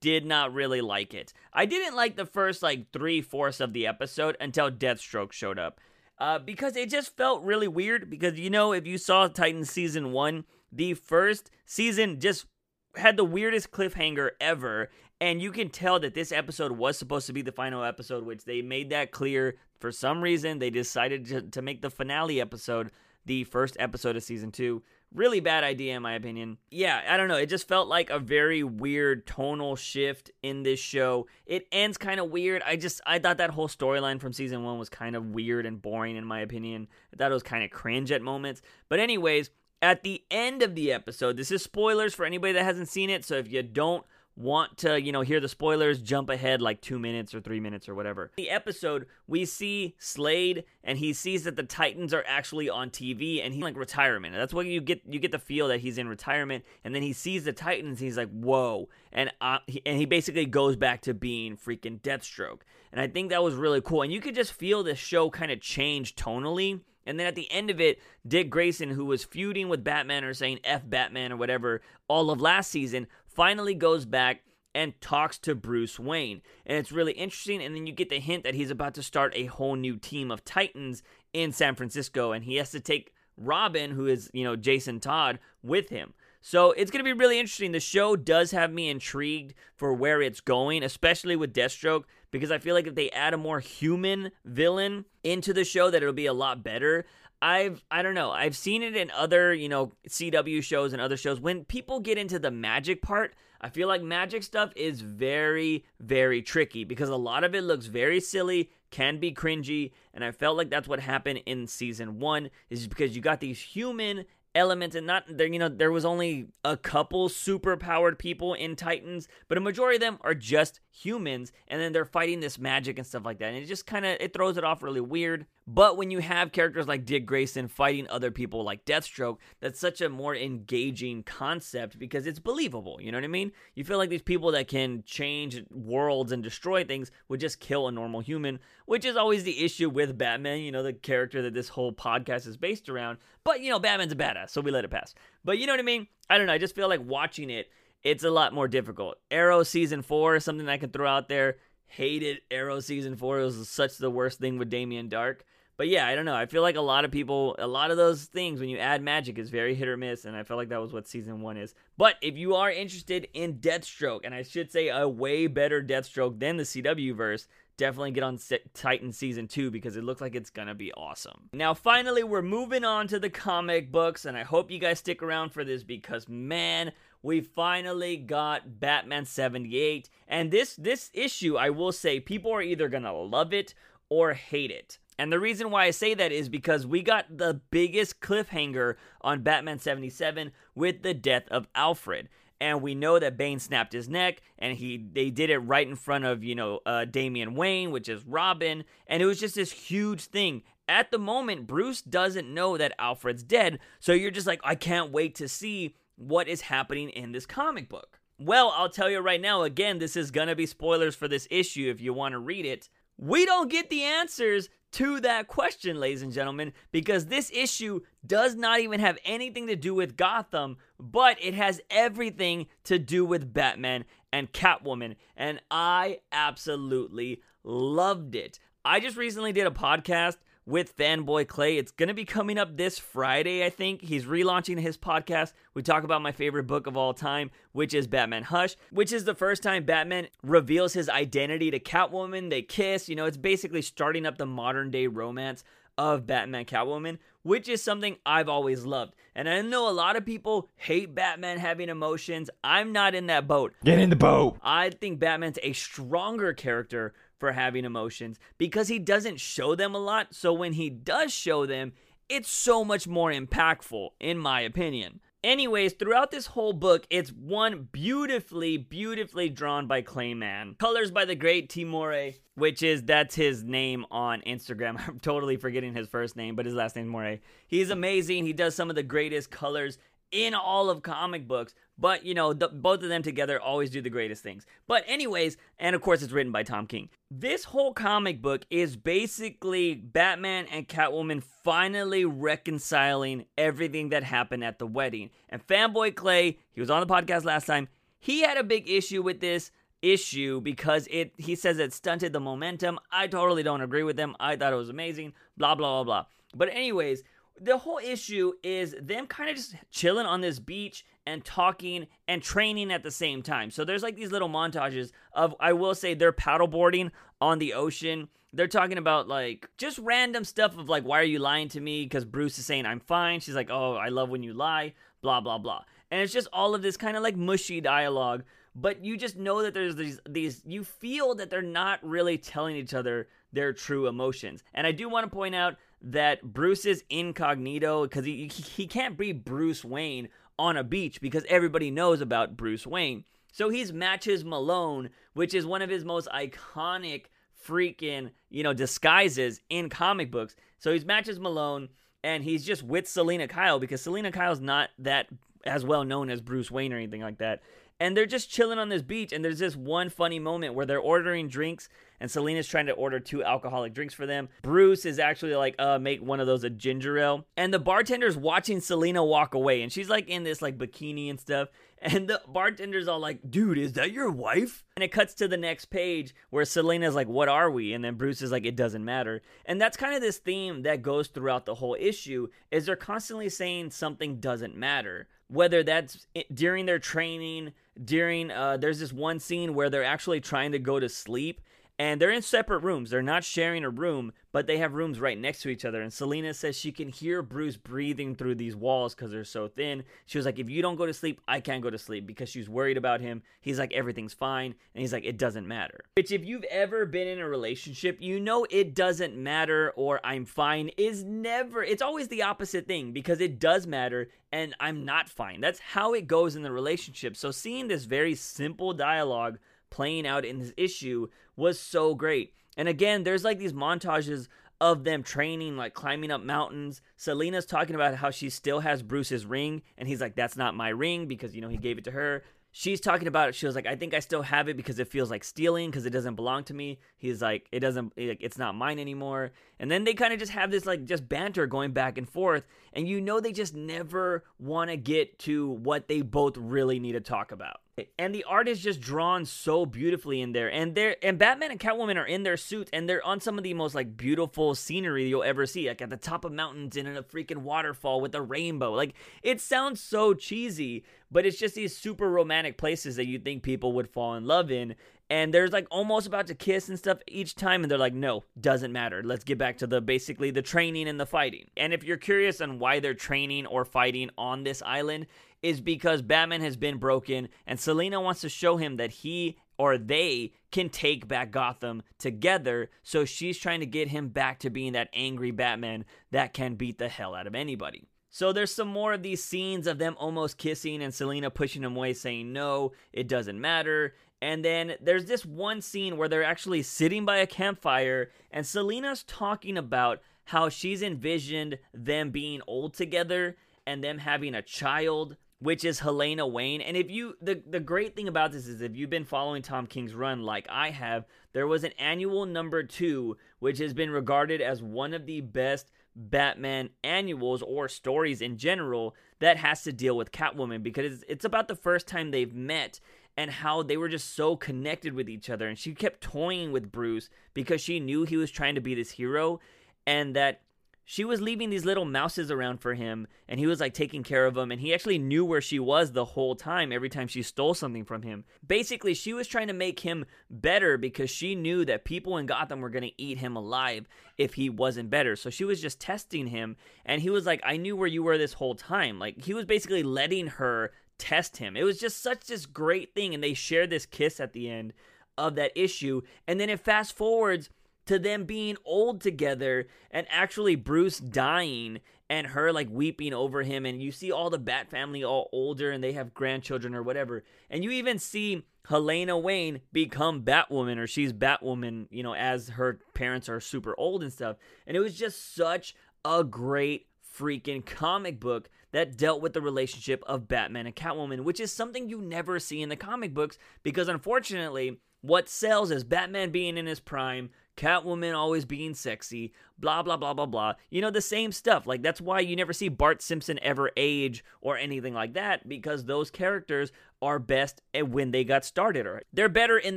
did 0.00 0.24
not 0.24 0.52
really 0.52 0.80
like 0.80 1.14
it. 1.14 1.32
I 1.52 1.66
didn't 1.66 1.96
like 1.96 2.16
the 2.16 2.26
first 2.26 2.62
like 2.62 2.92
three 2.92 3.20
fourths 3.20 3.60
of 3.60 3.72
the 3.72 3.86
episode 3.86 4.36
until 4.40 4.70
Deathstroke 4.70 5.32
showed 5.32 5.58
up. 5.58 5.80
Uh, 6.22 6.38
because 6.38 6.76
it 6.76 6.88
just 6.88 7.16
felt 7.16 7.42
really 7.42 7.66
weird. 7.66 8.08
Because 8.08 8.38
you 8.38 8.48
know, 8.48 8.72
if 8.72 8.86
you 8.86 8.96
saw 8.96 9.26
Titans 9.26 9.70
season 9.70 10.12
one, 10.12 10.44
the 10.70 10.94
first 10.94 11.50
season 11.66 12.20
just 12.20 12.46
had 12.94 13.16
the 13.16 13.24
weirdest 13.24 13.72
cliffhanger 13.72 14.30
ever 14.40 14.88
And 15.20 15.42
you 15.42 15.50
can 15.50 15.68
tell 15.68 15.98
that 16.00 16.14
this 16.14 16.30
episode 16.30 16.72
was 16.72 16.96
supposed 16.96 17.26
to 17.26 17.32
be 17.32 17.42
the 17.42 17.50
final 17.50 17.82
episode, 17.82 18.24
which 18.24 18.44
they 18.44 18.62
made 18.62 18.90
that 18.90 19.10
clear. 19.10 19.56
For 19.80 19.90
some 19.90 20.20
reason, 20.20 20.58
they 20.60 20.70
decided 20.70 21.26
to, 21.26 21.42
to 21.42 21.62
make 21.62 21.82
the 21.82 21.90
finale 21.90 22.40
episode 22.40 22.92
the 23.24 23.42
first 23.44 23.76
episode 23.80 24.16
of 24.16 24.22
season 24.22 24.52
two. 24.52 24.82
Really 25.14 25.40
bad 25.40 25.62
idea, 25.62 25.94
in 25.96 26.02
my 26.02 26.14
opinion. 26.14 26.56
Yeah, 26.70 27.02
I 27.06 27.16
don't 27.16 27.28
know. 27.28 27.36
It 27.36 27.50
just 27.50 27.68
felt 27.68 27.88
like 27.88 28.08
a 28.08 28.18
very 28.18 28.62
weird 28.62 29.26
tonal 29.26 29.76
shift 29.76 30.30
in 30.42 30.62
this 30.62 30.80
show. 30.80 31.26
It 31.44 31.66
ends 31.70 31.98
kind 31.98 32.18
of 32.18 32.30
weird. 32.30 32.62
I 32.64 32.76
just, 32.76 33.00
I 33.06 33.18
thought 33.18 33.36
that 33.36 33.50
whole 33.50 33.68
storyline 33.68 34.20
from 34.20 34.32
season 34.32 34.64
one 34.64 34.78
was 34.78 34.88
kind 34.88 35.14
of 35.14 35.26
weird 35.26 35.66
and 35.66 35.82
boring, 35.82 36.16
in 36.16 36.24
my 36.24 36.40
opinion. 36.40 36.88
I 37.12 37.16
thought 37.16 37.30
it 37.30 37.34
was 37.34 37.42
kind 37.42 37.62
of 37.62 37.70
cringe 37.70 38.10
at 38.10 38.22
moments. 38.22 38.62
But, 38.88 39.00
anyways, 39.00 39.50
at 39.82 40.02
the 40.02 40.22
end 40.30 40.62
of 40.62 40.74
the 40.74 40.90
episode, 40.92 41.36
this 41.36 41.50
is 41.50 41.62
spoilers 41.62 42.14
for 42.14 42.24
anybody 42.24 42.54
that 42.54 42.64
hasn't 42.64 42.88
seen 42.88 43.10
it. 43.10 43.24
So, 43.24 43.36
if 43.36 43.52
you 43.52 43.62
don't 43.62 44.06
want 44.36 44.78
to, 44.78 45.00
you 45.00 45.12
know, 45.12 45.20
hear 45.20 45.40
the 45.40 45.48
spoilers, 45.48 46.00
jump 46.00 46.30
ahead 46.30 46.62
like 46.62 46.80
two 46.80 46.98
minutes 46.98 47.34
or 47.34 47.40
three 47.40 47.60
minutes 47.60 47.88
or 47.88 47.94
whatever. 47.94 48.30
The 48.36 48.50
episode, 48.50 49.06
we 49.26 49.44
see 49.44 49.94
Slade 49.98 50.64
and 50.82 50.98
he 50.98 51.12
sees 51.12 51.44
that 51.44 51.56
the 51.56 51.62
Titans 51.62 52.14
are 52.14 52.24
actually 52.26 52.68
on 52.68 52.90
TV 52.90 53.44
and 53.44 53.52
he's 53.54 53.62
like 53.62 53.76
retirement. 53.76 54.34
That's 54.34 54.54
what 54.54 54.66
you 54.66 54.80
get. 54.80 55.02
You 55.06 55.18
get 55.18 55.32
the 55.32 55.38
feel 55.38 55.68
that 55.68 55.80
he's 55.80 55.98
in 55.98 56.08
retirement, 56.08 56.64
and 56.84 56.94
then 56.94 57.02
he 57.02 57.12
sees 57.12 57.44
the 57.44 57.52
Titans. 57.52 58.00
he's 58.00 58.16
like, 58.16 58.30
whoa, 58.30 58.88
and 59.12 59.30
uh, 59.40 59.58
he, 59.66 59.82
and 59.84 59.98
he 59.98 60.06
basically 60.06 60.46
goes 60.46 60.76
back 60.76 61.02
to 61.02 61.14
being 61.14 61.56
freaking 61.56 62.00
Deathstroke. 62.00 62.60
And 62.90 63.00
I 63.00 63.08
think 63.08 63.30
that 63.30 63.42
was 63.42 63.54
really 63.54 63.80
cool. 63.80 64.02
And 64.02 64.12
you 64.12 64.20
could 64.20 64.34
just 64.34 64.52
feel 64.52 64.82
the 64.82 64.94
show 64.94 65.30
kind 65.30 65.50
of 65.50 65.60
change 65.60 66.14
tonally. 66.14 66.80
And 67.04 67.18
then 67.18 67.26
at 67.26 67.34
the 67.34 67.50
end 67.50 67.70
of 67.70 67.80
it, 67.80 68.00
Dick 68.26 68.48
Grayson, 68.48 68.90
who 68.90 69.04
was 69.04 69.24
feuding 69.24 69.68
with 69.68 69.82
Batman 69.82 70.24
or 70.24 70.34
saying 70.34 70.60
F 70.62 70.82
Batman 70.88 71.32
or 71.32 71.36
whatever 71.36 71.80
all 72.06 72.30
of 72.30 72.40
last 72.40 72.70
season, 72.70 73.08
finally 73.34 73.74
goes 73.74 74.04
back 74.04 74.42
and 74.74 74.98
talks 75.00 75.38
to 75.38 75.54
Bruce 75.54 75.98
Wayne. 75.98 76.40
And 76.64 76.78
it's 76.78 76.92
really 76.92 77.12
interesting. 77.12 77.62
And 77.62 77.74
then 77.74 77.86
you 77.86 77.92
get 77.92 78.08
the 78.08 78.20
hint 78.20 78.44
that 78.44 78.54
he's 78.54 78.70
about 78.70 78.94
to 78.94 79.02
start 79.02 79.32
a 79.34 79.46
whole 79.46 79.76
new 79.76 79.96
team 79.96 80.30
of 80.30 80.44
Titans 80.44 81.02
in 81.32 81.52
San 81.52 81.74
Francisco. 81.74 82.32
And 82.32 82.44
he 82.44 82.56
has 82.56 82.70
to 82.70 82.80
take 82.80 83.12
Robin, 83.36 83.90
who 83.90 84.06
is, 84.06 84.30
you 84.32 84.44
know, 84.44 84.56
Jason 84.56 85.00
Todd, 85.00 85.38
with 85.62 85.90
him. 85.90 86.14
So 86.44 86.72
it's 86.72 86.90
going 86.90 87.04
to 87.04 87.04
be 87.04 87.18
really 87.18 87.38
interesting. 87.38 87.70
The 87.70 87.80
show 87.80 88.16
does 88.16 88.50
have 88.50 88.72
me 88.72 88.88
intrigued 88.88 89.54
for 89.76 89.94
where 89.94 90.20
it's 90.20 90.40
going, 90.40 90.82
especially 90.82 91.36
with 91.36 91.54
Deathstroke, 91.54 92.04
because 92.32 92.50
I 92.50 92.58
feel 92.58 92.74
like 92.74 92.88
if 92.88 92.96
they 92.96 93.10
add 93.10 93.32
a 93.32 93.38
more 93.38 93.60
human 93.60 94.32
villain 94.44 95.04
into 95.22 95.52
the 95.52 95.64
show, 95.64 95.88
that 95.90 96.02
it'll 96.02 96.12
be 96.12 96.26
a 96.26 96.32
lot 96.32 96.64
better. 96.64 97.04
I've 97.42 97.84
I 97.90 98.02
don't 98.02 98.14
know. 98.14 98.30
I've 98.30 98.56
seen 98.56 98.84
it 98.84 98.96
in 98.96 99.10
other, 99.10 99.52
you 99.52 99.68
know, 99.68 99.90
CW 100.08 100.62
shows 100.62 100.92
and 100.92 101.02
other 101.02 101.16
shows. 101.16 101.40
When 101.40 101.64
people 101.64 101.98
get 101.98 102.16
into 102.16 102.38
the 102.38 102.52
magic 102.52 103.02
part, 103.02 103.34
I 103.60 103.68
feel 103.68 103.88
like 103.88 104.00
magic 104.00 104.44
stuff 104.44 104.72
is 104.76 105.00
very 105.00 105.84
very 105.98 106.40
tricky 106.40 106.84
because 106.84 107.08
a 107.08 107.16
lot 107.16 107.42
of 107.42 107.52
it 107.54 107.62
looks 107.62 107.86
very 107.86 108.20
silly, 108.20 108.70
can 108.92 109.18
be 109.18 109.32
cringy, 109.32 109.90
and 110.14 110.24
I 110.24 110.30
felt 110.30 110.56
like 110.56 110.70
that's 110.70 110.86
what 110.86 111.00
happened 111.00 111.42
in 111.44 111.66
season 111.66 112.20
1 112.20 112.48
is 112.70 112.86
because 112.86 113.16
you 113.16 113.20
got 113.20 113.40
these 113.40 113.60
human 113.60 114.24
elements 114.54 114.94
and 114.94 115.06
not 115.06 115.24
there 115.28 115.46
you 115.46 115.58
know 115.58 115.68
there 115.68 115.90
was 115.90 116.04
only 116.04 116.46
a 116.64 116.76
couple 116.76 117.28
super 117.28 117.76
powered 117.76 118.18
people 118.18 118.52
in 118.52 118.76
titans 118.76 119.26
but 119.48 119.56
a 119.56 119.60
majority 119.60 119.96
of 119.96 120.00
them 120.00 120.18
are 120.20 120.34
just 120.34 120.80
humans 120.90 121.52
and 121.68 121.80
then 121.80 121.92
they're 121.92 122.04
fighting 122.04 122.40
this 122.40 122.58
magic 122.58 122.98
and 122.98 123.06
stuff 123.06 123.24
like 123.24 123.38
that 123.38 123.54
and 123.54 123.56
it 123.56 123.66
just 123.66 123.86
kind 123.86 124.04
of 124.04 124.16
it 124.20 124.34
throws 124.34 124.56
it 124.56 124.64
off 124.64 124.82
really 124.82 125.00
weird 125.00 125.46
but 125.66 125.96
when 125.96 126.10
you 126.10 126.18
have 126.18 126.50
characters 126.50 126.88
like 126.88 127.04
Dick 127.04 127.24
Grayson 127.24 127.68
fighting 127.68 128.08
other 128.08 128.32
people 128.32 128.64
like 128.64 128.84
Deathstroke, 128.84 129.38
that's 129.60 129.78
such 129.78 130.00
a 130.00 130.08
more 130.08 130.34
engaging 130.34 131.22
concept 131.22 131.98
because 131.98 132.26
it's 132.26 132.40
believable. 132.40 132.98
You 133.00 133.12
know 133.12 133.18
what 133.18 133.24
I 133.24 133.28
mean? 133.28 133.52
You 133.74 133.84
feel 133.84 133.98
like 133.98 134.10
these 134.10 134.22
people 134.22 134.50
that 134.52 134.66
can 134.66 135.04
change 135.06 135.62
worlds 135.70 136.32
and 136.32 136.42
destroy 136.42 136.82
things 136.82 137.12
would 137.28 137.40
just 137.40 137.60
kill 137.60 137.86
a 137.86 137.92
normal 137.92 138.20
human, 138.20 138.58
which 138.86 139.04
is 139.04 139.16
always 139.16 139.44
the 139.44 139.64
issue 139.64 139.88
with 139.88 140.18
Batman, 140.18 140.60
you 140.60 140.72
know, 140.72 140.82
the 140.82 140.92
character 140.92 141.42
that 141.42 141.54
this 141.54 141.68
whole 141.68 141.92
podcast 141.92 142.48
is 142.48 142.56
based 142.56 142.88
around. 142.88 143.18
But, 143.44 143.60
you 143.60 143.70
know, 143.70 143.78
Batman's 143.78 144.12
a 144.12 144.16
badass, 144.16 144.41
so 144.46 144.60
we 144.60 144.70
let 144.70 144.84
it 144.84 144.90
pass. 144.90 145.14
But 145.44 145.58
you 145.58 145.66
know 145.66 145.72
what 145.72 145.80
I 145.80 145.84
mean? 145.84 146.06
I 146.28 146.38
don't 146.38 146.46
know. 146.46 146.52
I 146.52 146.58
just 146.58 146.74
feel 146.74 146.88
like 146.88 147.04
watching 147.04 147.50
it, 147.50 147.70
it's 148.02 148.24
a 148.24 148.30
lot 148.30 148.52
more 148.52 148.68
difficult. 148.68 149.18
Arrow 149.30 149.62
season 149.62 150.02
four 150.02 150.36
is 150.36 150.44
something 150.44 150.68
I 150.68 150.78
can 150.78 150.90
throw 150.90 151.08
out 151.08 151.28
there. 151.28 151.58
Hated 151.86 152.40
Arrow 152.50 152.80
season 152.80 153.16
four. 153.16 153.40
It 153.40 153.44
was 153.44 153.68
such 153.68 153.98
the 153.98 154.10
worst 154.10 154.38
thing 154.38 154.58
with 154.58 154.70
Damien 154.70 155.08
Darhk. 155.08 155.40
But 155.76 155.88
yeah, 155.88 156.06
I 156.06 156.14
don't 156.14 156.24
know. 156.24 156.34
I 156.34 156.46
feel 156.46 156.62
like 156.62 156.76
a 156.76 156.82
lot 156.82 157.04
of 157.04 157.10
people, 157.10 157.56
a 157.58 157.66
lot 157.66 157.90
of 157.90 157.96
those 157.96 158.26
things 158.26 158.60
when 158.60 158.68
you 158.68 158.78
add 158.78 159.02
magic 159.02 159.38
is 159.38 159.50
very 159.50 159.74
hit 159.74 159.88
or 159.88 159.96
miss, 159.96 160.24
and 160.24 160.36
I 160.36 160.42
felt 160.44 160.58
like 160.58 160.68
that 160.68 160.80
was 160.80 160.92
what 160.92 161.08
season 161.08 161.40
one 161.40 161.56
is. 161.56 161.74
But 161.96 162.16
if 162.20 162.36
you 162.36 162.54
are 162.54 162.70
interested 162.70 163.26
in 163.34 163.54
Deathstroke, 163.54 164.20
and 164.24 164.34
I 164.34 164.42
should 164.42 164.70
say 164.70 164.88
a 164.88 165.08
way 165.08 165.46
better 165.46 165.82
Deathstroke 165.82 166.38
than 166.38 166.56
the 166.56 166.64
CW 166.64 167.16
verse, 167.16 167.48
definitely 167.76 168.12
get 168.12 168.24
on 168.24 168.38
Titan 168.74 169.12
season 169.12 169.48
two 169.48 169.70
because 169.70 169.96
it 169.96 170.04
looks 170.04 170.20
like 170.20 170.34
it's 170.34 170.50
gonna 170.50 170.74
be 170.74 170.92
awesome. 170.92 171.48
Now, 171.52 171.74
finally, 171.74 172.22
we're 172.22 172.42
moving 172.42 172.84
on 172.84 173.08
to 173.08 173.18
the 173.18 173.30
comic 173.30 173.90
books, 173.90 174.24
and 174.24 174.36
I 174.36 174.42
hope 174.42 174.70
you 174.70 174.78
guys 174.78 174.98
stick 174.98 175.22
around 175.22 175.50
for 175.50 175.64
this 175.64 175.82
because 175.82 176.28
man, 176.28 176.92
we 177.22 177.40
finally 177.40 178.16
got 178.16 178.80
Batman 178.80 179.24
78, 179.24 180.08
and 180.28 180.50
this 180.50 180.76
this 180.76 181.10
issue, 181.14 181.56
I 181.56 181.70
will 181.70 181.92
say, 181.92 182.20
people 182.20 182.52
are 182.52 182.62
either 182.62 182.88
gonna 182.88 183.14
love 183.14 183.52
it 183.52 183.74
or 184.08 184.34
hate 184.34 184.70
it. 184.70 184.98
And 185.18 185.32
the 185.32 185.40
reason 185.40 185.70
why 185.70 185.84
I 185.84 185.90
say 185.90 186.14
that 186.14 186.32
is 186.32 186.48
because 186.48 186.86
we 186.86 187.02
got 187.02 187.38
the 187.38 187.60
biggest 187.70 188.20
cliffhanger 188.20 188.96
on 189.20 189.42
Batman 189.42 189.78
77 189.78 190.52
with 190.74 191.02
the 191.02 191.14
death 191.14 191.44
of 191.48 191.68
Alfred. 191.74 192.28
And 192.62 192.80
we 192.80 192.94
know 192.94 193.18
that 193.18 193.36
Bane 193.36 193.58
snapped 193.58 193.92
his 193.92 194.08
neck, 194.08 194.40
and 194.56 194.78
he 194.78 194.96
they 194.96 195.30
did 195.30 195.50
it 195.50 195.58
right 195.58 195.86
in 195.86 195.96
front 195.96 196.24
of 196.24 196.44
you 196.44 196.54
know 196.54 196.78
uh, 196.86 197.04
Damian 197.06 197.56
Wayne, 197.56 197.90
which 197.90 198.08
is 198.08 198.24
Robin, 198.24 198.84
and 199.08 199.20
it 199.20 199.26
was 199.26 199.40
just 199.40 199.56
this 199.56 199.72
huge 199.72 200.26
thing. 200.26 200.62
At 200.88 201.10
the 201.10 201.18
moment, 201.18 201.66
Bruce 201.66 202.02
doesn't 202.02 202.54
know 202.54 202.76
that 202.76 202.94
Alfred's 203.00 203.42
dead, 203.42 203.80
so 203.98 204.12
you're 204.12 204.30
just 204.30 204.46
like, 204.46 204.60
I 204.62 204.76
can't 204.76 205.10
wait 205.10 205.34
to 205.36 205.48
see 205.48 205.96
what 206.14 206.46
is 206.46 206.60
happening 206.60 207.10
in 207.10 207.32
this 207.32 207.46
comic 207.46 207.88
book. 207.88 208.20
Well, 208.38 208.72
I'll 208.76 208.88
tell 208.88 209.10
you 209.10 209.18
right 209.18 209.40
now. 209.40 209.62
Again, 209.62 209.98
this 209.98 210.14
is 210.14 210.30
gonna 210.30 210.54
be 210.54 210.66
spoilers 210.66 211.16
for 211.16 211.26
this 211.26 211.48
issue 211.50 211.90
if 211.90 212.00
you 212.00 212.14
want 212.14 212.30
to 212.32 212.38
read 212.38 212.64
it. 212.64 212.88
We 213.18 213.44
don't 213.44 213.72
get 213.72 213.90
the 213.90 214.04
answers 214.04 214.68
to 214.92 215.20
that 215.20 215.48
question, 215.48 215.98
ladies 215.98 216.22
and 216.22 216.32
gentlemen, 216.32 216.72
because 216.90 217.26
this 217.26 217.50
issue 217.52 218.00
does 218.26 218.54
not 218.54 218.80
even 218.80 219.00
have 219.00 219.18
anything 219.24 219.66
to 219.66 219.76
do 219.76 219.94
with 219.94 220.16
Gotham, 220.16 220.76
but 220.98 221.36
it 221.40 221.54
has 221.54 221.80
everything 221.90 222.66
to 222.84 222.98
do 222.98 223.24
with 223.24 223.52
Batman 223.52 224.04
and 224.32 224.52
Catwoman. 224.52 225.16
And 225.36 225.60
I 225.70 226.20
absolutely 226.30 227.42
loved 227.64 228.34
it. 228.34 228.58
I 228.84 229.00
just 229.00 229.16
recently 229.16 229.52
did 229.52 229.66
a 229.66 229.70
podcast 229.70 230.36
with 230.66 230.96
Fanboy 230.96 231.48
Clay. 231.48 231.76
It's 231.76 231.90
going 231.90 232.08
to 232.08 232.14
be 232.14 232.24
coming 232.24 232.58
up 232.58 232.76
this 232.76 232.98
Friday, 232.98 233.64
I 233.64 233.70
think. 233.70 234.02
He's 234.02 234.24
relaunching 234.24 234.80
his 234.80 234.96
podcast. 234.96 235.52
We 235.74 235.82
talk 235.82 236.04
about 236.04 236.22
my 236.22 236.32
favorite 236.32 236.66
book 236.66 236.86
of 236.86 236.96
all 236.96 237.14
time, 237.14 237.50
which 237.72 237.94
is 237.94 238.06
Batman 238.06 238.44
Hush, 238.44 238.76
which 238.90 239.12
is 239.12 239.24
the 239.24 239.34
first 239.34 239.62
time 239.62 239.84
Batman 239.84 240.28
reveals 240.42 240.92
his 240.92 241.08
identity 241.08 241.70
to 241.70 241.80
Catwoman. 241.80 242.50
They 242.50 242.62
kiss. 242.62 243.08
You 243.08 243.16
know, 243.16 243.26
it's 243.26 243.36
basically 243.36 243.82
starting 243.82 244.26
up 244.26 244.38
the 244.38 244.46
modern 244.46 244.90
day 244.90 245.06
romance 245.06 245.64
of 245.98 246.26
Batman 246.26 246.64
Catwoman, 246.64 247.18
which 247.42 247.68
is 247.68 247.82
something 247.82 248.16
I've 248.24 248.48
always 248.48 248.84
loved. 248.84 249.14
And 249.34 249.48
I 249.48 249.60
know 249.62 249.88
a 249.88 249.92
lot 249.92 250.16
of 250.16 250.24
people 250.24 250.68
hate 250.76 251.14
Batman 251.14 251.58
having 251.58 251.88
emotions. 251.88 252.50
I'm 252.62 252.92
not 252.92 253.14
in 253.14 253.26
that 253.26 253.46
boat. 253.46 253.74
Get 253.84 253.98
in 253.98 254.10
the 254.10 254.16
boat. 254.16 254.58
I 254.62 254.90
think 254.90 255.18
Batman's 255.18 255.58
a 255.62 255.72
stronger 255.72 256.52
character 256.52 257.14
for 257.42 257.50
having 257.50 257.84
emotions 257.84 258.38
because 258.56 258.86
he 258.86 259.00
doesn't 259.00 259.40
show 259.40 259.74
them 259.74 259.96
a 259.96 259.98
lot. 259.98 260.32
So 260.32 260.52
when 260.52 260.74
he 260.74 260.88
does 260.88 261.32
show 261.32 261.66
them, 261.66 261.90
it's 262.28 262.48
so 262.48 262.84
much 262.84 263.08
more 263.08 263.32
impactful, 263.32 264.10
in 264.20 264.38
my 264.38 264.60
opinion. 264.60 265.18
Anyways, 265.42 265.94
throughout 265.94 266.30
this 266.30 266.46
whole 266.46 266.72
book, 266.72 267.04
it's 267.10 267.30
one 267.30 267.88
beautifully, 267.90 268.76
beautifully 268.76 269.48
drawn 269.48 269.88
by 269.88 270.02
Clay 270.02 270.34
Mann. 270.34 270.76
Colors 270.78 271.10
by 271.10 271.24
the 271.24 271.34
great 271.34 271.68
Timore, 271.68 272.36
which 272.54 272.80
is 272.84 273.02
that's 273.02 273.34
his 273.34 273.64
name 273.64 274.06
on 274.12 274.40
Instagram. 274.42 275.00
I'm 275.08 275.18
totally 275.18 275.56
forgetting 275.56 275.94
his 275.94 276.06
first 276.06 276.36
name, 276.36 276.54
but 276.54 276.64
his 276.64 276.76
last 276.76 276.94
name's 276.94 277.10
More. 277.10 277.38
He's 277.66 277.90
amazing. 277.90 278.46
He 278.46 278.52
does 278.52 278.76
some 278.76 278.88
of 278.88 278.94
the 278.94 279.02
greatest 279.02 279.50
colors 279.50 279.98
in 280.32 280.54
all 280.54 280.90
of 280.90 281.02
comic 281.02 281.46
books. 281.46 281.74
But, 281.98 282.24
you 282.24 282.34
know, 282.34 282.52
the, 282.52 282.68
both 282.68 283.02
of 283.02 283.08
them 283.10 283.22
together 283.22 283.60
always 283.60 283.90
do 283.90 284.00
the 284.00 284.10
greatest 284.10 284.42
things. 284.42 284.66
But, 284.88 285.04
anyways, 285.06 285.56
and 285.78 285.94
of 285.94 286.02
course, 286.02 286.22
it's 286.22 286.32
written 286.32 286.50
by 286.50 286.64
Tom 286.64 286.86
King. 286.86 287.10
This 287.30 287.64
whole 287.64 287.92
comic 287.92 288.42
book 288.42 288.64
is 288.70 288.96
basically 288.96 289.94
Batman 289.94 290.66
and 290.72 290.88
Catwoman 290.88 291.42
finally 291.62 292.24
reconciling 292.24 293.44
everything 293.56 294.08
that 294.08 294.24
happened 294.24 294.64
at 294.64 294.78
the 294.80 294.86
wedding. 294.86 295.30
And 295.48 295.64
Fanboy 295.64 296.16
Clay, 296.16 296.58
he 296.72 296.80
was 296.80 296.90
on 296.90 297.06
the 297.06 297.14
podcast 297.14 297.44
last 297.44 297.66
time, 297.66 297.88
he 298.18 298.42
had 298.42 298.56
a 298.56 298.64
big 298.64 298.88
issue 298.88 299.22
with 299.22 299.40
this 299.40 299.70
issue 300.00 300.60
because 300.60 301.06
it 301.10 301.32
he 301.38 301.54
says 301.54 301.78
it 301.78 301.92
stunted 301.92 302.32
the 302.32 302.40
momentum. 302.40 302.98
I 303.10 303.28
totally 303.28 303.62
don't 303.62 303.80
agree 303.80 304.02
with 304.02 304.18
him. 304.18 304.34
I 304.40 304.56
thought 304.56 304.72
it 304.72 304.76
was 304.76 304.88
amazing. 304.88 305.32
Blah 305.56 305.76
blah 305.76 306.02
blah 306.02 306.04
blah. 306.04 306.26
But 306.54 306.68
anyways, 306.70 307.22
the 307.60 307.78
whole 307.78 307.98
issue 307.98 308.52
is 308.62 308.94
them 309.00 309.26
kind 309.26 309.50
of 309.50 309.56
just 309.56 309.74
chilling 309.90 310.26
on 310.26 310.40
this 310.40 310.58
beach 310.58 311.04
and 311.26 311.44
talking 311.44 312.06
and 312.26 312.42
training 312.42 312.92
at 312.92 313.02
the 313.02 313.10
same 313.10 313.42
time. 313.42 313.70
So 313.70 313.84
there's 313.84 314.02
like 314.02 314.16
these 314.16 314.32
little 314.32 314.48
montages 314.48 315.12
of 315.32 315.54
I 315.60 315.72
will 315.72 315.94
say 315.94 316.14
they're 316.14 316.32
paddleboarding 316.32 317.10
on 317.40 317.58
the 317.58 317.74
ocean. 317.74 318.28
They're 318.52 318.68
talking 318.68 318.98
about 318.98 319.28
like 319.28 319.68
just 319.78 319.98
random 319.98 320.44
stuff 320.44 320.76
of 320.76 320.88
like 320.88 321.04
why 321.04 321.20
are 321.20 321.24
you 321.24 321.38
lying 321.38 321.68
to 321.70 321.80
me 321.80 322.04
because 322.04 322.24
Bruce 322.24 322.58
is 322.58 322.66
saying 322.66 322.86
I'm 322.86 323.00
fine. 323.00 323.40
She's 323.40 323.54
like, 323.54 323.70
"Oh, 323.70 323.94
I 323.94 324.08
love 324.08 324.28
when 324.28 324.42
you 324.42 324.52
lie." 324.52 324.94
blah 325.22 325.40
blah 325.40 325.58
blah. 325.58 325.84
And 326.10 326.20
it's 326.20 326.32
just 326.32 326.48
all 326.52 326.74
of 326.74 326.82
this 326.82 326.98
kind 326.98 327.16
of 327.16 327.22
like 327.22 327.36
mushy 327.36 327.80
dialogue, 327.80 328.42
but 328.74 329.02
you 329.02 329.16
just 329.16 329.36
know 329.36 329.62
that 329.62 329.72
there's 329.72 329.96
these 329.96 330.20
these 330.28 330.62
you 330.66 330.84
feel 330.84 331.34
that 331.36 331.48
they're 331.48 331.62
not 331.62 332.00
really 332.02 332.36
telling 332.36 332.76
each 332.76 332.92
other 332.92 333.28
their 333.52 333.72
true 333.72 334.08
emotions. 334.08 334.62
And 334.74 334.86
I 334.86 334.92
do 334.92 335.08
want 335.08 335.24
to 335.24 335.34
point 335.34 335.54
out 335.54 335.76
that 336.02 336.42
Bruce 336.42 336.84
is 336.84 337.04
incognito 337.08 338.02
because 338.04 338.24
he 338.24 338.48
he 338.48 338.86
can't 338.86 339.16
be 339.16 339.32
Bruce 339.32 339.84
Wayne 339.84 340.28
on 340.58 340.76
a 340.76 340.84
beach 340.84 341.20
because 341.20 341.44
everybody 341.48 341.90
knows 341.90 342.20
about 342.20 342.56
Bruce 342.56 342.86
Wayne. 342.86 343.24
So 343.52 343.68
he's 343.68 343.92
matches 343.92 344.44
Malone, 344.44 345.10
which 345.34 345.54
is 345.54 345.66
one 345.66 345.82
of 345.82 345.90
his 345.90 346.04
most 346.04 346.28
iconic 346.28 347.26
freaking, 347.66 348.30
you 348.50 348.62
know, 348.62 348.72
disguises 348.72 349.60
in 349.68 349.88
comic 349.88 350.30
books. 350.30 350.56
So 350.78 350.92
he's 350.92 351.04
matches 351.04 351.38
Malone 351.38 351.88
and 352.24 352.42
he's 352.42 352.64
just 352.64 352.82
with 352.82 353.08
Selina 353.08 353.46
Kyle 353.46 353.78
because 353.78 354.02
Selina 354.02 354.32
Kyle's 354.32 354.60
not 354.60 354.90
that 354.98 355.28
as 355.64 355.84
well 355.84 356.04
known 356.04 356.30
as 356.30 356.40
Bruce 356.40 356.70
Wayne 356.70 356.92
or 356.92 356.96
anything 356.96 357.20
like 357.20 357.38
that 357.38 357.62
and 358.02 358.16
they're 358.16 358.26
just 358.26 358.50
chilling 358.50 358.80
on 358.80 358.88
this 358.88 359.00
beach 359.00 359.32
and 359.32 359.44
there's 359.44 359.60
this 359.60 359.76
one 359.76 360.08
funny 360.08 360.40
moment 360.40 360.74
where 360.74 360.84
they're 360.84 360.98
ordering 360.98 361.46
drinks 361.46 361.88
and 362.22 362.30
Selina's 362.30 362.68
trying 362.68 362.86
to 362.86 362.92
order 362.92 363.18
two 363.18 363.42
alcoholic 363.42 363.94
drinks 363.94 364.14
for 364.14 364.26
them. 364.26 364.48
Bruce 364.62 365.04
is 365.04 365.18
actually 365.18 365.56
like, 365.56 365.74
uh, 365.80 365.98
make 365.98 366.22
one 366.22 366.38
of 366.38 366.46
those 366.46 366.62
a 366.62 366.70
ginger 366.70 367.18
ale. 367.18 367.44
And 367.56 367.74
the 367.74 367.80
bartender's 367.80 368.36
watching 368.36 368.80
Selina 368.80 369.24
walk 369.24 369.54
away 369.54 369.82
and 369.82 369.90
she's 369.90 370.08
like 370.08 370.28
in 370.28 370.44
this 370.44 370.62
like 370.62 370.78
bikini 370.78 371.28
and 371.28 371.38
stuff. 371.38 371.68
And 372.04 372.26
the 372.26 372.42
bartender's 372.48 373.06
all 373.06 373.20
like, 373.20 373.48
dude, 373.48 373.78
is 373.78 373.92
that 373.92 374.10
your 374.10 374.28
wife? 374.28 374.84
And 374.96 375.04
it 375.04 375.12
cuts 375.12 375.34
to 375.34 375.46
the 375.46 375.56
next 375.56 375.84
page 375.84 376.34
where 376.50 376.64
Selina's 376.64 377.14
like, 377.14 377.28
what 377.28 377.48
are 377.48 377.70
we? 377.70 377.92
And 377.92 378.04
then 378.04 378.16
Bruce 378.16 378.42
is 378.42 378.50
like, 378.50 378.64
it 378.64 378.74
doesn't 378.74 379.04
matter. 379.04 379.40
And 379.66 379.80
that's 379.80 379.96
kind 379.96 380.12
of 380.12 380.20
this 380.20 380.38
theme 380.38 380.82
that 380.82 381.02
goes 381.02 381.28
throughout 381.28 381.64
the 381.64 381.76
whole 381.76 381.96
issue 381.96 382.48
is 382.72 382.86
they're 382.86 382.96
constantly 382.96 383.48
saying 383.48 383.92
something 383.92 384.40
doesn't 384.40 384.74
matter 384.74 385.28
whether 385.46 385.82
that's 385.82 386.26
during 386.54 386.86
their 386.86 386.98
training 386.98 387.72
during 388.02 388.50
uh, 388.50 388.78
there's 388.78 388.98
this 388.98 389.12
one 389.12 389.38
scene 389.38 389.74
where 389.74 389.90
they're 389.90 390.02
actually 390.02 390.40
trying 390.40 390.72
to 390.72 390.78
go 390.78 390.98
to 390.98 391.10
sleep 391.10 391.60
and 392.02 392.20
they're 392.20 392.32
in 392.32 392.42
separate 392.42 392.80
rooms. 392.80 393.10
They're 393.10 393.22
not 393.22 393.44
sharing 393.44 393.84
a 393.84 393.88
room, 393.88 394.32
but 394.50 394.66
they 394.66 394.78
have 394.78 394.94
rooms 394.94 395.20
right 395.20 395.38
next 395.38 395.62
to 395.62 395.68
each 395.68 395.84
other. 395.84 396.02
And 396.02 396.12
Selina 396.12 396.52
says 396.52 396.76
she 396.76 396.90
can 396.90 397.08
hear 397.08 397.42
Bruce 397.42 397.76
breathing 397.76 398.34
through 398.34 398.56
these 398.56 398.74
walls 398.74 399.14
because 399.14 399.30
they're 399.30 399.44
so 399.44 399.68
thin. 399.68 400.02
She 400.26 400.36
was 400.36 400.44
like, 400.44 400.58
If 400.58 400.68
you 400.68 400.82
don't 400.82 400.96
go 400.96 401.06
to 401.06 401.14
sleep, 401.14 401.40
I 401.46 401.60
can't 401.60 401.80
go 401.80 401.90
to 401.90 401.98
sleep 401.98 402.26
because 402.26 402.48
she's 402.48 402.68
worried 402.68 402.96
about 402.96 403.20
him. 403.20 403.42
He's 403.60 403.78
like, 403.78 403.92
Everything's 403.92 404.34
fine. 404.34 404.74
And 404.96 405.00
he's 405.00 405.12
like, 405.12 405.24
It 405.24 405.38
doesn't 405.38 405.68
matter. 405.68 406.00
Which, 406.16 406.32
if 406.32 406.44
you've 406.44 406.64
ever 406.64 407.06
been 407.06 407.28
in 407.28 407.38
a 407.38 407.48
relationship, 407.48 408.16
you 408.18 408.40
know 408.40 408.66
it 408.68 408.96
doesn't 408.96 409.36
matter 409.36 409.92
or 409.94 410.18
I'm 410.24 410.44
fine 410.44 410.90
is 410.96 411.22
never, 411.22 411.84
it's 411.84 412.02
always 412.02 412.26
the 412.26 412.42
opposite 412.42 412.88
thing 412.88 413.12
because 413.12 413.40
it 413.40 413.60
does 413.60 413.86
matter 413.86 414.28
and 414.50 414.74
I'm 414.80 415.04
not 415.04 415.28
fine. 415.28 415.60
That's 415.60 415.78
how 415.78 416.14
it 416.14 416.26
goes 416.26 416.56
in 416.56 416.62
the 416.62 416.72
relationship. 416.72 417.36
So 417.36 417.52
seeing 417.52 417.86
this 417.86 418.06
very 418.06 418.34
simple 418.34 418.92
dialogue 418.92 419.60
playing 419.92 420.26
out 420.26 420.44
in 420.44 420.58
this 420.58 420.72
issue 420.76 421.28
was 421.54 421.78
so 421.78 422.14
great. 422.14 422.54
And 422.76 422.88
again, 422.88 423.22
there's 423.22 423.44
like 423.44 423.58
these 423.58 423.74
montages 423.74 424.48
of 424.80 425.04
them 425.04 425.22
training, 425.22 425.76
like 425.76 425.94
climbing 425.94 426.32
up 426.32 426.42
mountains. 426.42 427.02
Selina's 427.16 427.66
talking 427.66 427.94
about 427.94 428.16
how 428.16 428.30
she 428.30 428.50
still 428.50 428.80
has 428.80 429.02
Bruce's 429.02 429.46
ring, 429.46 429.82
and 429.96 430.08
he's 430.08 430.20
like, 430.20 430.34
That's 430.34 430.56
not 430.56 430.74
my 430.74 430.88
ring 430.88 431.28
because, 431.28 431.54
you 431.54 431.60
know, 431.60 431.68
he 431.68 431.76
gave 431.76 431.98
it 431.98 432.04
to 432.04 432.10
her. 432.10 432.42
She's 432.74 433.02
talking 433.02 433.28
about 433.28 433.50
it. 433.50 433.54
She 433.54 433.66
was 433.66 433.74
like, 433.74 433.86
I 433.86 433.96
think 433.96 434.14
I 434.14 434.20
still 434.20 434.40
have 434.40 434.66
it 434.66 434.78
because 434.78 434.98
it 434.98 435.08
feels 435.08 435.30
like 435.30 435.44
stealing 435.44 435.90
because 435.90 436.06
it 436.06 436.10
doesn't 436.10 436.36
belong 436.36 436.64
to 436.64 436.74
me. 436.74 436.98
He's 437.18 437.42
like, 437.42 437.68
It 437.70 437.80
doesn't, 437.80 438.14
it's 438.16 438.58
not 438.58 438.74
mine 438.74 438.98
anymore. 438.98 439.52
And 439.78 439.90
then 439.90 440.04
they 440.04 440.14
kind 440.14 440.32
of 440.32 440.40
just 440.40 440.52
have 440.52 440.70
this 440.70 440.86
like 440.86 441.04
just 441.04 441.28
banter 441.28 441.66
going 441.66 441.92
back 441.92 442.16
and 442.16 442.28
forth. 442.28 442.66
And 442.94 443.06
you 443.06 443.20
know, 443.20 443.40
they 443.40 443.52
just 443.52 443.74
never 443.74 444.42
want 444.58 444.90
to 444.90 444.96
get 444.96 445.38
to 445.40 445.68
what 445.68 446.08
they 446.08 446.22
both 446.22 446.56
really 446.56 446.98
need 446.98 447.12
to 447.12 447.20
talk 447.20 447.52
about 447.52 447.82
and 448.18 448.34
the 448.34 448.44
art 448.44 448.68
is 448.68 448.80
just 448.80 449.00
drawn 449.00 449.44
so 449.44 449.84
beautifully 449.84 450.40
in 450.40 450.52
there. 450.52 450.72
And 450.72 450.94
they're 450.94 451.16
and 451.22 451.38
batman 451.38 451.70
and 451.70 451.80
catwoman 451.80 452.16
are 452.16 452.26
in 452.26 452.42
their 452.42 452.56
suits 452.56 452.90
and 452.92 453.08
they're 453.08 453.24
on 453.24 453.40
some 453.40 453.58
of 453.58 453.64
the 453.64 453.74
most 453.74 453.94
like 453.94 454.16
beautiful 454.16 454.74
scenery 454.74 455.28
you'll 455.28 455.42
ever 455.42 455.66
see. 455.66 455.88
Like 455.88 456.00
at 456.00 456.10
the 456.10 456.16
top 456.16 456.44
of 456.44 456.52
mountains 456.52 456.96
and 456.96 457.06
in 457.06 457.16
a 457.16 457.22
freaking 457.22 457.58
waterfall 457.58 458.20
with 458.20 458.34
a 458.34 458.40
rainbow. 458.40 458.92
Like 458.92 459.14
it 459.42 459.60
sounds 459.60 460.00
so 460.00 460.32
cheesy 460.32 461.04
but 461.32 461.46
it's 461.46 461.58
just 461.58 461.74
these 461.74 461.96
super 461.96 462.28
romantic 462.28 462.76
places 462.76 463.16
that 463.16 463.26
you'd 463.26 463.44
think 463.44 463.62
people 463.62 463.94
would 463.94 464.08
fall 464.08 464.34
in 464.34 464.46
love 464.46 464.70
in 464.70 464.94
and 465.32 465.54
there's 465.54 465.72
like 465.72 465.86
almost 465.90 466.26
about 466.26 466.46
to 466.46 466.54
kiss 466.54 466.90
and 466.90 466.98
stuff 466.98 467.18
each 467.26 467.54
time 467.54 467.82
and 467.82 467.90
they're 467.90 467.96
like 467.96 468.12
no 468.12 468.44
doesn't 468.60 468.92
matter 468.92 469.22
let's 469.24 469.44
get 469.44 469.56
back 469.56 469.78
to 469.78 469.86
the 469.86 470.00
basically 470.00 470.50
the 470.50 470.60
training 470.60 471.08
and 471.08 471.18
the 471.18 471.24
fighting 471.24 471.70
and 471.76 471.94
if 471.94 472.04
you're 472.04 472.18
curious 472.18 472.60
on 472.60 472.78
why 472.78 473.00
they're 473.00 473.14
training 473.14 473.64
or 473.66 473.84
fighting 473.84 474.28
on 474.36 474.62
this 474.62 474.82
island 474.82 475.26
is 475.62 475.80
because 475.80 476.22
Batman 476.22 476.60
has 476.60 476.76
been 476.76 476.98
broken 476.98 477.48
and 477.66 477.78
Selina 477.78 478.20
wants 478.20 478.40
to 478.42 478.48
show 478.48 478.76
him 478.76 478.96
that 478.96 479.10
he 479.10 479.56
or 479.78 479.96
they 479.96 480.52
can 480.70 480.88
take 480.88 481.28
back 481.28 481.50
Gotham 481.52 482.02
together. 482.18 482.90
So 483.04 483.24
she's 483.24 483.58
trying 483.58 483.80
to 483.80 483.86
get 483.86 484.08
him 484.08 484.28
back 484.28 484.58
to 484.60 484.70
being 484.70 484.92
that 484.94 485.08
angry 485.14 485.52
Batman 485.52 486.04
that 486.32 486.52
can 486.52 486.74
beat 486.74 486.98
the 486.98 487.08
hell 487.08 487.34
out 487.34 487.46
of 487.46 487.54
anybody. 487.54 488.08
So 488.28 488.52
there's 488.52 488.74
some 488.74 488.88
more 488.88 489.12
of 489.12 489.22
these 489.22 489.44
scenes 489.44 489.86
of 489.86 489.98
them 489.98 490.16
almost 490.18 490.56
kissing 490.56 491.02
and 491.02 491.12
Selina 491.12 491.50
pushing 491.50 491.84
him 491.84 491.96
away, 491.96 492.14
saying, 492.14 492.50
No, 492.50 492.92
it 493.12 493.28
doesn't 493.28 493.60
matter. 493.60 494.14
And 494.42 494.64
then 494.64 494.96
there's 495.00 495.26
this 495.26 495.46
one 495.46 495.80
scene 495.80 496.16
where 496.16 496.28
they're 496.28 496.42
actually 496.42 496.82
sitting 496.82 497.24
by 497.24 497.36
a 497.36 497.46
campfire 497.46 498.32
and 498.50 498.66
Selina's 498.66 499.22
talking 499.22 499.78
about 499.78 500.20
how 500.46 500.68
she's 500.68 501.00
envisioned 501.00 501.78
them 501.94 502.32
being 502.32 502.60
old 502.66 502.92
together 502.92 503.56
and 503.86 504.02
them 504.02 504.18
having 504.18 504.56
a 504.56 504.60
child 504.60 505.36
which 505.60 505.84
is 505.84 506.00
Helena 506.00 506.44
Wayne. 506.44 506.80
And 506.80 506.96
if 506.96 507.08
you 507.08 507.36
the 507.40 507.62
the 507.64 507.78
great 507.78 508.16
thing 508.16 508.26
about 508.26 508.50
this 508.50 508.66
is 508.66 508.80
if 508.80 508.96
you've 508.96 509.08
been 509.08 509.24
following 509.24 509.62
Tom 509.62 509.86
King's 509.86 510.12
run 510.12 510.42
like 510.42 510.66
I 510.68 510.90
have, 510.90 511.24
there 511.52 511.68
was 511.68 511.84
an 511.84 511.92
annual 511.96 512.44
number 512.44 512.82
2 512.82 513.36
which 513.60 513.78
has 513.78 513.94
been 513.94 514.10
regarded 514.10 514.60
as 514.60 514.82
one 514.82 515.14
of 515.14 515.24
the 515.24 515.40
best 515.40 515.92
Batman 516.16 516.90
annuals 517.04 517.62
or 517.62 517.88
stories 517.88 518.42
in 518.42 518.58
general 518.58 519.14
that 519.38 519.56
has 519.58 519.84
to 519.84 519.92
deal 519.92 520.16
with 520.16 520.32
Catwoman 520.32 520.82
because 520.82 521.12
it's, 521.12 521.24
it's 521.28 521.44
about 521.44 521.68
the 521.68 521.76
first 521.76 522.08
time 522.08 522.32
they've 522.32 522.52
met 522.52 522.98
and 523.42 523.50
how 523.50 523.82
they 523.82 523.96
were 523.96 524.08
just 524.08 524.36
so 524.36 524.54
connected 524.54 525.14
with 525.14 525.28
each 525.28 525.50
other. 525.50 525.66
And 525.66 525.76
she 525.76 525.94
kept 525.94 526.20
toying 526.20 526.70
with 526.70 526.92
Bruce 526.92 527.28
because 527.54 527.80
she 527.80 527.98
knew 527.98 528.22
he 528.22 528.36
was 528.36 528.52
trying 528.52 528.76
to 528.76 528.80
be 528.80 528.94
this 528.94 529.10
hero 529.10 529.58
and 530.06 530.36
that 530.36 530.60
she 531.04 531.24
was 531.24 531.40
leaving 531.40 531.68
these 531.68 531.84
little 531.84 532.04
mouses 532.04 532.52
around 532.52 532.80
for 532.80 532.94
him 532.94 533.26
and 533.48 533.58
he 533.58 533.66
was 533.66 533.80
like 533.80 533.94
taking 533.94 534.22
care 534.22 534.46
of 534.46 534.54
them 534.54 534.70
and 534.70 534.80
he 534.80 534.94
actually 534.94 535.18
knew 535.18 535.44
where 535.44 535.60
she 535.60 535.80
was 535.80 536.12
the 536.12 536.24
whole 536.24 536.54
time 536.54 536.92
every 536.92 537.08
time 537.08 537.26
she 537.26 537.42
stole 537.42 537.74
something 537.74 538.04
from 538.04 538.22
him. 538.22 538.44
Basically 538.64 539.12
she 539.12 539.34
was 539.34 539.48
trying 539.48 539.66
to 539.66 539.72
make 539.72 539.98
him 539.98 540.24
better 540.48 540.96
because 540.96 541.28
she 541.28 541.56
knew 541.56 541.84
that 541.84 542.04
people 542.04 542.38
in 542.38 542.46
gotham 542.46 542.80
were 542.80 542.90
going 542.90 543.02
to 543.02 543.20
eat 543.20 543.38
him 543.38 543.56
alive 543.56 544.06
if 544.38 544.54
he 544.54 544.70
wasn't 544.70 545.10
better. 545.10 545.34
So 545.34 545.50
she 545.50 545.64
was 545.64 545.82
just 545.82 546.00
testing 546.00 546.46
him 546.46 546.76
and 547.04 547.20
he 547.20 547.30
was 547.30 547.44
like 547.44 547.60
i 547.64 547.76
knew 547.76 547.96
where 547.96 548.06
you 548.06 548.22
were 548.22 548.38
this 548.38 548.52
whole 548.52 548.76
time. 548.76 549.18
Like 549.18 549.42
he 549.44 549.52
was 549.52 549.64
basically 549.64 550.04
letting 550.04 550.46
her 550.46 550.92
test 551.22 551.58
him 551.58 551.76
it 551.76 551.84
was 551.84 552.00
just 552.00 552.20
such 552.20 552.46
this 552.46 552.66
great 552.66 553.14
thing 553.14 553.32
and 553.32 553.42
they 553.42 553.54
share 553.54 553.86
this 553.86 554.06
kiss 554.06 554.40
at 554.40 554.52
the 554.52 554.68
end 554.68 554.92
of 555.38 555.54
that 555.54 555.70
issue 555.76 556.20
and 556.46 556.58
then 556.58 556.68
it 556.68 556.80
fast 556.80 557.16
forwards 557.16 557.70
to 558.06 558.18
them 558.18 558.44
being 558.44 558.76
old 558.84 559.20
together 559.20 559.86
and 560.10 560.26
actually 560.28 560.74
Bruce 560.74 561.18
dying 561.18 562.00
and 562.28 562.48
her 562.48 562.72
like 562.72 562.88
weeping 562.90 563.32
over 563.32 563.62
him 563.62 563.86
and 563.86 564.02
you 564.02 564.10
see 564.10 564.32
all 564.32 564.50
the 564.50 564.58
Bat 564.58 564.90
family 564.90 565.22
all 565.22 565.48
older 565.52 565.90
and 565.90 566.02
they 566.02 566.12
have 566.12 566.34
grandchildren 566.34 566.94
or 566.94 567.02
whatever. 567.02 567.44
And 567.70 567.84
you 567.84 567.90
even 567.90 568.18
see 568.18 568.64
Helena 568.88 569.38
Wayne 569.38 569.80
become 569.92 570.42
Batwoman 570.42 570.98
or 570.98 571.06
she's 571.06 571.32
Batwoman, 571.32 572.06
you 572.10 572.22
know, 572.22 572.34
as 572.34 572.70
her 572.70 573.00
parents 573.14 573.48
are 573.48 573.60
super 573.60 573.94
old 573.98 574.22
and 574.22 574.32
stuff. 574.32 574.56
And 574.86 574.96
it 574.96 575.00
was 575.00 575.14
just 575.14 575.54
such 575.54 575.94
a 576.24 576.42
great 576.42 577.06
freaking 577.38 577.84
comic 577.84 578.40
book 578.40 578.68
that 578.92 579.16
dealt 579.16 579.40
with 579.40 579.52
the 579.52 579.60
relationship 579.60 580.22
of 580.26 580.48
Batman 580.48 580.86
and 580.86 580.96
Catwoman, 580.96 581.40
which 581.40 581.60
is 581.60 581.72
something 581.72 582.08
you 582.08 582.20
never 582.20 582.58
see 582.58 582.80
in 582.80 582.88
the 582.88 582.96
comic 582.96 583.34
books 583.34 583.58
because 583.82 584.08
unfortunately, 584.08 584.98
what 585.22 585.48
sells 585.48 585.90
is 585.90 586.04
Batman 586.04 586.50
being 586.50 586.76
in 586.76 586.86
his 586.86 587.00
prime, 587.00 587.50
Catwoman 587.76 588.36
always 588.36 588.64
being 588.64 588.92
sexy, 588.92 589.52
blah, 589.78 590.02
blah, 590.02 590.16
blah, 590.16 590.34
blah, 590.34 590.46
blah. 590.46 590.74
You 590.90 591.00
know, 591.00 591.10
the 591.10 591.22
same 591.22 591.52
stuff. 591.52 591.86
Like, 591.86 592.02
that's 592.02 592.20
why 592.20 592.40
you 592.40 592.54
never 592.54 592.72
see 592.72 592.88
Bart 592.88 593.22
Simpson 593.22 593.58
ever 593.62 593.90
age 593.96 594.44
or 594.60 594.76
anything 594.76 595.14
like 595.14 595.32
that, 595.34 595.68
because 595.68 596.04
those 596.04 596.30
characters 596.30 596.92
are 597.22 597.38
best 597.38 597.80
when 597.94 598.32
they 598.32 598.44
got 598.44 598.64
started. 598.64 599.06
Or 599.06 599.22
they're 599.32 599.48
better 599.48 599.78
in 599.78 599.96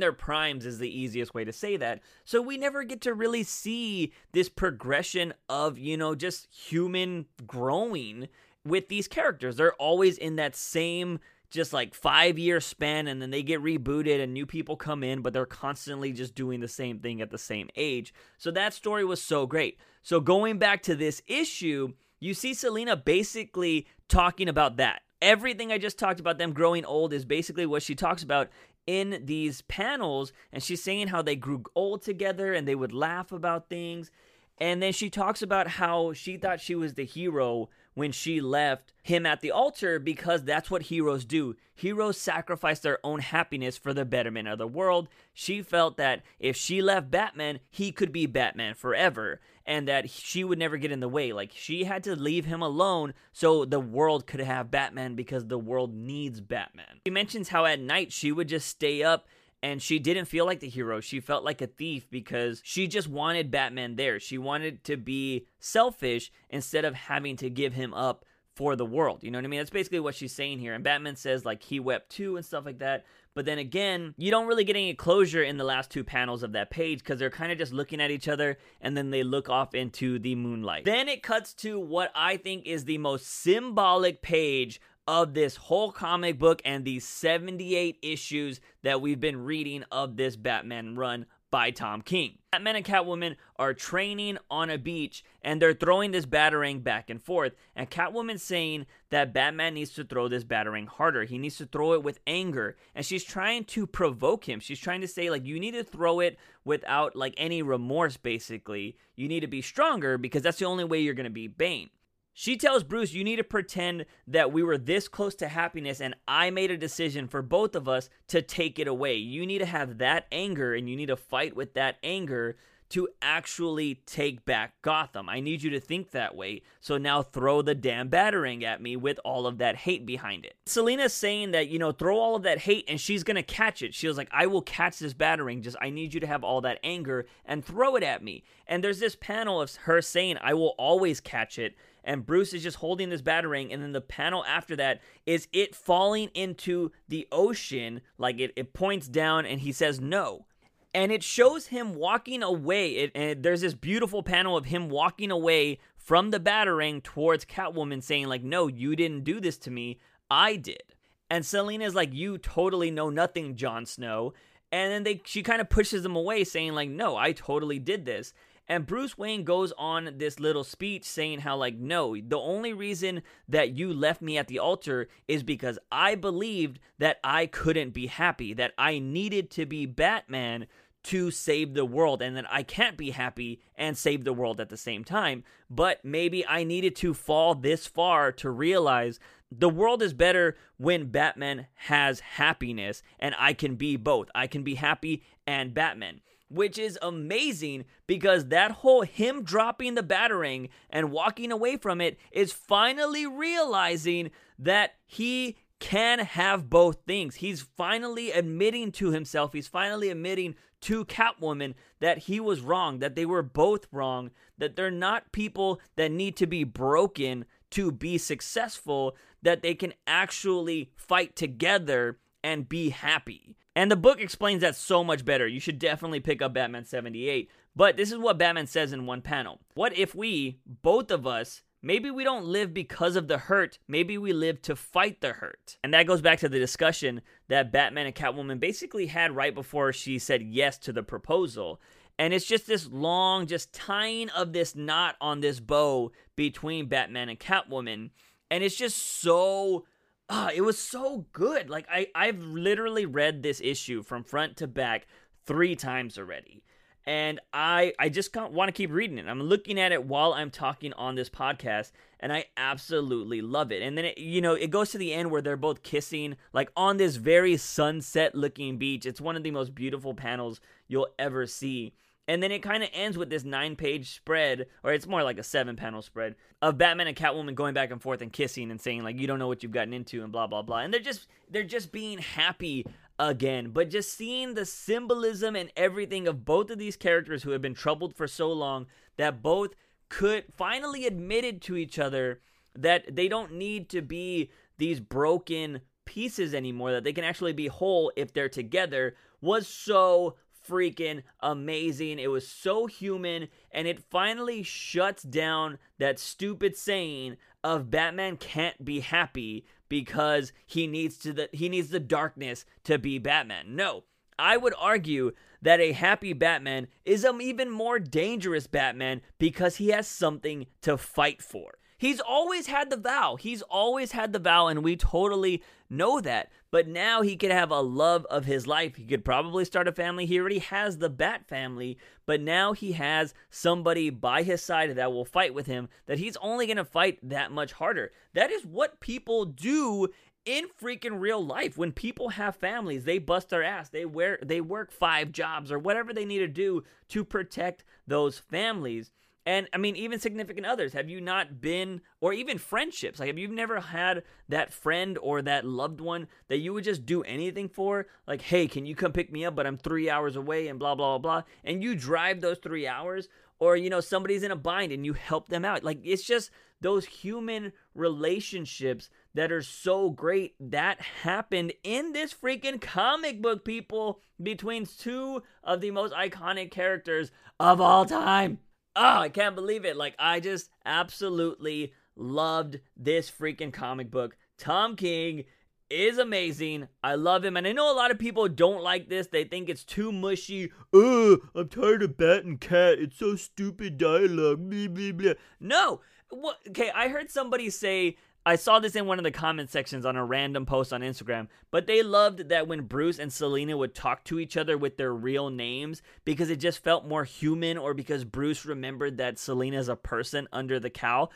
their 0.00 0.12
primes, 0.12 0.64
is 0.64 0.78
the 0.78 0.88
easiest 0.88 1.34
way 1.34 1.44
to 1.44 1.52
say 1.52 1.76
that. 1.76 2.00
So 2.24 2.40
we 2.40 2.56
never 2.56 2.84
get 2.84 3.00
to 3.02 3.12
really 3.12 3.42
see 3.42 4.12
this 4.32 4.48
progression 4.48 5.34
of, 5.48 5.76
you 5.76 5.96
know, 5.96 6.14
just 6.14 6.46
human 6.54 7.26
growing 7.46 8.28
with 8.66 8.88
these 8.88 9.08
characters. 9.08 9.56
They're 9.56 9.74
always 9.74 10.18
in 10.18 10.36
that 10.36 10.56
same 10.56 11.18
just 11.50 11.72
like 11.72 11.94
five 11.94 12.38
year 12.38 12.60
span 12.60 13.06
and 13.06 13.20
then 13.22 13.30
they 13.30 13.42
get 13.42 13.62
rebooted 13.62 14.20
and 14.20 14.32
new 14.32 14.46
people 14.46 14.76
come 14.76 15.02
in, 15.02 15.22
but 15.22 15.32
they're 15.32 15.46
constantly 15.46 16.12
just 16.12 16.34
doing 16.34 16.60
the 16.60 16.68
same 16.68 16.98
thing 16.98 17.20
at 17.20 17.30
the 17.30 17.38
same 17.38 17.68
age. 17.76 18.12
So 18.38 18.50
that 18.50 18.74
story 18.74 19.04
was 19.04 19.22
so 19.22 19.46
great. 19.46 19.78
So 20.02 20.20
going 20.20 20.58
back 20.58 20.82
to 20.84 20.94
this 20.94 21.22
issue, 21.26 21.94
you 22.20 22.34
see 22.34 22.54
Selina 22.54 22.96
basically 22.96 23.86
talking 24.08 24.48
about 24.48 24.76
that. 24.76 25.02
Everything 25.22 25.72
I 25.72 25.78
just 25.78 25.98
talked 25.98 26.20
about 26.20 26.38
them 26.38 26.52
growing 26.52 26.84
old 26.84 27.12
is 27.12 27.24
basically 27.24 27.66
what 27.66 27.82
she 27.82 27.94
talks 27.94 28.22
about 28.22 28.48
in 28.86 29.22
these 29.24 29.62
panels. 29.62 30.32
And 30.52 30.62
she's 30.62 30.82
saying 30.82 31.08
how 31.08 31.22
they 31.22 31.36
grew 31.36 31.64
old 31.74 32.02
together 32.02 32.52
and 32.52 32.66
they 32.66 32.74
would 32.74 32.92
laugh 32.92 33.32
about 33.32 33.68
things. 33.68 34.10
And 34.58 34.82
then 34.82 34.92
she 34.92 35.10
talks 35.10 35.42
about 35.42 35.68
how 35.68 36.12
she 36.12 36.36
thought 36.36 36.60
she 36.60 36.74
was 36.74 36.94
the 36.94 37.04
hero 37.04 37.68
when 37.96 38.12
she 38.12 38.42
left 38.42 38.92
him 39.02 39.24
at 39.24 39.40
the 39.40 39.50
altar 39.50 39.98
because 39.98 40.44
that's 40.44 40.70
what 40.70 40.82
heroes 40.82 41.24
do. 41.24 41.56
Heroes 41.74 42.18
sacrifice 42.18 42.78
their 42.78 42.98
own 43.02 43.20
happiness 43.20 43.78
for 43.78 43.94
the 43.94 44.04
betterment 44.04 44.48
of 44.48 44.58
the 44.58 44.68
world. 44.68 45.08
She 45.32 45.62
felt 45.62 45.96
that 45.96 46.22
if 46.38 46.56
she 46.56 46.82
left 46.82 47.10
Batman, 47.10 47.60
he 47.70 47.92
could 47.92 48.12
be 48.12 48.26
Batman 48.26 48.74
forever 48.74 49.40
and 49.64 49.88
that 49.88 50.10
she 50.10 50.44
would 50.44 50.58
never 50.58 50.76
get 50.76 50.92
in 50.92 51.00
the 51.00 51.08
way. 51.08 51.32
Like 51.32 51.52
she 51.54 51.84
had 51.84 52.04
to 52.04 52.14
leave 52.14 52.44
him 52.44 52.60
alone 52.60 53.14
so 53.32 53.64
the 53.64 53.80
world 53.80 54.26
could 54.26 54.40
have 54.40 54.70
Batman 54.70 55.14
because 55.14 55.46
the 55.46 55.58
world 55.58 55.94
needs 55.94 56.42
Batman. 56.42 57.00
She 57.06 57.10
mentions 57.10 57.48
how 57.48 57.64
at 57.64 57.80
night 57.80 58.12
she 58.12 58.30
would 58.30 58.48
just 58.48 58.68
stay 58.68 59.02
up 59.02 59.26
and 59.62 59.80
she 59.82 59.98
didn't 59.98 60.26
feel 60.26 60.46
like 60.46 60.60
the 60.60 60.68
hero. 60.68 61.00
She 61.00 61.20
felt 61.20 61.44
like 61.44 61.60
a 61.60 61.66
thief 61.66 62.08
because 62.10 62.60
she 62.64 62.86
just 62.86 63.08
wanted 63.08 63.50
Batman 63.50 63.96
there. 63.96 64.20
She 64.20 64.38
wanted 64.38 64.84
to 64.84 64.96
be 64.96 65.46
selfish 65.58 66.30
instead 66.50 66.84
of 66.84 66.94
having 66.94 67.36
to 67.36 67.50
give 67.50 67.72
him 67.72 67.94
up 67.94 68.24
for 68.54 68.74
the 68.74 68.86
world. 68.86 69.22
You 69.22 69.30
know 69.30 69.38
what 69.38 69.44
I 69.44 69.48
mean? 69.48 69.60
That's 69.60 69.70
basically 69.70 70.00
what 70.00 70.14
she's 70.14 70.34
saying 70.34 70.58
here. 70.58 70.72
And 70.72 70.82
Batman 70.82 71.16
says 71.16 71.44
like 71.44 71.62
he 71.62 71.78
wept 71.78 72.10
too 72.10 72.36
and 72.36 72.44
stuff 72.44 72.64
like 72.64 72.78
that. 72.78 73.04
But 73.34 73.44
then 73.44 73.58
again, 73.58 74.14
you 74.16 74.30
don't 74.30 74.46
really 74.46 74.64
get 74.64 74.76
any 74.76 74.94
closure 74.94 75.42
in 75.42 75.58
the 75.58 75.64
last 75.64 75.90
two 75.90 76.02
panels 76.02 76.42
of 76.42 76.52
that 76.52 76.70
page 76.70 77.00
because 77.00 77.18
they're 77.18 77.28
kind 77.28 77.52
of 77.52 77.58
just 77.58 77.74
looking 77.74 78.00
at 78.00 78.10
each 78.10 78.28
other 78.28 78.56
and 78.80 78.96
then 78.96 79.10
they 79.10 79.22
look 79.22 79.50
off 79.50 79.74
into 79.74 80.18
the 80.18 80.34
moonlight. 80.34 80.86
Then 80.86 81.06
it 81.06 81.22
cuts 81.22 81.52
to 81.54 81.78
what 81.78 82.10
I 82.14 82.38
think 82.38 82.66
is 82.66 82.86
the 82.86 82.96
most 82.96 83.26
symbolic 83.26 84.22
page 84.22 84.80
of 85.06 85.34
this 85.34 85.56
whole 85.56 85.92
comic 85.92 86.38
book 86.38 86.60
and 86.64 86.84
these 86.84 87.06
78 87.06 87.98
issues 88.02 88.60
that 88.82 89.00
we've 89.00 89.20
been 89.20 89.44
reading 89.44 89.84
of 89.90 90.16
this 90.16 90.36
Batman 90.36 90.96
run 90.96 91.26
by 91.50 91.70
Tom 91.70 92.02
King. 92.02 92.38
Batman 92.50 92.76
and 92.76 92.84
Catwoman 92.84 93.36
are 93.56 93.72
training 93.72 94.36
on 94.50 94.68
a 94.68 94.78
beach 94.78 95.24
and 95.42 95.62
they're 95.62 95.72
throwing 95.72 96.10
this 96.10 96.26
batarang 96.26 96.82
back 96.82 97.08
and 97.08 97.22
forth. 97.22 97.54
And 97.76 97.88
Catwoman's 97.88 98.42
saying 98.42 98.86
that 99.10 99.32
Batman 99.32 99.74
needs 99.74 99.92
to 99.92 100.04
throw 100.04 100.28
this 100.28 100.44
batarang 100.44 100.88
harder. 100.88 101.24
He 101.24 101.38
needs 101.38 101.56
to 101.58 101.66
throw 101.66 101.92
it 101.92 102.02
with 102.02 102.18
anger. 102.26 102.76
And 102.94 103.06
she's 103.06 103.24
trying 103.24 103.64
to 103.66 103.86
provoke 103.86 104.48
him. 104.48 104.60
She's 104.60 104.80
trying 104.80 105.02
to 105.02 105.08
say, 105.08 105.30
like, 105.30 105.46
you 105.46 105.60
need 105.60 105.74
to 105.74 105.84
throw 105.84 106.20
it 106.20 106.36
without, 106.64 107.14
like, 107.14 107.34
any 107.36 107.62
remorse, 107.62 108.16
basically. 108.16 108.96
You 109.14 109.28
need 109.28 109.40
to 109.40 109.46
be 109.46 109.62
stronger 109.62 110.18
because 110.18 110.42
that's 110.42 110.58
the 110.58 110.64
only 110.64 110.84
way 110.84 111.00
you're 111.00 111.14
to 111.14 111.30
be 111.30 111.46
Bane. 111.46 111.90
She 112.38 112.58
tells 112.58 112.84
Bruce, 112.84 113.14
You 113.14 113.24
need 113.24 113.36
to 113.36 113.44
pretend 113.44 114.04
that 114.26 114.52
we 114.52 114.62
were 114.62 114.76
this 114.76 115.08
close 115.08 115.34
to 115.36 115.48
happiness 115.48 116.02
and 116.02 116.14
I 116.28 116.50
made 116.50 116.70
a 116.70 116.76
decision 116.76 117.28
for 117.28 117.40
both 117.40 117.74
of 117.74 117.88
us 117.88 118.10
to 118.28 118.42
take 118.42 118.78
it 118.78 118.86
away. 118.86 119.14
You 119.14 119.46
need 119.46 119.60
to 119.60 119.66
have 119.66 119.96
that 119.98 120.26
anger 120.30 120.74
and 120.74 120.86
you 120.86 120.96
need 120.96 121.06
to 121.06 121.16
fight 121.16 121.56
with 121.56 121.72
that 121.74 121.96
anger 122.04 122.56
to 122.90 123.08
actually 123.22 124.02
take 124.06 124.44
back 124.44 124.74
Gotham. 124.82 125.30
I 125.30 125.40
need 125.40 125.62
you 125.62 125.70
to 125.70 125.80
think 125.80 126.10
that 126.10 126.36
way. 126.36 126.60
So 126.80 126.98
now 126.98 127.22
throw 127.22 127.62
the 127.62 127.74
damn 127.74 128.10
batarang 128.10 128.62
at 128.62 128.82
me 128.82 128.96
with 128.96 129.18
all 129.24 129.46
of 129.46 129.56
that 129.58 129.76
hate 129.76 130.04
behind 130.04 130.44
it. 130.44 130.56
Selina's 130.66 131.14
saying 131.14 131.52
that, 131.52 131.68
you 131.68 131.78
know, 131.78 131.90
throw 131.90 132.18
all 132.18 132.36
of 132.36 132.42
that 132.42 132.58
hate 132.58 132.84
and 132.86 133.00
she's 133.00 133.24
going 133.24 133.36
to 133.36 133.42
catch 133.42 133.80
it. 133.80 133.94
She 133.94 134.08
was 134.08 134.18
like, 134.18 134.28
I 134.30 134.46
will 134.46 134.62
catch 134.62 134.98
this 134.98 135.14
batarang. 135.14 135.62
Just, 135.62 135.78
I 135.80 135.88
need 135.88 136.12
you 136.12 136.20
to 136.20 136.26
have 136.26 136.44
all 136.44 136.60
that 136.60 136.80
anger 136.84 137.26
and 137.46 137.64
throw 137.64 137.96
it 137.96 138.02
at 138.02 138.22
me. 138.22 138.44
And 138.66 138.84
there's 138.84 139.00
this 139.00 139.16
panel 139.16 139.60
of 139.60 139.74
her 139.76 140.02
saying, 140.02 140.36
I 140.42 140.54
will 140.54 140.74
always 140.78 141.18
catch 141.18 141.58
it 141.58 141.74
and 142.06 142.24
Bruce 142.24 142.54
is 142.54 142.62
just 142.62 142.78
holding 142.78 143.10
this 143.10 143.20
batarang, 143.20 143.74
and 143.74 143.82
then 143.82 143.92
the 143.92 144.00
panel 144.00 144.44
after 144.46 144.76
that 144.76 145.02
is 145.26 145.48
it 145.52 145.74
falling 145.74 146.30
into 146.32 146.92
the 147.08 147.26
ocean, 147.32 148.00
like 148.16 148.38
it, 148.38 148.52
it 148.56 148.72
points 148.72 149.08
down, 149.08 149.44
and 149.44 149.60
he 149.60 149.72
says 149.72 150.00
no. 150.00 150.46
And 150.94 151.12
it 151.12 151.22
shows 151.22 151.66
him 151.66 151.94
walking 151.94 152.42
away. 152.42 152.92
It, 152.92 153.12
and 153.14 153.42
there's 153.42 153.60
this 153.60 153.74
beautiful 153.74 154.22
panel 154.22 154.56
of 154.56 154.66
him 154.66 154.88
walking 154.88 155.30
away 155.30 155.78
from 155.96 156.30
the 156.30 156.40
batarang 156.40 157.02
towards 157.02 157.44
Catwoman, 157.44 158.02
saying, 158.02 158.28
like, 158.28 158.42
no, 158.42 158.68
you 158.68 158.96
didn't 158.96 159.24
do 159.24 159.38
this 159.38 159.58
to 159.58 159.70
me. 159.70 159.98
I 160.30 160.56
did. 160.56 160.94
And 161.28 161.44
Selina's 161.44 161.94
like, 161.94 162.14
you 162.14 162.38
totally 162.38 162.90
know 162.90 163.10
nothing, 163.10 163.56
Jon 163.56 163.84
Snow. 163.84 164.32
And 164.72 164.92
then 164.92 165.02
they 165.02 165.20
she 165.24 165.42
kind 165.42 165.60
of 165.60 165.68
pushes 165.68 166.04
him 166.04 166.16
away, 166.16 166.44
saying, 166.44 166.72
like, 166.74 166.88
no, 166.88 167.16
I 167.16 167.32
totally 167.32 167.78
did 167.78 168.06
this. 168.06 168.32
And 168.68 168.86
Bruce 168.86 169.16
Wayne 169.16 169.44
goes 169.44 169.72
on 169.78 170.14
this 170.16 170.40
little 170.40 170.64
speech 170.64 171.04
saying 171.04 171.40
how, 171.40 171.56
like, 171.56 171.76
no, 171.76 172.16
the 172.16 172.38
only 172.38 172.72
reason 172.72 173.22
that 173.48 173.76
you 173.76 173.92
left 173.92 174.20
me 174.20 174.36
at 174.36 174.48
the 174.48 174.58
altar 174.58 175.08
is 175.28 175.42
because 175.44 175.78
I 175.92 176.16
believed 176.16 176.80
that 176.98 177.20
I 177.22 177.46
couldn't 177.46 177.90
be 177.90 178.08
happy, 178.08 178.52
that 178.54 178.72
I 178.76 178.98
needed 178.98 179.50
to 179.52 179.66
be 179.66 179.86
Batman 179.86 180.66
to 181.04 181.30
save 181.30 181.74
the 181.74 181.84
world 181.84 182.20
and 182.20 182.36
that 182.36 182.50
I 182.50 182.64
can't 182.64 182.96
be 182.96 183.10
happy 183.10 183.60
and 183.76 183.96
save 183.96 184.24
the 184.24 184.32
world 184.32 184.60
at 184.60 184.70
the 184.70 184.76
same 184.76 185.04
time. 185.04 185.44
But 185.70 186.04
maybe 186.04 186.44
I 186.44 186.64
needed 186.64 186.96
to 186.96 187.14
fall 187.14 187.54
this 187.54 187.86
far 187.86 188.32
to 188.32 188.50
realize 188.50 189.20
the 189.48 189.68
world 189.68 190.02
is 190.02 190.12
better 190.12 190.56
when 190.76 191.12
Batman 191.12 191.68
has 191.74 192.18
happiness 192.18 193.04
and 193.20 193.36
I 193.38 193.52
can 193.52 193.76
be 193.76 193.96
both. 193.96 194.28
I 194.34 194.48
can 194.48 194.64
be 194.64 194.74
happy 194.74 195.22
and 195.46 195.72
Batman 195.72 196.20
which 196.48 196.78
is 196.78 196.98
amazing 197.02 197.84
because 198.06 198.46
that 198.46 198.70
whole 198.70 199.02
him 199.02 199.42
dropping 199.42 199.94
the 199.94 200.02
batarang 200.02 200.68
and 200.90 201.10
walking 201.10 201.50
away 201.50 201.76
from 201.76 202.00
it 202.00 202.18
is 202.30 202.52
finally 202.52 203.26
realizing 203.26 204.30
that 204.58 204.94
he 205.06 205.56
can 205.78 206.20
have 206.20 206.70
both 206.70 206.98
things. 207.06 207.36
He's 207.36 207.60
finally 207.60 208.30
admitting 208.30 208.92
to 208.92 209.10
himself, 209.10 209.52
he's 209.52 209.68
finally 209.68 210.08
admitting 210.08 210.54
to 210.82 211.04
Catwoman 211.04 211.74
that 212.00 212.18
he 212.18 212.38
was 212.38 212.60
wrong, 212.60 212.98
that 213.00 213.14
they 213.14 213.26
were 213.26 213.42
both 213.42 213.86
wrong, 213.90 214.30
that 214.58 214.76
they're 214.76 214.90
not 214.90 215.32
people 215.32 215.80
that 215.96 216.12
need 216.12 216.36
to 216.36 216.46
be 216.46 216.64
broken 216.64 217.44
to 217.70 217.90
be 217.90 218.18
successful, 218.18 219.16
that 219.42 219.62
they 219.62 219.74
can 219.74 219.92
actually 220.06 220.90
fight 220.94 221.34
together 221.34 222.18
and 222.46 222.68
be 222.68 222.90
happy. 222.90 223.56
And 223.74 223.90
the 223.90 223.96
book 223.96 224.20
explains 224.20 224.60
that 224.60 224.76
so 224.76 225.02
much 225.02 225.24
better. 225.24 225.48
You 225.48 225.58
should 225.58 225.80
definitely 225.80 226.20
pick 226.20 226.40
up 226.40 226.54
Batman 226.54 226.84
78. 226.84 227.50
But 227.74 227.96
this 227.96 228.12
is 228.12 228.18
what 228.18 228.38
Batman 228.38 228.68
says 228.68 228.92
in 228.92 229.04
one 229.04 229.20
panel. 229.20 229.58
What 229.74 229.98
if 229.98 230.14
we, 230.14 230.60
both 230.64 231.10
of 231.10 231.26
us, 231.26 231.62
maybe 231.82 232.08
we 232.08 232.22
don't 232.22 232.46
live 232.46 232.72
because 232.72 233.16
of 233.16 233.26
the 233.26 233.36
hurt, 233.36 233.80
maybe 233.88 234.16
we 234.16 234.32
live 234.32 234.62
to 234.62 234.76
fight 234.76 235.20
the 235.20 235.32
hurt? 235.32 235.76
And 235.82 235.92
that 235.92 236.06
goes 236.06 236.22
back 236.22 236.38
to 236.38 236.48
the 236.48 236.60
discussion 236.60 237.20
that 237.48 237.72
Batman 237.72 238.06
and 238.06 238.14
Catwoman 238.14 238.60
basically 238.60 239.06
had 239.06 239.34
right 239.34 239.54
before 239.54 239.92
she 239.92 240.20
said 240.20 240.42
yes 240.42 240.78
to 240.78 240.92
the 240.92 241.02
proposal. 241.02 241.80
And 242.16 242.32
it's 242.32 242.46
just 242.46 242.68
this 242.68 242.88
long, 242.88 243.48
just 243.48 243.74
tying 243.74 244.30
of 244.30 244.52
this 244.52 244.76
knot 244.76 245.16
on 245.20 245.40
this 245.40 245.58
bow 245.58 246.12
between 246.36 246.86
Batman 246.86 247.28
and 247.28 247.40
Catwoman. 247.40 248.10
And 248.52 248.62
it's 248.62 248.76
just 248.76 249.20
so 249.20 249.84
ah, 250.28 250.50
it 250.54 250.62
was 250.62 250.78
so 250.78 251.26
good. 251.32 251.70
Like 251.70 251.86
I, 251.90 252.08
I've 252.14 252.42
literally 252.42 253.06
read 253.06 253.42
this 253.42 253.60
issue 253.60 254.02
from 254.02 254.24
front 254.24 254.56
to 254.58 254.66
back 254.66 255.06
three 255.46 255.76
times 255.76 256.18
already. 256.18 256.62
And 257.08 257.40
I, 257.52 257.92
I 258.00 258.08
just 258.08 258.34
want 258.34 258.68
to 258.68 258.72
keep 258.72 258.90
reading 258.90 259.18
it. 259.18 259.28
I'm 259.28 259.40
looking 259.40 259.78
at 259.78 259.92
it 259.92 260.04
while 260.04 260.32
I'm 260.32 260.50
talking 260.50 260.92
on 260.94 261.14
this 261.14 261.30
podcast, 261.30 261.92
and 262.18 262.32
I 262.32 262.46
absolutely 262.56 263.40
love 263.40 263.70
it. 263.70 263.80
And 263.80 263.96
then, 263.96 264.06
it, 264.06 264.18
you 264.18 264.40
know, 264.40 264.54
it 264.54 264.72
goes 264.72 264.90
to 264.90 264.98
the 264.98 265.14
end 265.14 265.30
where 265.30 265.40
they're 265.40 265.56
both 265.56 265.84
kissing, 265.84 266.36
like 266.52 266.72
on 266.76 266.96
this 266.96 267.14
very 267.14 267.56
sunset 267.58 268.34
looking 268.34 268.76
beach. 268.76 269.06
It's 269.06 269.20
one 269.20 269.36
of 269.36 269.44
the 269.44 269.52
most 269.52 269.72
beautiful 269.72 270.14
panels 270.14 270.60
you'll 270.88 271.06
ever 271.16 271.46
see. 271.46 271.94
And 272.28 272.42
then 272.42 272.50
it 272.50 272.62
kind 272.62 272.82
of 272.82 272.90
ends 272.92 273.16
with 273.16 273.30
this 273.30 273.44
nine 273.44 273.76
page 273.76 274.14
spread, 274.14 274.66
or 274.82 274.92
it's 274.92 275.06
more 275.06 275.22
like 275.22 275.38
a 275.38 275.44
seven 275.44 275.76
panel 275.76 276.02
spread, 276.02 276.34
of 276.60 276.76
Batman 276.76 277.06
and 277.06 277.16
Catwoman 277.16 277.54
going 277.54 277.74
back 277.74 277.92
and 277.92 278.02
forth 278.02 278.20
and 278.20 278.32
kissing 278.32 278.70
and 278.70 278.80
saying, 278.80 279.04
like, 279.04 279.18
you 279.18 279.26
don't 279.26 279.38
know 279.38 279.46
what 279.46 279.62
you've 279.62 279.72
gotten 279.72 279.92
into 279.92 280.22
and 280.22 280.32
blah, 280.32 280.46
blah, 280.46 280.62
blah. 280.62 280.78
And 280.78 280.92
they're 280.92 281.00
just, 281.00 281.28
they're 281.50 281.62
just 281.62 281.92
being 281.92 282.18
happy 282.18 282.84
again. 283.18 283.70
But 283.70 283.90
just 283.90 284.12
seeing 284.12 284.54
the 284.54 284.66
symbolism 284.66 285.54
and 285.54 285.70
everything 285.76 286.26
of 286.26 286.44
both 286.44 286.70
of 286.70 286.78
these 286.78 286.96
characters 286.96 287.44
who 287.44 287.50
have 287.50 287.62
been 287.62 287.74
troubled 287.74 288.16
for 288.16 288.26
so 288.26 288.52
long 288.52 288.86
that 289.16 289.42
both 289.42 289.74
could 290.08 290.44
finally 290.56 291.06
admitted 291.06 291.60
to 291.62 291.76
each 291.76 291.98
other 291.98 292.40
that 292.74 293.14
they 293.14 293.28
don't 293.28 293.52
need 293.52 293.88
to 293.90 294.02
be 294.02 294.50
these 294.78 295.00
broken 295.00 295.80
pieces 296.04 296.54
anymore, 296.54 296.92
that 296.92 297.04
they 297.04 297.12
can 297.12 297.24
actually 297.24 297.52
be 297.52 297.66
whole 297.66 298.12
if 298.16 298.32
they're 298.32 298.48
together, 298.48 299.14
was 299.40 299.66
so 299.66 300.36
freaking 300.68 301.22
amazing. 301.40 302.18
It 302.18 302.30
was 302.30 302.46
so 302.46 302.86
human, 302.86 303.48
and 303.70 303.86
it 303.86 304.02
finally 304.10 304.62
shuts 304.62 305.22
down 305.22 305.78
that 305.98 306.18
stupid 306.18 306.76
saying 306.76 307.36
of 307.62 307.90
Batman 307.90 308.36
can't 308.36 308.84
be 308.84 309.00
happy 309.00 309.66
because 309.88 310.52
he 310.66 310.86
needs 310.86 311.18
to 311.18 311.32
the 311.32 311.48
he 311.52 311.68
needs 311.68 311.90
the 311.90 312.00
darkness 312.00 312.64
to 312.84 312.98
be 312.98 313.18
Batman. 313.18 313.76
No. 313.76 314.04
I 314.38 314.58
would 314.58 314.74
argue 314.78 315.32
that 315.62 315.80
a 315.80 315.92
happy 315.92 316.34
Batman 316.34 316.88
is 317.06 317.24
an 317.24 317.40
even 317.40 317.70
more 317.70 317.98
dangerous 317.98 318.66
Batman 318.66 319.22
because 319.38 319.76
he 319.76 319.88
has 319.88 320.06
something 320.06 320.66
to 320.82 320.98
fight 320.98 321.40
for. 321.40 321.78
He's 321.98 322.20
always 322.20 322.66
had 322.66 322.90
the 322.90 322.98
vow. 322.98 323.36
He's 323.36 323.62
always 323.62 324.12
had 324.12 324.32
the 324.32 324.38
vow, 324.38 324.66
and 324.66 324.84
we 324.84 324.96
totally 324.96 325.62
know 325.88 326.20
that. 326.20 326.50
But 326.70 326.88
now 326.88 327.22
he 327.22 327.36
could 327.36 327.50
have 327.50 327.70
a 327.70 327.80
love 327.80 328.26
of 328.26 328.44
his 328.44 328.66
life. 328.66 328.96
He 328.96 329.04
could 329.04 329.24
probably 329.24 329.64
start 329.64 329.88
a 329.88 329.92
family. 329.92 330.26
He 330.26 330.38
already 330.38 330.58
has 330.58 330.98
the 330.98 331.08
Bat 331.08 331.46
family, 331.46 331.96
but 332.26 332.40
now 332.40 332.72
he 332.72 332.92
has 332.92 333.34
somebody 333.50 334.10
by 334.10 334.42
his 334.42 334.62
side 334.62 334.94
that 334.94 335.12
will 335.12 335.24
fight 335.24 335.54
with 335.54 335.66
him, 335.66 335.88
that 336.06 336.18
he's 336.18 336.36
only 336.38 336.66
going 336.66 336.76
to 336.76 336.84
fight 336.84 337.18
that 337.22 337.52
much 337.52 337.72
harder. 337.72 338.10
That 338.34 338.50
is 338.50 338.66
what 338.66 339.00
people 339.00 339.44
do 339.44 340.08
in 340.44 340.66
freaking 340.80 341.20
real 341.20 341.44
life 341.44 341.76
when 341.76 341.90
people 341.90 342.30
have 342.30 342.54
families 342.54 343.04
they 343.04 343.18
bust 343.18 343.48
their 343.48 343.64
ass 343.64 343.88
they 343.88 344.04
wear 344.04 344.38
they 344.40 344.60
work 344.60 344.92
five 344.92 345.32
jobs 345.32 345.72
or 345.72 345.78
whatever 345.78 346.14
they 346.14 346.24
need 346.24 346.38
to 346.38 346.46
do 346.46 346.84
to 347.08 347.24
protect 347.24 347.82
those 348.06 348.38
families 348.38 349.10
and 349.46 349.68
I 349.72 349.78
mean, 349.78 349.94
even 349.94 350.18
significant 350.18 350.66
others. 350.66 350.92
Have 350.92 351.08
you 351.08 351.20
not 351.20 351.60
been, 351.60 352.00
or 352.20 352.32
even 352.32 352.58
friendships? 352.58 353.20
Like, 353.20 353.28
have 353.28 353.38
you 353.38 353.46
never 353.46 353.78
had 353.78 354.24
that 354.48 354.72
friend 354.72 355.16
or 355.22 355.40
that 355.42 355.64
loved 355.64 356.00
one 356.00 356.26
that 356.48 356.58
you 356.58 356.74
would 356.74 356.82
just 356.82 357.06
do 357.06 357.22
anything 357.22 357.68
for? 357.68 358.08
Like, 358.26 358.42
hey, 358.42 358.66
can 358.66 358.86
you 358.86 358.96
come 358.96 359.12
pick 359.12 359.30
me 359.30 359.44
up? 359.44 359.54
But 359.54 359.68
I'm 359.68 359.78
three 359.78 360.10
hours 360.10 360.34
away 360.34 360.66
and 360.66 360.80
blah, 360.80 360.96
blah, 360.96 361.16
blah, 361.16 361.42
blah. 361.42 361.42
And 361.64 361.80
you 361.80 361.94
drive 361.94 362.40
those 362.40 362.58
three 362.58 362.88
hours. 362.88 363.28
Or, 363.58 363.76
you 363.76 363.88
know, 363.88 364.00
somebody's 364.00 364.42
in 364.42 364.50
a 364.50 364.56
bind 364.56 364.92
and 364.92 365.06
you 365.06 365.12
help 365.12 365.48
them 365.48 365.64
out. 365.64 365.84
Like, 365.84 366.00
it's 366.02 366.24
just 366.24 366.50
those 366.80 367.06
human 367.06 367.72
relationships 367.94 369.08
that 369.32 369.52
are 369.52 369.62
so 369.62 370.10
great 370.10 370.56
that 370.58 371.00
happened 371.22 371.72
in 371.84 372.12
this 372.12 372.34
freaking 372.34 372.80
comic 372.80 373.40
book, 373.40 373.64
people, 373.64 374.20
between 374.42 374.84
two 374.84 375.42
of 375.62 375.80
the 375.80 375.90
most 375.90 376.12
iconic 376.12 376.70
characters 376.70 377.30
of 377.58 377.80
all 377.80 378.04
time 378.04 378.58
oh, 378.96 379.18
I 379.20 379.28
can't 379.28 379.54
believe 379.54 379.84
it. 379.84 379.96
Like, 379.96 380.14
I 380.18 380.40
just 380.40 380.70
absolutely 380.84 381.92
loved 382.16 382.80
this 382.96 383.30
freaking 383.30 383.72
comic 383.72 384.10
book. 384.10 384.36
Tom 384.58 384.96
King 384.96 385.44
is 385.88 386.18
amazing. 386.18 386.88
I 387.04 387.14
love 387.14 387.44
him. 387.44 387.56
And 387.56 387.66
I 387.66 387.72
know 387.72 387.92
a 387.92 387.94
lot 387.94 388.10
of 388.10 388.18
people 388.18 388.48
don't 388.48 388.82
like 388.82 389.08
this. 389.08 389.28
They 389.28 389.44
think 389.44 389.68
it's 389.68 389.84
too 389.84 390.10
mushy. 390.10 390.72
Ugh, 390.92 391.40
I'm 391.54 391.68
tired 391.68 392.02
of 392.02 392.16
Bat 392.16 392.44
and 392.44 392.60
Cat. 392.60 392.98
It's 392.98 393.18
so 393.18 393.36
stupid 393.36 393.98
dialogue. 393.98 394.68
Blah, 394.68 394.88
blah, 394.88 395.12
blah. 395.12 395.32
No. 395.60 396.00
What, 396.30 396.56
okay, 396.68 396.90
I 396.92 397.08
heard 397.08 397.30
somebody 397.30 397.70
say 397.70 398.16
I 398.46 398.54
saw 398.54 398.78
this 398.78 398.94
in 398.94 399.06
one 399.06 399.18
of 399.18 399.24
the 399.24 399.32
comment 399.32 399.72
sections 399.72 400.06
on 400.06 400.14
a 400.14 400.24
random 400.24 400.66
post 400.66 400.92
on 400.92 401.00
Instagram, 401.00 401.48
but 401.72 401.88
they 401.88 402.04
loved 402.04 402.48
that 402.48 402.68
when 402.68 402.82
Bruce 402.82 403.18
and 403.18 403.32
Selina 403.32 403.76
would 403.76 403.92
talk 403.92 404.22
to 404.24 404.38
each 404.38 404.56
other 404.56 404.78
with 404.78 404.96
their 404.96 405.12
real 405.12 405.50
names 405.50 406.00
because 406.24 406.48
it 406.48 406.60
just 406.60 406.84
felt 406.84 407.08
more 407.08 407.24
human 407.24 407.76
or 407.76 407.92
because 407.92 408.22
Bruce 408.22 408.64
remembered 408.64 409.16
that 409.16 409.40
Selina's 409.40 409.88
a 409.88 409.96
person 409.96 410.46
under 410.52 410.78
the 410.78 410.90
cowl. 410.90 411.32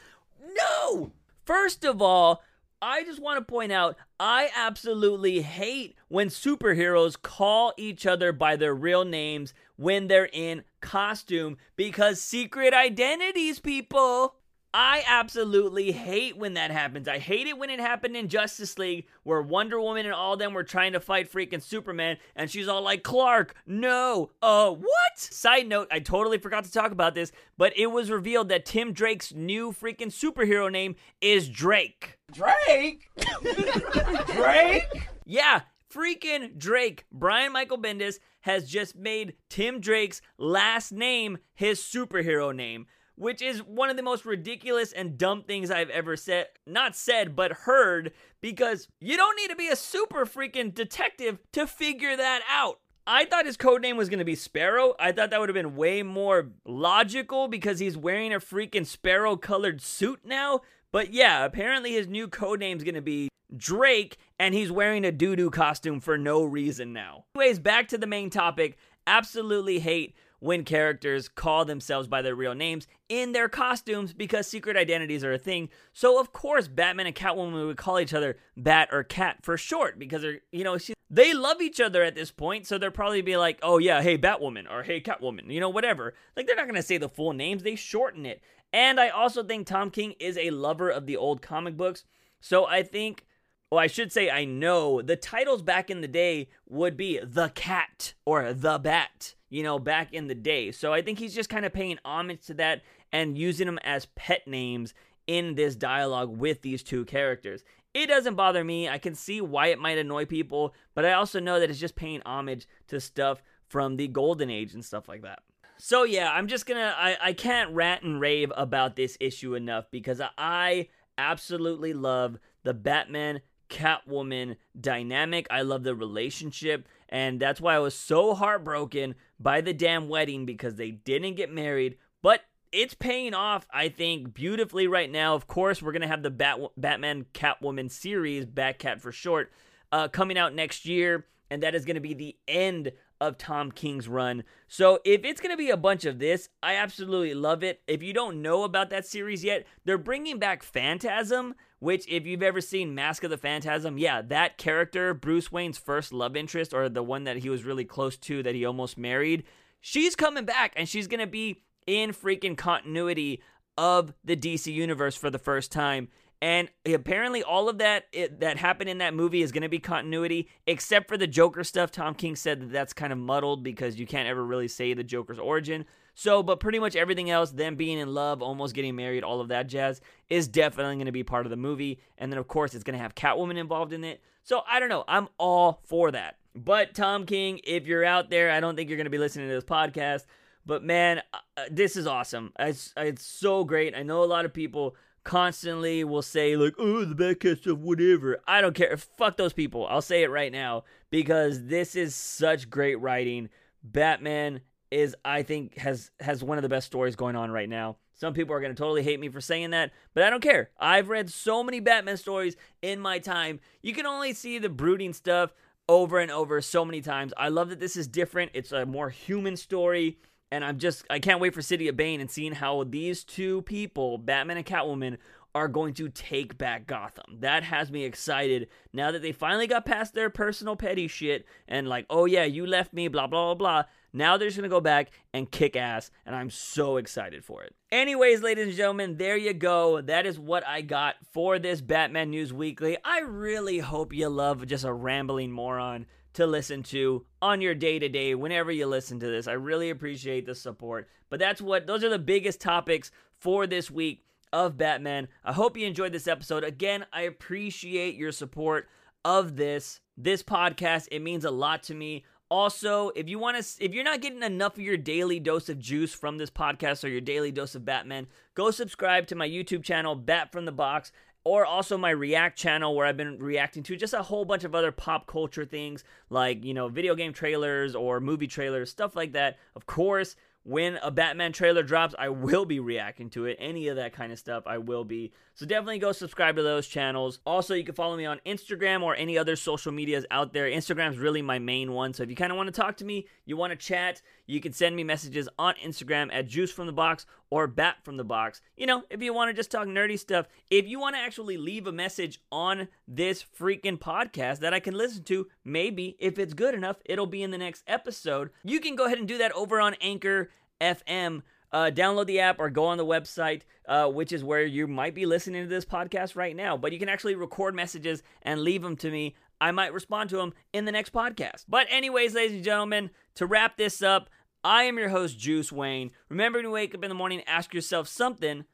No! 0.54 1.11
First 1.44 1.84
of 1.84 2.00
all, 2.00 2.44
I 2.80 3.02
just 3.02 3.20
want 3.20 3.38
to 3.38 3.44
point 3.44 3.72
out 3.72 3.96
I 4.20 4.50
absolutely 4.54 5.42
hate 5.42 5.96
when 6.06 6.28
superheroes 6.28 7.20
call 7.20 7.74
each 7.76 8.06
other 8.06 8.30
by 8.32 8.54
their 8.54 8.74
real 8.74 9.04
names 9.04 9.52
when 9.74 10.06
they're 10.06 10.30
in 10.32 10.62
costume 10.80 11.56
because 11.74 12.20
secret 12.20 12.72
identities, 12.72 13.58
people. 13.58 14.36
I 14.73 15.03
absolutely 15.07 15.91
hate 15.91 16.37
when 16.37 16.55
that 16.55 16.71
happens. 16.71 17.09
I 17.09 17.18
hate 17.18 17.49
it 17.49 17.59
when 17.59 17.71
it 17.71 17.81
happened 17.81 18.16
in 18.16 18.29
Justice 18.29 18.79
League 18.79 19.07
where 19.25 19.43
Wonder 19.43 19.81
Woman 19.81 20.07
and 20.07 20.14
all 20.14 20.37
them 20.37 20.55
were 20.55 20.62
trying 20.62 20.93
to 20.93 21.01
fight 21.01 21.31
freaking 21.31 21.61
Superman 21.61 22.18
and 22.37 22.49
she's 22.49 22.68
all 22.68 22.83
like, 22.83 23.03
Clark, 23.03 23.57
no. 23.66 24.31
Uh, 24.41 24.71
what? 24.71 25.18
Side 25.18 25.68
note, 25.68 25.89
I 25.91 25.99
totally 25.99 26.39
forgot 26.39 26.64
to 26.64 26.73
talk 26.73 26.93
about 26.93 27.16
this, 27.16 27.33
but 27.59 27.77
it 27.77 27.89
was 27.89 28.11
revealed 28.11 28.49
that 28.51 28.64
Tim 28.64 28.93
Drake's 28.93 29.35
new 29.35 29.73
freaking 29.73 30.12
superhero 30.12 30.71
name 30.71 30.95
is 31.21 31.49
Drake. 31.49 32.18
Drake? 32.33 33.11
Drake? 34.27 35.09
Yeah, 35.27 35.62
freaking 35.93 36.57
Drake. 36.57 37.07
Brian 37.11 37.53
Michael 37.53 37.79
Bendis 37.79 38.21
has 38.43 38.68
just 38.71 38.95
made 38.95 39.35
Tim 39.49 39.81
Drake's 39.81 40.23
last 40.39 40.93
name 40.93 41.39
his 41.55 41.81
superhero 41.81 42.55
name 42.55 42.87
which 43.21 43.43
is 43.43 43.62
one 43.62 43.91
of 43.91 43.99
the 43.99 44.03
most 44.03 44.25
ridiculous 44.25 44.93
and 44.93 45.18
dumb 45.18 45.43
things 45.43 45.71
I've 45.71 45.91
ever 45.91 46.16
said, 46.16 46.47
not 46.66 46.97
said, 46.97 47.37
but 47.37 47.53
heard, 47.53 48.12
because 48.41 48.89
you 48.99 49.18
don't 49.18 49.37
need 49.37 49.51
to 49.51 49.57
be 49.57 49.68
a 49.68 49.77
super 49.77 50.25
freaking 50.25 50.73
detective 50.73 51.39
to 51.53 51.66
figure 51.66 52.16
that 52.16 52.41
out. 52.49 52.81
I 53.07 53.27
thought 53.27 53.45
his 53.45 53.59
code 53.59 53.83
name 53.83 53.99
was 53.99 54.09
going 54.09 54.21
to 54.21 54.25
be 54.25 54.35
Sparrow. 54.35 54.95
I 54.99 55.12
thought 55.12 55.29
that 55.31 55.39
would 55.39 55.51
have 55.51 55.55
been 55.55 55.77
way 55.77 56.03
more 56.03 56.49
logical 56.64 57.47
because 57.47 57.79
he's 57.79 57.95
wearing 57.95 58.33
a 58.33 58.41
freaking 58.41 58.87
sparrow 58.87 59.37
colored 59.37 59.83
suit 59.83 60.21
now. 60.25 60.61
But 60.91 61.12
yeah, 61.12 61.45
apparently 61.45 61.93
his 61.93 62.09
new 62.09 62.27
code 62.27 62.61
name 62.61 62.79
is 62.79 62.85
going 62.85 62.95
to 62.95 63.03
be 63.03 63.29
Drake 63.55 64.16
and 64.39 64.55
he's 64.55 64.73
wearing 64.73 65.05
a 65.05 65.12
doo 65.12 65.37
doo 65.37 65.51
costume 65.51 66.01
for 66.01 66.16
no 66.16 66.43
reason 66.43 66.95
now. 66.95 67.25
Anyways, 67.35 67.59
back 67.59 67.89
to 67.89 67.99
the 67.99 68.07
main 68.07 68.31
topic. 68.31 68.79
Absolutely 69.07 69.81
hate 69.81 70.14
when 70.41 70.64
characters 70.64 71.28
call 71.28 71.64
themselves 71.64 72.09
by 72.09 72.22
their 72.22 72.34
real 72.34 72.55
names 72.55 72.86
in 73.09 73.32
their 73.32 73.49
costumes 73.49 74.12
because 74.12 74.47
secret 74.47 74.76
identities 74.76 75.22
are 75.22 75.32
a 75.32 75.38
thing. 75.38 75.68
So 75.93 76.18
of 76.18 76.32
course, 76.32 76.66
Batman 76.66 77.07
and 77.07 77.14
Catwoman 77.14 77.66
would 77.66 77.76
call 77.76 78.01
each 78.01 78.14
other 78.14 78.36
Bat 78.57 78.88
or 78.91 79.05
Cat 79.05 79.38
for 79.43 79.57
short 79.57 79.99
because 79.99 80.22
they're 80.22 80.41
you 80.51 80.64
know 80.64 80.78
she, 80.78 80.95
they 81.09 81.32
love 81.32 81.61
each 81.61 81.80
other 81.80 82.03
at 82.03 82.14
this 82.14 82.30
point. 82.30 82.66
So 82.66 82.78
they'll 82.78 82.91
probably 82.91 83.22
be 83.22 83.36
like, 83.36 83.59
oh 83.62 83.78
yeah, 83.78 84.03
hey 84.03 84.18
Batwoman 84.18 84.70
or 84.70 84.82
hey 84.82 85.01
Catwoman, 85.01 85.51
you 85.53 85.61
know 85.61 85.68
whatever. 85.68 86.14
Like 86.36 86.47
they're 86.47 86.57
not 86.57 86.66
gonna 86.66 86.82
say 86.82 86.99
the 86.99 87.09
full 87.09 87.32
names; 87.32 87.62
they 87.62 87.76
shorten 87.76 88.26
it. 88.26 88.43
And 88.72 89.01
I 89.01 89.09
also 89.09 89.43
think 89.43 89.66
Tom 89.66 89.91
King 89.91 90.14
is 90.18 90.38
a 90.38 90.51
lover 90.51 90.91
of 90.91 91.07
the 91.07 91.16
old 91.16 91.43
comic 91.43 91.76
books. 91.76 92.05
So 92.41 92.66
I 92.66 92.82
think 92.82 93.26
well, 93.70 93.80
I 93.80 93.86
should 93.86 94.12
say 94.12 94.30
I 94.30 94.45
know 94.45 95.01
the 95.01 95.16
titles 95.16 95.62
back 95.62 95.91
in 95.91 96.01
the 96.01 96.09
day 96.09 96.49
would 96.68 96.97
be 96.97 97.20
The 97.22 97.51
Cat 97.51 98.14
or 98.24 98.53
The 98.53 98.78
Bat, 98.78 99.34
you 99.51 99.62
know, 99.62 99.78
back 99.78 100.14
in 100.14 100.28
the 100.28 100.34
day. 100.34 100.72
So 100.72 100.92
I 100.92 101.03
think 101.03 101.18
he's 101.18 101.34
just 101.34 101.51
kind 101.51 101.66
of 101.66 101.72
paying 101.72 101.98
homage 102.05 102.46
to 102.46 102.55
that 102.55 102.82
and 103.12 103.36
using 103.36 103.66
them 103.66 103.78
as 103.82 104.07
pet 104.14 104.46
names 104.46 104.94
in 105.26 105.57
this 105.57 105.76
dialogue 105.76 106.30
with 106.38 106.62
these 106.62 106.82
two 106.82 107.05
characters. 107.05 107.62
It 107.92 108.07
doesn't 108.07 108.36
bother 108.36 108.64
me. 108.64 108.88
I 108.88 108.98
can 108.98 109.14
see 109.14 109.40
why 109.40 109.66
it 109.66 109.80
might 109.80 109.98
annoy 109.98 110.24
people, 110.24 110.74
but 110.94 111.05
I 111.05 111.12
also 111.12 111.40
know 111.40 111.59
that 111.59 111.68
it's 111.68 111.80
just 111.80 111.96
paying 111.96 112.22
homage 112.24 112.66
to 112.88 113.01
stuff 113.01 113.42
from 113.68 113.96
the 113.96 114.09
golden 114.09 114.48
age 114.48 114.74
and 114.74 114.84
stuff 114.84 115.09
like 115.09 115.22
that. 115.22 115.40
So 115.78 116.05
yeah, 116.05 116.30
I'm 116.30 116.46
just 116.46 116.66
gonna 116.66 116.94
I, 116.96 117.16
I 117.20 117.32
can't 117.32 117.70
rant 117.72 118.03
and 118.03 118.20
rave 118.20 118.53
about 118.57 118.96
this 118.96 119.16
issue 119.18 119.55
enough 119.55 119.86
because 119.90 120.20
I 120.38 120.88
absolutely 121.16 121.92
love 121.92 122.38
the 122.62 122.74
Batman 122.74 123.40
Catwoman 123.70 124.57
dynamic. 124.78 125.46
I 125.51 125.62
love 125.62 125.84
the 125.84 125.94
relationship. 125.94 126.86
And 127.09 127.40
that's 127.40 127.61
why 127.61 127.76
I 127.76 127.78
was 127.78 127.94
so 127.94 128.34
heartbroken 128.34 129.14
by 129.41 129.61
the 129.61 129.72
damn 129.72 130.09
wedding 130.09 130.47
because 130.47 130.76
they 130.76 130.91
didn't 130.91 131.34
get 131.34 131.53
married. 131.53 131.97
But 132.22 132.43
it's 132.70 132.95
paying 132.95 133.34
off, 133.34 133.66
I 133.72 133.88
think, 133.88 134.34
beautifully 134.34 134.86
right 134.86 135.11
now. 135.11 135.34
Of 135.34 135.47
course, 135.47 135.82
we're 135.82 135.93
going 135.93 136.03
to 136.03 136.09
have 136.09 136.22
the 136.22 136.30
Bat- 136.30 136.61
Batman 136.76 137.26
Catwoman 137.32 137.91
series, 137.91 138.45
Batcat 138.45 139.01
for 139.01 139.11
short, 139.11 139.51
uh, 139.91 140.09
coming 140.09 140.38
out 140.38 140.55
next 140.55 140.86
year. 140.86 141.26
And 141.51 141.64
that 141.64 141.74
is 141.74 141.84
going 141.84 141.97
to 141.97 142.01
be 142.01 142.14
the 142.14 142.36
end 142.47 142.93
of 143.20 143.36
Tom 143.36 143.72
King's 143.72 144.09
run. 144.09 144.45
So 144.68 145.01
if 145.05 145.24
it's 145.24 145.41
going 145.41 145.51
to 145.51 145.57
be 145.57 145.70
a 145.70 145.76
bunch 145.76 146.05
of 146.05 146.18
this, 146.18 146.49
I 146.62 146.76
absolutely 146.76 147.34
love 147.34 147.64
it. 147.64 147.80
If 147.88 148.03
you 148.03 148.12
don't 148.12 148.41
know 148.41 148.62
about 148.62 148.91
that 148.91 149.05
series 149.05 149.43
yet, 149.43 149.66
they're 149.84 149.99
bringing 149.99 150.38
back 150.38 150.62
Phantasm 150.62 151.55
which 151.81 152.07
if 152.09 152.26
you've 152.26 152.43
ever 152.43 152.61
seen 152.61 152.95
Mask 152.95 153.24
of 153.24 153.31
the 153.31 153.39
Phantasm, 153.39 153.99
yeah, 153.99 154.22
that 154.22 154.59
character, 154.59 155.12
Bruce 155.12 155.51
Wayne's 155.51 155.78
first 155.78 156.12
love 156.12 156.37
interest 156.37 156.72
or 156.72 156.89
the 156.89 157.03
one 157.03 157.24
that 157.24 157.39
he 157.39 157.49
was 157.49 157.64
really 157.64 157.85
close 157.85 158.16
to 158.18 158.43
that 158.43 158.55
he 158.55 158.64
almost 158.64 158.97
married, 158.97 159.45
she's 159.81 160.14
coming 160.14 160.45
back 160.45 160.72
and 160.76 160.89
she's 160.89 161.09
going 161.09 161.20
to 161.20 161.26
be 161.26 161.62
in 161.87 162.12
freaking 162.12 162.57
continuity 162.57 163.43
of 163.76 164.12
the 164.22 164.37
DC 164.37 164.72
universe 164.72 165.16
for 165.16 165.31
the 165.31 165.39
first 165.39 165.72
time. 165.72 166.09
And 166.43 166.70
apparently, 166.87 167.43
all 167.43 167.68
of 167.68 167.78
that 167.78 168.05
it, 168.12 168.41
that 168.41 168.57
happened 168.57 168.89
in 168.89 168.99
that 168.99 169.12
movie 169.12 169.43
is 169.43 169.53
going 169.53 169.62
to 169.62 169.68
be 169.68 169.78
continuity, 169.78 170.49
except 170.66 171.09
for 171.09 171.18
the 171.18 171.26
Joker 171.26 171.64
stuff. 171.64 171.91
Tom 171.91 172.14
King 172.14 172.35
said 172.35 172.61
that 172.62 172.72
that's 172.72 172.95
kind 172.95 173.12
of 173.12 173.18
muddled 173.18 173.62
because 173.62 173.99
you 173.99 174.07
can't 174.07 174.28
ever 174.28 174.43
really 174.43 174.68
say 174.68 174.95
the 174.95 175.05
Joker's 175.05 175.39
origin. 175.39 175.85
So, 176.14 176.42
but 176.42 176.61
pretty 176.61 176.78
much 176.78 176.96
everything 176.96 177.30
else, 177.30 177.50
them 177.50 177.76
being 177.76 177.98
in 177.98 178.12
love, 178.12 178.42
almost 178.42 178.74
getting 178.74 178.96
married, 178.96 179.24
all 179.24 179.40
of 179.40 179.48
that 179.48 179.68
jazz, 179.68 180.00
is 180.28 180.48
definitely 180.48 180.96
going 180.96 181.06
to 181.06 181.12
be 181.12 181.24
part 181.24 181.46
of 181.46 181.50
the 181.50 181.56
movie. 181.56 182.00
And 182.18 182.32
then, 182.32 182.38
of 182.38 182.48
course, 182.48 182.74
it's 182.74 182.84
going 182.84 182.96
to 182.96 183.02
have 183.02 183.14
Catwoman 183.14 183.56
involved 183.56 183.92
in 183.92 184.04
it. 184.04 184.20
So, 184.42 184.62
I 184.70 184.80
don't 184.80 184.88
know. 184.88 185.04
I'm 185.08 185.28
all 185.38 185.80
for 185.84 186.11
that. 186.11 186.36
But, 186.54 186.94
Tom 186.94 187.26
King, 187.26 187.61
if 187.64 187.86
you're 187.86 188.04
out 188.04 188.28
there, 188.30 188.50
I 188.50 188.61
don't 188.61 188.76
think 188.76 188.90
you're 188.90 188.96
going 188.96 189.04
to 189.04 189.11
be 189.11 189.18
listening 189.18 189.48
to 189.48 189.54
this 189.54 189.64
podcast. 189.64 190.24
But 190.66 190.84
man, 190.84 191.22
uh, 191.32 191.38
uh, 191.56 191.62
this 191.70 191.96
is 191.96 192.06
awesome. 192.06 192.52
It's, 192.58 192.92
it's 192.96 193.24
so 193.24 193.64
great. 193.64 193.94
I 193.96 194.02
know 194.02 194.22
a 194.22 194.26
lot 194.26 194.44
of 194.44 194.52
people 194.52 194.94
constantly 195.24 196.04
will 196.04 196.22
say 196.22 196.56
like, 196.56 196.74
"Oh, 196.78 197.04
the 197.04 197.14
Batcat 197.14 197.58
stuff, 197.58 197.78
whatever." 197.78 198.38
I 198.46 198.61
don't 198.61 198.74
care. 198.74 198.96
Fuck 198.96 199.36
those 199.36 199.52
people. 199.52 199.86
I'll 199.86 200.02
say 200.02 200.22
it 200.22 200.30
right 200.30 200.52
now 200.52 200.84
because 201.11 201.66
this 201.66 201.94
is 201.94 202.14
such 202.14 202.70
great 202.70 203.00
writing. 203.00 203.48
Batman 203.82 204.61
is, 204.91 205.14
I 205.24 205.43
think, 205.43 205.78
has 205.78 206.11
has 206.20 206.43
one 206.43 206.59
of 206.59 206.62
the 206.62 206.68
best 206.68 206.86
stories 206.86 207.16
going 207.16 207.36
on 207.36 207.51
right 207.51 207.68
now. 207.68 207.97
Some 208.14 208.34
people 208.34 208.55
are 208.55 208.61
going 208.61 208.74
to 208.74 208.78
totally 208.78 209.03
hate 209.03 209.18
me 209.18 209.28
for 209.28 209.41
saying 209.41 209.70
that, 209.70 209.93
but 210.12 210.24
I 210.24 210.30
don't 210.30 210.43
care. 210.43 210.70
I've 210.78 211.09
read 211.09 211.30
so 211.30 211.62
many 211.62 211.80
Batman 211.80 212.18
stories 212.18 212.57
in 212.82 213.01
my 213.01 213.18
time. 213.18 213.61
You 213.82 213.95
can 213.95 214.05
only 214.05 214.34
see 214.34 214.59
the 214.59 214.68
brooding 214.68 215.14
stuff 215.14 215.55
over 215.88 216.18
and 216.18 216.30
over 216.30 216.61
so 216.61 216.84
many 216.84 217.01
times. 217.01 217.32
I 217.36 217.49
love 217.49 217.70
that 217.70 217.80
this 217.80 217.97
is 217.97 218.07
different. 218.07 218.51
It's 218.53 218.72
a 218.72 218.84
more 218.84 219.09
human 219.09 219.57
story. 219.57 220.18
And 220.53 220.64
I'm 220.64 220.78
just, 220.78 221.05
I 221.09 221.20
can't 221.20 221.41
wait 221.41 221.55
for 221.55 221.62
City 221.62 221.88
of 221.88 221.97
Bane 221.97 222.20
and 222.20 222.30
seeing 222.30 222.53
how 222.53 222.84
these 222.84 223.24
two 223.24 223.62
people, 223.62 224.18
Batman 224.18 224.57
and 224.57 224.66
Catwoman, 224.66 225.16
are 225.55 225.68
going 225.68 225.95
to 225.95 226.09
take 226.09 226.59
back 226.59 226.86
Gotham. 226.86 227.38
That 227.41 227.62
has 227.62 227.91
me 227.91 228.05
excited 228.05 228.68
now 228.93 229.12
that 229.12 229.22
they 229.22 229.32
finally 229.32 229.66
got 229.66 229.86
past 229.86 230.12
their 230.12 230.28
personal 230.28 230.76
petty 230.76 231.09
shit 231.09 231.47
and, 231.66 231.88
like, 231.88 232.05
oh 232.11 232.24
yeah, 232.24 232.45
you 232.45 232.66
left 232.66 232.93
me, 232.93 233.09
blah, 233.09 233.28
blah, 233.28 233.55
blah, 233.55 233.82
blah. 233.82 233.91
Now 234.12 234.36
they're 234.36 234.48
just 234.48 234.56
going 234.56 234.68
to 234.68 234.74
go 234.74 234.80
back 234.80 235.11
and 235.32 235.50
kick 235.50 235.76
ass, 235.76 236.11
and 236.26 236.34
I'm 236.34 236.50
so 236.50 236.96
excited 236.96 237.44
for 237.44 237.62
it. 237.62 237.74
Anyways, 237.92 238.42
ladies 238.42 238.68
and 238.68 238.76
gentlemen, 238.76 239.16
there 239.16 239.36
you 239.36 239.52
go. 239.52 240.00
That 240.00 240.26
is 240.26 240.38
what 240.38 240.66
I 240.66 240.80
got 240.80 241.16
for 241.32 241.58
this 241.58 241.80
Batman 241.80 242.30
News 242.30 242.52
Weekly. 242.52 242.96
I 243.04 243.20
really 243.20 243.78
hope 243.78 244.12
you 244.12 244.28
love 244.28 244.66
just 244.66 244.84
a 244.84 244.92
rambling 244.92 245.52
moron 245.52 246.06
to 246.34 246.46
listen 246.46 246.82
to 246.84 247.24
on 247.42 247.61
your 247.61 247.74
day 247.74 247.98
to 247.98 248.08
day 248.08 248.34
whenever 248.34 248.70
you 248.70 248.86
listen 248.86 249.18
to 249.20 249.26
this. 249.26 249.48
I 249.48 249.52
really 249.52 249.90
appreciate 249.90 250.46
the 250.46 250.54
support. 250.54 251.08
But 251.28 251.40
that's 251.40 251.61
what, 251.61 251.86
those 251.86 252.04
are 252.04 252.08
the 252.08 252.18
biggest 252.18 252.61
topics 252.61 253.11
for 253.38 253.66
this 253.66 253.90
week 253.90 254.24
of 254.52 254.76
Batman. 254.76 255.28
I 255.44 255.52
hope 255.52 255.76
you 255.76 255.86
enjoyed 255.86 256.12
this 256.12 256.28
episode. 256.28 256.64
Again, 256.64 257.06
I 257.12 257.22
appreciate 257.22 258.16
your 258.16 258.32
support 258.32 258.88
of 259.24 259.56
this 259.56 260.00
this 260.16 260.42
podcast. 260.42 261.08
It 261.11 261.20
means 261.20 261.44
a 261.44 261.50
lot 261.50 261.82
to 261.84 261.94
me. 261.94 262.24
Also, 262.51 263.11
if 263.11 263.28
you 263.28 263.38
want 263.38 263.62
to 263.62 263.84
if 263.84 263.94
you're 263.94 264.03
not 264.03 264.20
getting 264.20 264.42
enough 264.42 264.74
of 264.74 264.80
your 264.80 264.96
daily 264.96 265.38
dose 265.38 265.68
of 265.68 265.78
juice 265.78 266.12
from 266.12 266.36
this 266.36 266.51
podcast 266.51 267.05
or 267.05 267.09
your 267.09 267.20
daily 267.20 267.53
dose 267.53 267.76
of 267.76 267.84
Batman, 267.84 268.26
go 268.55 268.72
subscribe 268.72 269.28
to 269.28 269.36
my 269.36 269.48
YouTube 269.48 269.84
channel 269.84 270.16
Bat 270.16 270.51
from 270.51 270.64
the 270.64 270.72
Box 270.72 271.12
or 271.44 271.64
also 271.64 271.96
my 271.96 272.11
React 272.11 272.59
channel 272.59 272.94
where 272.94 273.07
I've 273.07 273.16
been 273.16 273.38
reacting 273.38 273.82
to 273.84 273.96
just 273.96 274.12
a 274.12 274.22
whole 274.22 274.44
bunch 274.44 274.64
of 274.64 274.74
other 274.74 274.92
pop 274.92 275.26
culture 275.26 275.64
things 275.64 276.05
like, 276.28 276.64
you 276.64 276.74
know, 276.74 276.88
video 276.88 277.14
game 277.14 277.32
trailers 277.32 277.94
or 277.94 278.20
movie 278.20 278.46
trailers, 278.46 278.90
stuff 278.90 279.16
like 279.16 279.32
that. 279.32 279.57
Of 279.74 279.86
course, 279.86 280.36
when 280.62 280.98
a 281.02 281.11
Batman 281.11 281.52
trailer 281.52 281.82
drops, 281.82 282.14
I 282.18 282.28
will 282.28 282.66
be 282.66 282.80
reacting 282.80 283.30
to 283.30 283.46
it. 283.46 283.56
Any 283.58 283.88
of 283.88 283.96
that 283.96 284.12
kind 284.12 284.30
of 284.30 284.38
stuff, 284.38 284.64
I 284.66 284.78
will 284.78 285.04
be. 285.04 285.32
So 285.54 285.64
definitely 285.64 285.98
go 285.98 286.12
subscribe 286.12 286.56
to 286.56 286.62
those 286.62 286.86
channels. 286.86 287.40
Also, 287.46 287.74
you 287.74 287.84
can 287.84 287.94
follow 287.94 288.16
me 288.16 288.26
on 288.26 288.40
Instagram 288.44 289.02
or 289.02 289.14
any 289.16 289.38
other 289.38 289.56
social 289.56 289.90
medias 289.90 290.26
out 290.30 290.52
there. 290.52 290.66
Instagram's 290.66 291.18
really 291.18 291.40
my 291.40 291.58
main 291.58 291.92
one. 291.92 292.12
So 292.12 292.22
if 292.22 292.30
you 292.30 292.36
kind 292.36 292.52
of 292.52 292.56
want 292.56 292.66
to 292.66 292.78
talk 292.78 292.98
to 292.98 293.04
me, 293.04 293.26
you 293.46 293.56
want 293.56 293.70
to 293.70 293.76
chat, 293.76 294.20
you 294.46 294.61
can 294.61 294.72
send 294.72 294.96
me 294.96 295.04
messages 295.04 295.48
on 295.58 295.74
Instagram 295.82 296.28
at 296.32 296.46
Juice 296.46 296.72
from 296.72 296.86
the 296.86 296.92
Box 296.92 297.24
or 297.51 297.66
Bat 297.66 297.96
from 298.03 298.16
the 298.16 298.24
Box. 298.24 298.61
You 298.76 298.86
know, 298.86 299.03
if 299.11 299.20
you 299.22 299.34
want 299.34 299.51
to 299.51 299.55
just 299.55 299.70
talk 299.70 299.86
nerdy 299.86 300.18
stuff, 300.18 300.46
if 300.70 300.86
you 300.86 301.01
want 301.01 301.16
to 301.16 301.20
actually 301.20 301.57
leave 301.57 301.86
a 301.86 301.92
message 301.92 302.40
on 302.51 302.88
this 303.07 303.44
freaking 303.59 303.98
podcast 303.98 304.61
that 304.61 304.72
I 304.72 304.80
can 304.80 304.94
listen 304.94 305.24
to, 305.24 305.48
maybe 305.64 306.16
if 306.18 306.38
it's 306.38 306.55
good 306.55 306.74
enough, 306.74 306.96
it'll 307.05 307.26
be 307.26 307.42
in 307.42 307.51
the 307.51 307.59
next 307.59 307.82
episode. 307.86 308.51
You 308.64 308.80
can 308.80 308.94
go 308.94 309.07
ahead 309.07 309.18
and 309.18 309.28
do 309.28 309.38
that 309.38 309.53
over 309.53 309.80
on 309.80 309.94
Anchor 310.01 310.51
FM. 310.80 311.42
Uh, 311.72 311.90
download 311.92 312.26
the 312.26 312.40
app 312.40 312.59
or 312.59 312.68
go 312.68 312.86
on 312.86 312.98
the 312.98 313.07
website, 313.07 313.62
uh, 313.86 314.09
which 314.09 314.32
is 314.32 314.42
where 314.42 314.64
you 314.64 314.88
might 314.88 315.14
be 315.14 315.24
listening 315.24 315.62
to 315.62 315.68
this 315.68 315.84
podcast 315.84 316.34
right 316.34 316.57
now. 316.57 316.76
But 316.76 316.92
you 316.92 316.98
can 316.98 317.09
actually 317.09 317.36
record 317.36 317.76
messages 317.76 318.24
and 318.42 318.62
leave 318.62 318.82
them 318.82 318.96
to 318.96 319.11
me. 319.11 319.36
I 319.61 319.70
might 319.70 319.92
respond 319.92 320.30
to 320.30 320.36
them 320.36 320.55
in 320.72 320.84
the 320.84 320.92
next 320.92 321.12
podcast. 321.12 321.66
But, 321.68 321.86
anyways, 321.90 322.34
ladies 322.34 322.55
and 322.57 322.64
gentlemen, 322.64 323.11
to 323.34 323.46
wrap 323.46 323.76
this 323.76 324.03
up, 324.03 324.30
I 324.62 324.82
am 324.82 324.98
your 324.98 325.08
host, 325.08 325.38
Juice 325.38 325.72
Wayne. 325.72 326.11
Remember 326.28 326.62
to 326.62 326.68
wake 326.68 326.94
up 326.94 327.02
in 327.02 327.08
the 327.08 327.14
morning, 327.14 327.42
ask 327.46 327.72
yourself 327.72 328.08
something. 328.08 328.64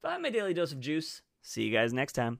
Find 0.00 0.22
my 0.22 0.30
daily 0.30 0.54
dose 0.54 0.72
of 0.72 0.80
juice. 0.80 1.22
See 1.42 1.64
you 1.64 1.72
guys 1.72 1.92
next 1.92 2.12
time. 2.12 2.38